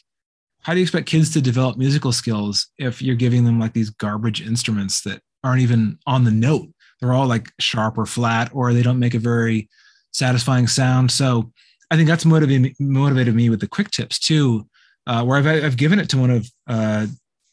how 0.66 0.72
do 0.72 0.80
you 0.80 0.82
expect 0.82 1.06
kids 1.06 1.30
to 1.30 1.40
develop 1.40 1.76
musical 1.76 2.10
skills 2.10 2.72
if 2.76 3.00
you're 3.00 3.14
giving 3.14 3.44
them 3.44 3.60
like 3.60 3.72
these 3.72 3.88
garbage 3.88 4.44
instruments 4.44 5.00
that 5.02 5.22
aren't 5.44 5.62
even 5.62 5.96
on 6.08 6.24
the 6.24 6.30
note? 6.32 6.68
They're 6.98 7.12
all 7.12 7.28
like 7.28 7.52
sharp 7.60 7.96
or 7.96 8.04
flat, 8.04 8.50
or 8.52 8.72
they 8.72 8.82
don't 8.82 8.98
make 8.98 9.14
a 9.14 9.20
very 9.20 9.68
satisfying 10.10 10.66
sound. 10.66 11.12
So 11.12 11.52
I 11.92 11.94
think 11.94 12.08
that's 12.08 12.24
motivated 12.24 12.74
motivated 12.80 13.36
me 13.36 13.48
with 13.48 13.60
the 13.60 13.68
quick 13.68 13.92
tips 13.92 14.18
too, 14.18 14.66
uh, 15.06 15.22
where 15.22 15.38
I've 15.38 15.46
I've 15.46 15.76
given 15.76 16.00
it 16.00 16.08
to 16.08 16.18
one 16.18 16.30
of 16.30 16.50
uh, 16.66 17.06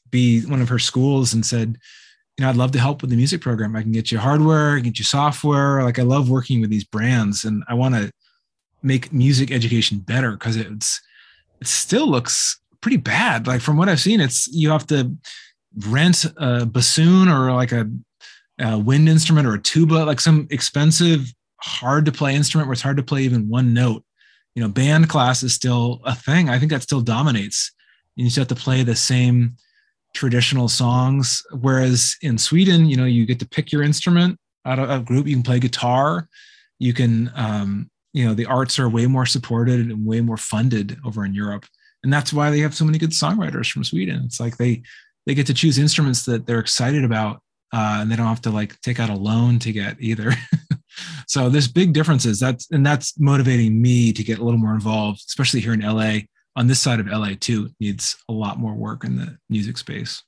be 0.10 0.42
one 0.48 0.64
of 0.64 0.70
her 0.70 0.80
schools 0.80 1.36
and 1.36 1.46
said, 1.46 1.78
you 2.40 2.44
know, 2.44 2.50
I'd 2.50 2.56
love 2.56 2.72
to 2.72 2.80
help 2.80 3.02
with 3.02 3.12
the 3.12 3.16
music 3.16 3.42
program. 3.42 3.76
I 3.76 3.84
can 3.84 3.92
get 3.92 4.12
you 4.12 4.18
hardware, 4.18 4.80
get 4.80 4.98
you 4.98 5.06
software. 5.06 5.84
Like 5.84 6.00
I 6.00 6.04
love 6.04 6.32
working 6.32 6.62
with 6.62 6.72
these 6.72 6.84
brands, 6.84 7.46
and 7.46 7.64
I 7.70 7.76
want 7.76 7.94
to 7.94 8.12
make 8.82 9.14
music 9.14 9.52
education 9.52 10.00
better 10.00 10.32
because 10.32 10.56
it's 10.56 11.00
it 11.62 11.68
still 11.68 12.10
looks 12.10 12.60
pretty 12.84 12.98
bad. 12.98 13.48
Like 13.48 13.62
from 13.62 13.78
what 13.78 13.90
I've 13.90 14.02
seen, 14.02 14.22
it's 14.22 14.48
you 14.50 14.70
have 14.70 14.86
to 14.88 15.16
rent 15.88 16.26
a 16.38 16.66
bassoon 16.66 17.30
or 17.30 17.52
like 17.54 17.72
a, 17.72 17.90
a 18.60 18.78
wind 18.78 19.10
instrument 19.10 19.48
or 19.48 19.56
a 19.56 19.62
tuba, 19.62 20.04
like 20.04 20.20
some 20.20 20.48
expensive, 20.52 21.34
hard 21.62 22.06
to 22.06 22.12
play 22.12 22.36
instrument 22.36 22.68
where 22.68 22.74
it's 22.74 22.82
hard 22.82 22.98
to 22.98 23.04
play 23.04 23.22
even 23.24 23.50
one 23.50 23.74
note. 23.74 24.04
You 24.54 24.62
know, 24.62 24.70
band 24.70 25.10
class 25.10 25.42
is 25.42 25.54
still 25.54 26.02
a 26.04 26.14
thing. 26.14 26.50
I 26.50 26.60
think 26.60 26.72
that 26.72 26.84
still 26.84 27.02
dominates. 27.02 27.72
You 28.16 28.26
just 28.26 28.36
have 28.36 28.50
to 28.50 28.56
play 28.56 28.84
the 28.84 28.96
same 28.96 29.56
traditional 30.14 30.68
songs. 30.68 31.42
Whereas 31.60 32.16
in 32.22 32.38
Sweden, 32.38 32.86
you 32.86 32.98
know, 32.98 33.06
you 33.06 33.26
get 33.26 33.40
to 33.40 33.48
pick 33.48 33.72
your 33.72 33.82
instrument 33.82 34.38
out 34.66 34.78
of 34.78 34.90
a 34.90 35.00
group. 35.00 35.26
You 35.26 35.36
can 35.36 35.44
play 35.44 35.60
guitar. 35.60 36.28
You 36.78 36.94
can, 36.94 37.32
um, 37.34 37.90
you 38.12 38.26
know, 38.28 38.36
the 38.36 38.46
arts 38.46 38.78
are 38.78 38.90
way 38.90 39.08
more 39.08 39.26
supported 39.26 39.80
and 39.80 40.06
way 40.06 40.22
more 40.22 40.38
funded 40.38 41.00
over 41.04 41.26
in 41.26 41.34
Europe 41.34 41.66
and 42.04 42.12
that's 42.12 42.34
why 42.34 42.50
they 42.50 42.60
have 42.60 42.76
so 42.76 42.86
many 42.86 42.98
good 42.98 43.12
songwriters 43.12 43.72
from 43.72 43.84
Sweden. 43.84 44.24
It's 44.26 44.40
like 44.40 44.58
they 44.58 44.84
they 45.26 45.34
get 45.34 45.48
to 45.48 45.54
choose 45.54 45.78
instruments 45.78 46.26
that 46.26 46.46
they're 46.46 46.60
excited 46.60 47.04
about, 47.04 47.42
uh, 47.74 48.00
and 48.02 48.12
they 48.12 48.16
don't 48.16 48.28
have 48.28 48.42
to 48.42 48.52
like 48.52 48.80
take 48.82 49.00
out 49.00 49.10
a 49.10 49.16
loan 49.16 49.60
to 49.60 49.72
get 49.72 49.96
either. 50.00 50.34
so 51.28 51.50
there's 51.50 51.68
big 51.68 51.94
differences. 51.94 52.40
That's 52.40 52.70
and 52.72 52.86
that's 52.86 53.20
motivating 53.20 53.82
me 53.82 54.12
to 54.14 54.24
get 54.24 54.40
a 54.40 54.44
little 54.44 54.60
more 54.60 54.74
involved, 54.74 55.22
especially 55.28 55.62
here 55.62 55.74
in 55.74 55.82
LA. 55.82 56.20
On 56.56 56.68
this 56.68 56.80
side 56.80 57.00
of 57.00 57.08
LA 57.08 57.32
too, 57.40 57.72
needs 57.80 58.16
a 58.30 58.34
lot 58.34 58.60
more 58.60 58.76
work 58.76 59.04
in 59.04 59.16
the 59.16 59.38
music 59.50 59.78
space. 59.78 60.22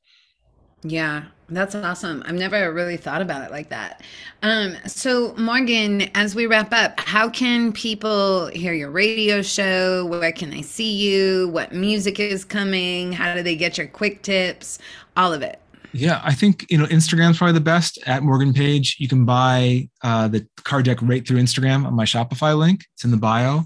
Yeah, 0.81 1.25
that's 1.49 1.75
awesome. 1.75 2.23
I've 2.25 2.35
never 2.35 2.73
really 2.73 2.97
thought 2.97 3.21
about 3.21 3.43
it 3.43 3.51
like 3.51 3.69
that. 3.69 4.01
Um, 4.41 4.75
so, 4.87 5.35
Morgan, 5.37 6.09
as 6.15 6.33
we 6.33 6.47
wrap 6.47 6.73
up, 6.73 6.99
how 6.99 7.29
can 7.29 7.71
people 7.71 8.47
hear 8.47 8.73
your 8.73 8.89
radio 8.89 9.41
show? 9.41 10.05
Where 10.05 10.31
can 10.31 10.49
they 10.49 10.63
see 10.63 10.91
you? 10.91 11.49
What 11.49 11.71
music 11.71 12.19
is 12.19 12.43
coming? 12.43 13.11
How 13.11 13.35
do 13.35 13.43
they 13.43 13.55
get 13.55 13.77
your 13.77 13.87
quick 13.87 14.23
tips? 14.23 14.79
All 15.15 15.33
of 15.33 15.41
it. 15.43 15.59
Yeah, 15.93 16.19
I 16.23 16.33
think 16.33 16.65
you 16.69 16.77
know 16.77 16.85
Instagram's 16.87 17.37
probably 17.37 17.53
the 17.53 17.61
best. 17.61 17.99
At 18.05 18.23
Morgan 18.23 18.53
Page, 18.53 18.97
you 18.99 19.07
can 19.07 19.23
buy 19.23 19.87
uh, 20.03 20.27
the 20.27 20.47
card 20.63 20.85
deck 20.85 20.97
right 21.01 21.25
through 21.25 21.39
Instagram 21.39 21.85
on 21.85 21.93
my 21.93 22.05
Shopify 22.05 22.57
link. 22.57 22.83
It's 22.95 23.05
in 23.05 23.11
the 23.11 23.17
bio. 23.17 23.65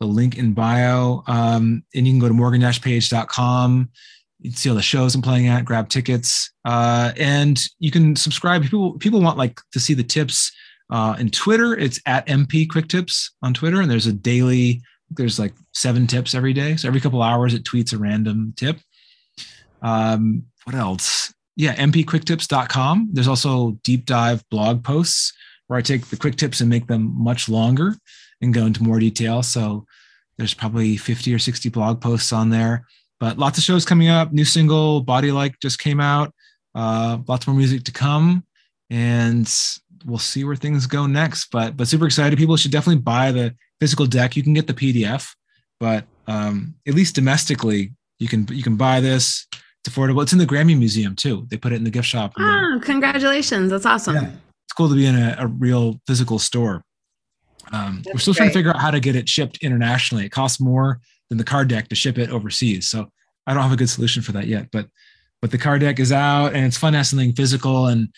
The 0.00 0.06
link 0.06 0.36
in 0.36 0.52
bio, 0.52 1.22
um, 1.26 1.82
and 1.94 2.06
you 2.06 2.12
can 2.12 2.18
go 2.18 2.28
to 2.28 2.34
morgan-page.com 2.34 3.88
you 4.40 4.50
see 4.52 4.68
all 4.68 4.76
the 4.76 4.82
shows 4.82 5.14
I'm 5.14 5.22
playing 5.22 5.48
at, 5.48 5.64
grab 5.64 5.88
tickets, 5.88 6.50
uh, 6.64 7.12
and 7.16 7.60
you 7.78 7.90
can 7.90 8.16
subscribe. 8.16 8.62
People 8.62 8.98
people 8.98 9.20
want 9.20 9.38
like 9.38 9.60
to 9.72 9.80
see 9.80 9.94
the 9.94 10.04
tips. 10.04 10.52
Uh, 10.88 11.16
in 11.18 11.30
Twitter, 11.30 11.76
it's 11.76 12.00
at 12.06 12.26
MP 12.28 12.68
Quick 12.68 12.88
Tips 12.88 13.34
on 13.42 13.52
Twitter, 13.52 13.80
and 13.80 13.90
there's 13.90 14.06
a 14.06 14.12
daily. 14.12 14.82
There's 15.10 15.38
like 15.38 15.54
seven 15.72 16.06
tips 16.06 16.34
every 16.34 16.52
day, 16.52 16.76
so 16.76 16.88
every 16.88 17.00
couple 17.00 17.22
hours 17.22 17.54
it 17.54 17.64
tweets 17.64 17.92
a 17.92 17.98
random 17.98 18.54
tip. 18.56 18.78
Um, 19.82 20.44
what 20.64 20.74
else? 20.74 21.32
Yeah, 21.56 21.74
mpquicktips.com. 21.76 23.10
There's 23.12 23.28
also 23.28 23.78
deep 23.82 24.04
dive 24.04 24.44
blog 24.50 24.84
posts 24.84 25.32
where 25.66 25.78
I 25.78 25.82
take 25.82 26.06
the 26.06 26.16
quick 26.16 26.36
tips 26.36 26.60
and 26.60 26.68
make 26.68 26.86
them 26.86 27.14
much 27.16 27.48
longer 27.48 27.96
and 28.40 28.52
go 28.52 28.66
into 28.66 28.82
more 28.82 28.98
detail. 28.98 29.42
So 29.42 29.86
there's 30.38 30.54
probably 30.54 30.96
50 30.96 31.34
or 31.34 31.38
60 31.38 31.68
blog 31.70 32.00
posts 32.00 32.32
on 32.32 32.50
there. 32.50 32.84
But 33.18 33.38
lots 33.38 33.58
of 33.58 33.64
shows 33.64 33.84
coming 33.84 34.08
up. 34.08 34.32
New 34.32 34.44
single, 34.44 35.00
Body 35.00 35.32
Like, 35.32 35.58
just 35.60 35.78
came 35.78 36.00
out. 36.00 36.34
Uh, 36.74 37.18
lots 37.26 37.46
more 37.46 37.56
music 37.56 37.84
to 37.84 37.92
come, 37.92 38.44
and 38.90 39.50
we'll 40.04 40.18
see 40.18 40.44
where 40.44 40.56
things 40.56 40.86
go 40.86 41.06
next. 41.06 41.50
But 41.50 41.76
but 41.76 41.88
super 41.88 42.04
excited. 42.04 42.38
People 42.38 42.56
should 42.58 42.70
definitely 42.70 43.00
buy 43.00 43.32
the 43.32 43.54
physical 43.80 44.04
deck. 44.04 44.36
You 44.36 44.42
can 44.42 44.52
get 44.52 44.66
the 44.66 44.74
PDF, 44.74 45.34
but 45.80 46.04
um, 46.26 46.74
at 46.86 46.94
least 46.94 47.14
domestically, 47.14 47.92
you 48.18 48.28
can 48.28 48.46
you 48.50 48.62
can 48.62 48.76
buy 48.76 49.00
this. 49.00 49.46
It's 49.84 49.94
affordable. 49.94 50.22
It's 50.22 50.32
in 50.32 50.38
the 50.38 50.46
Grammy 50.46 50.78
Museum 50.78 51.16
too. 51.16 51.46
They 51.48 51.56
put 51.56 51.72
it 51.72 51.76
in 51.76 51.84
the 51.84 51.90
gift 51.90 52.08
shop. 52.08 52.34
Oh, 52.38 52.80
congratulations! 52.82 53.70
That's 53.70 53.86
awesome. 53.86 54.16
Yeah. 54.16 54.30
It's 54.66 54.72
cool 54.76 54.90
to 54.90 54.94
be 54.94 55.06
in 55.06 55.14
a, 55.14 55.36
a 55.38 55.46
real 55.46 56.00
physical 56.06 56.38
store. 56.38 56.82
Um, 57.72 58.02
we're 58.12 58.18
still 58.18 58.34
great. 58.34 58.38
trying 58.38 58.48
to 58.50 58.54
figure 58.54 58.70
out 58.70 58.80
how 58.80 58.90
to 58.90 59.00
get 59.00 59.16
it 59.16 59.28
shipped 59.28 59.58
internationally. 59.58 60.26
It 60.26 60.30
costs 60.30 60.60
more 60.60 61.00
than 61.28 61.38
the 61.38 61.44
card 61.44 61.68
deck 61.68 61.88
to 61.88 61.94
ship 61.94 62.18
it 62.18 62.30
overseas. 62.30 62.88
So 62.88 63.10
I 63.46 63.54
don't 63.54 63.62
have 63.62 63.72
a 63.72 63.76
good 63.76 63.90
solution 63.90 64.22
for 64.22 64.32
that 64.32 64.46
yet, 64.46 64.68
but 64.70 64.88
but 65.42 65.50
the 65.50 65.58
card 65.58 65.82
deck 65.82 66.00
is 66.00 66.12
out 66.12 66.54
and 66.54 66.64
it's 66.64 66.78
fun 66.78 66.94
as 66.94 67.10
something 67.10 67.32
physical 67.32 67.86
and 67.86 68.08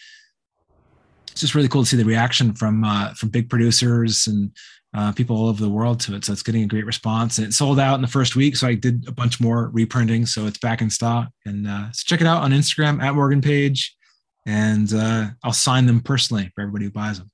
it's 1.31 1.41
just 1.41 1.55
really 1.55 1.69
cool 1.69 1.83
to 1.83 1.89
see 1.89 1.97
the 1.97 2.05
reaction 2.05 2.55
from 2.55 2.85
uh, 2.85 3.15
from 3.15 3.29
big 3.29 3.51
producers 3.51 4.27
and 4.27 4.51
uh, 4.95 5.13
people 5.13 5.37
all 5.37 5.49
over 5.49 5.63
the 5.63 5.69
world 5.69 6.01
to 6.01 6.15
it. 6.15 6.25
So 6.25 6.33
it's 6.33 6.43
getting 6.43 6.63
a 6.63 6.67
great 6.67 6.87
response. 6.87 7.39
And 7.39 7.47
it 7.47 7.53
sold 7.53 7.79
out 7.79 7.95
in 7.95 8.01
the 8.01 8.09
first 8.09 8.37
week, 8.37 8.57
so 8.57 8.67
I 8.67 8.75
did 8.75 9.07
a 9.07 9.13
bunch 9.13 9.41
more 9.41 9.69
reprinting. 9.69 10.27
So 10.27 10.47
it's 10.47 10.59
back 10.59 10.81
in 10.81 10.91
stock. 10.91 11.29
And 11.45 11.69
uh, 11.69 11.93
so 11.93 12.03
check 12.07 12.21
it 12.21 12.27
out 12.27 12.43
on 12.43 12.53
Instagram 12.53 13.03
at 13.03 13.15
Morgan 13.15 13.43
Page, 13.43 13.95
and 14.47 14.93
uh, 14.93 15.29
I'll 15.45 15.53
sign 15.53 15.87
them 15.87 16.01
personally 16.01 16.51
for 16.55 16.63
everybody 16.63 16.87
who 16.87 16.91
buys 16.91 17.19
them. 17.19 17.31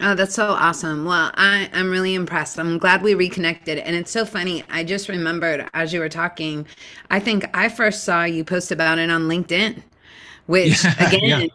Oh, 0.00 0.14
that's 0.14 0.34
so 0.34 0.48
awesome. 0.48 1.06
Well, 1.06 1.30
I, 1.34 1.70
I'm 1.72 1.90
really 1.90 2.14
impressed. 2.14 2.58
I'm 2.58 2.76
glad 2.76 3.02
we 3.02 3.14
reconnected. 3.14 3.78
And 3.78 3.96
it's 3.96 4.10
so 4.10 4.26
funny. 4.26 4.62
I 4.68 4.84
just 4.84 5.08
remembered 5.08 5.68
as 5.72 5.92
you 5.92 6.00
were 6.00 6.10
talking, 6.10 6.66
I 7.10 7.18
think 7.18 7.46
I 7.56 7.70
first 7.70 8.04
saw 8.04 8.24
you 8.24 8.44
post 8.44 8.70
about 8.70 8.98
it 8.98 9.08
on 9.10 9.22
LinkedIn, 9.22 9.82
which 10.46 10.90
yeah, 10.98 11.08
again, 11.08 11.22
yeah. 11.22 11.46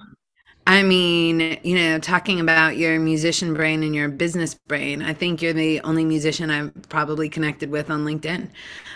I 0.68 0.84
mean, 0.84 1.60
you 1.64 1.76
know, 1.76 2.00
talking 2.00 2.40
about 2.40 2.78
your 2.78 3.00
musician 3.00 3.54
brain 3.56 3.84
and 3.84 3.96
your 3.96 4.10
business 4.10 4.56
brain, 4.68 5.02
I 5.04 5.14
think 5.14 5.42
you're 5.42 5.54
the 5.54 5.82
only 5.82 6.06
musician 6.06 6.52
I've 6.52 6.74
probably 6.90 7.30
connected 7.30 7.72
with 7.72 7.90
on 7.92 8.06
LinkedIn. 8.06 8.50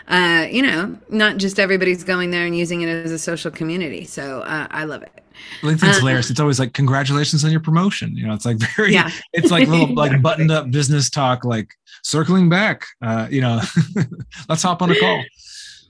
Uh, 0.08 0.48
you 0.52 0.64
know, 0.64 0.98
not 1.10 1.38
just 1.38 1.60
everybody's 1.60 2.04
going 2.06 2.32
there 2.32 2.46
and 2.46 2.58
using 2.58 2.84
it 2.84 2.89
as 2.89 3.12
a 3.12 3.20
social 3.20 3.52
community. 3.52 4.06
So 4.06 4.41
uh, 4.43 4.68
I 4.72 4.86
love 4.86 5.04
it. 5.04 5.24
LinkedIn's 5.61 5.97
uh, 5.97 5.99
hilarious. 5.99 6.29
It's 6.29 6.39
always 6.39 6.59
like, 6.59 6.73
congratulations 6.73 7.43
on 7.43 7.51
your 7.51 7.59
promotion. 7.59 8.15
You 8.15 8.27
know, 8.27 8.33
it's 8.33 8.45
like 8.45 8.57
very, 8.57 8.93
yeah. 8.93 9.09
it's 9.33 9.51
like 9.51 9.67
little 9.67 9.93
like 9.93 10.21
buttoned 10.21 10.51
up 10.51 10.71
business 10.71 11.09
talk, 11.09 11.45
like 11.45 11.73
circling 12.03 12.49
back. 12.49 12.86
Uh, 13.01 13.27
you 13.29 13.41
know, 13.41 13.61
let's 14.49 14.63
hop 14.63 14.81
on 14.81 14.91
a 14.91 14.99
call. 14.99 15.23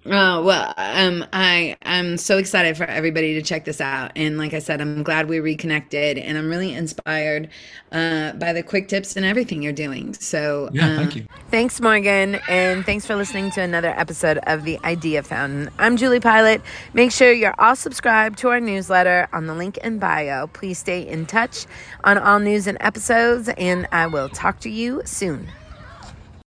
Oh 0.08 0.44
well, 0.44 0.72
um, 0.78 1.26
I 1.34 1.78
I'm 1.82 2.18
so 2.18 2.38
excited 2.38 2.78
for 2.78 2.84
everybody 2.84 3.34
to 3.36 3.42
check 3.42 3.66
this 3.66 3.82
out, 3.82 4.12
and 4.16 4.38
like 4.38 4.54
I 4.54 4.60
said, 4.60 4.80
I'm 4.80 5.02
glad 5.02 5.28
we 5.28 5.40
reconnected, 5.40 6.20
and 6.20 6.38
I'm 6.38 6.48
really 6.48 6.76
inspired 6.76 7.50
uh, 7.92 8.34
by 8.34 8.54
the 8.54 8.62
quick 8.62 8.88
tips 8.88 9.16
and 9.16 9.26
everything 9.26 9.64
you're 9.64 9.74
doing. 9.74 10.14
So 10.14 10.70
yeah, 10.74 10.90
uh, 10.92 10.98
thank 10.98 11.16
you. 11.16 11.26
Thanks, 11.50 11.82
Morgan, 11.82 12.36
and 12.48 12.86
thanks 12.86 13.08
for 13.08 13.16
listening 13.16 13.50
to 13.52 13.62
another 13.62 13.90
episode 13.90 14.38
of 14.44 14.64
the 14.64 14.78
Idea 14.84 15.24
Fountain. 15.24 15.72
I'm 15.80 15.98
Julie 15.98 16.20
Pilat. 16.20 16.62
Make 16.94 17.12
sure 17.12 17.32
you're 17.34 17.56
all 17.58 17.76
subscribed 17.76 18.38
to 18.40 18.50
our 18.50 18.60
newsletter 18.60 19.28
on 19.34 19.48
the 19.48 19.56
link 19.56 19.78
in 19.78 19.98
bio. 19.98 20.46
Please 20.48 20.78
stay 20.78 21.08
in 21.08 21.26
touch 21.26 21.66
on 22.04 22.20
all 22.20 22.38
news 22.38 22.68
and 22.68 22.78
episodes, 22.80 23.50
and 23.50 23.88
I 23.92 24.06
will 24.06 24.30
talk 24.30 24.60
to 24.60 24.70
you 24.70 25.02
soon. 25.06 25.50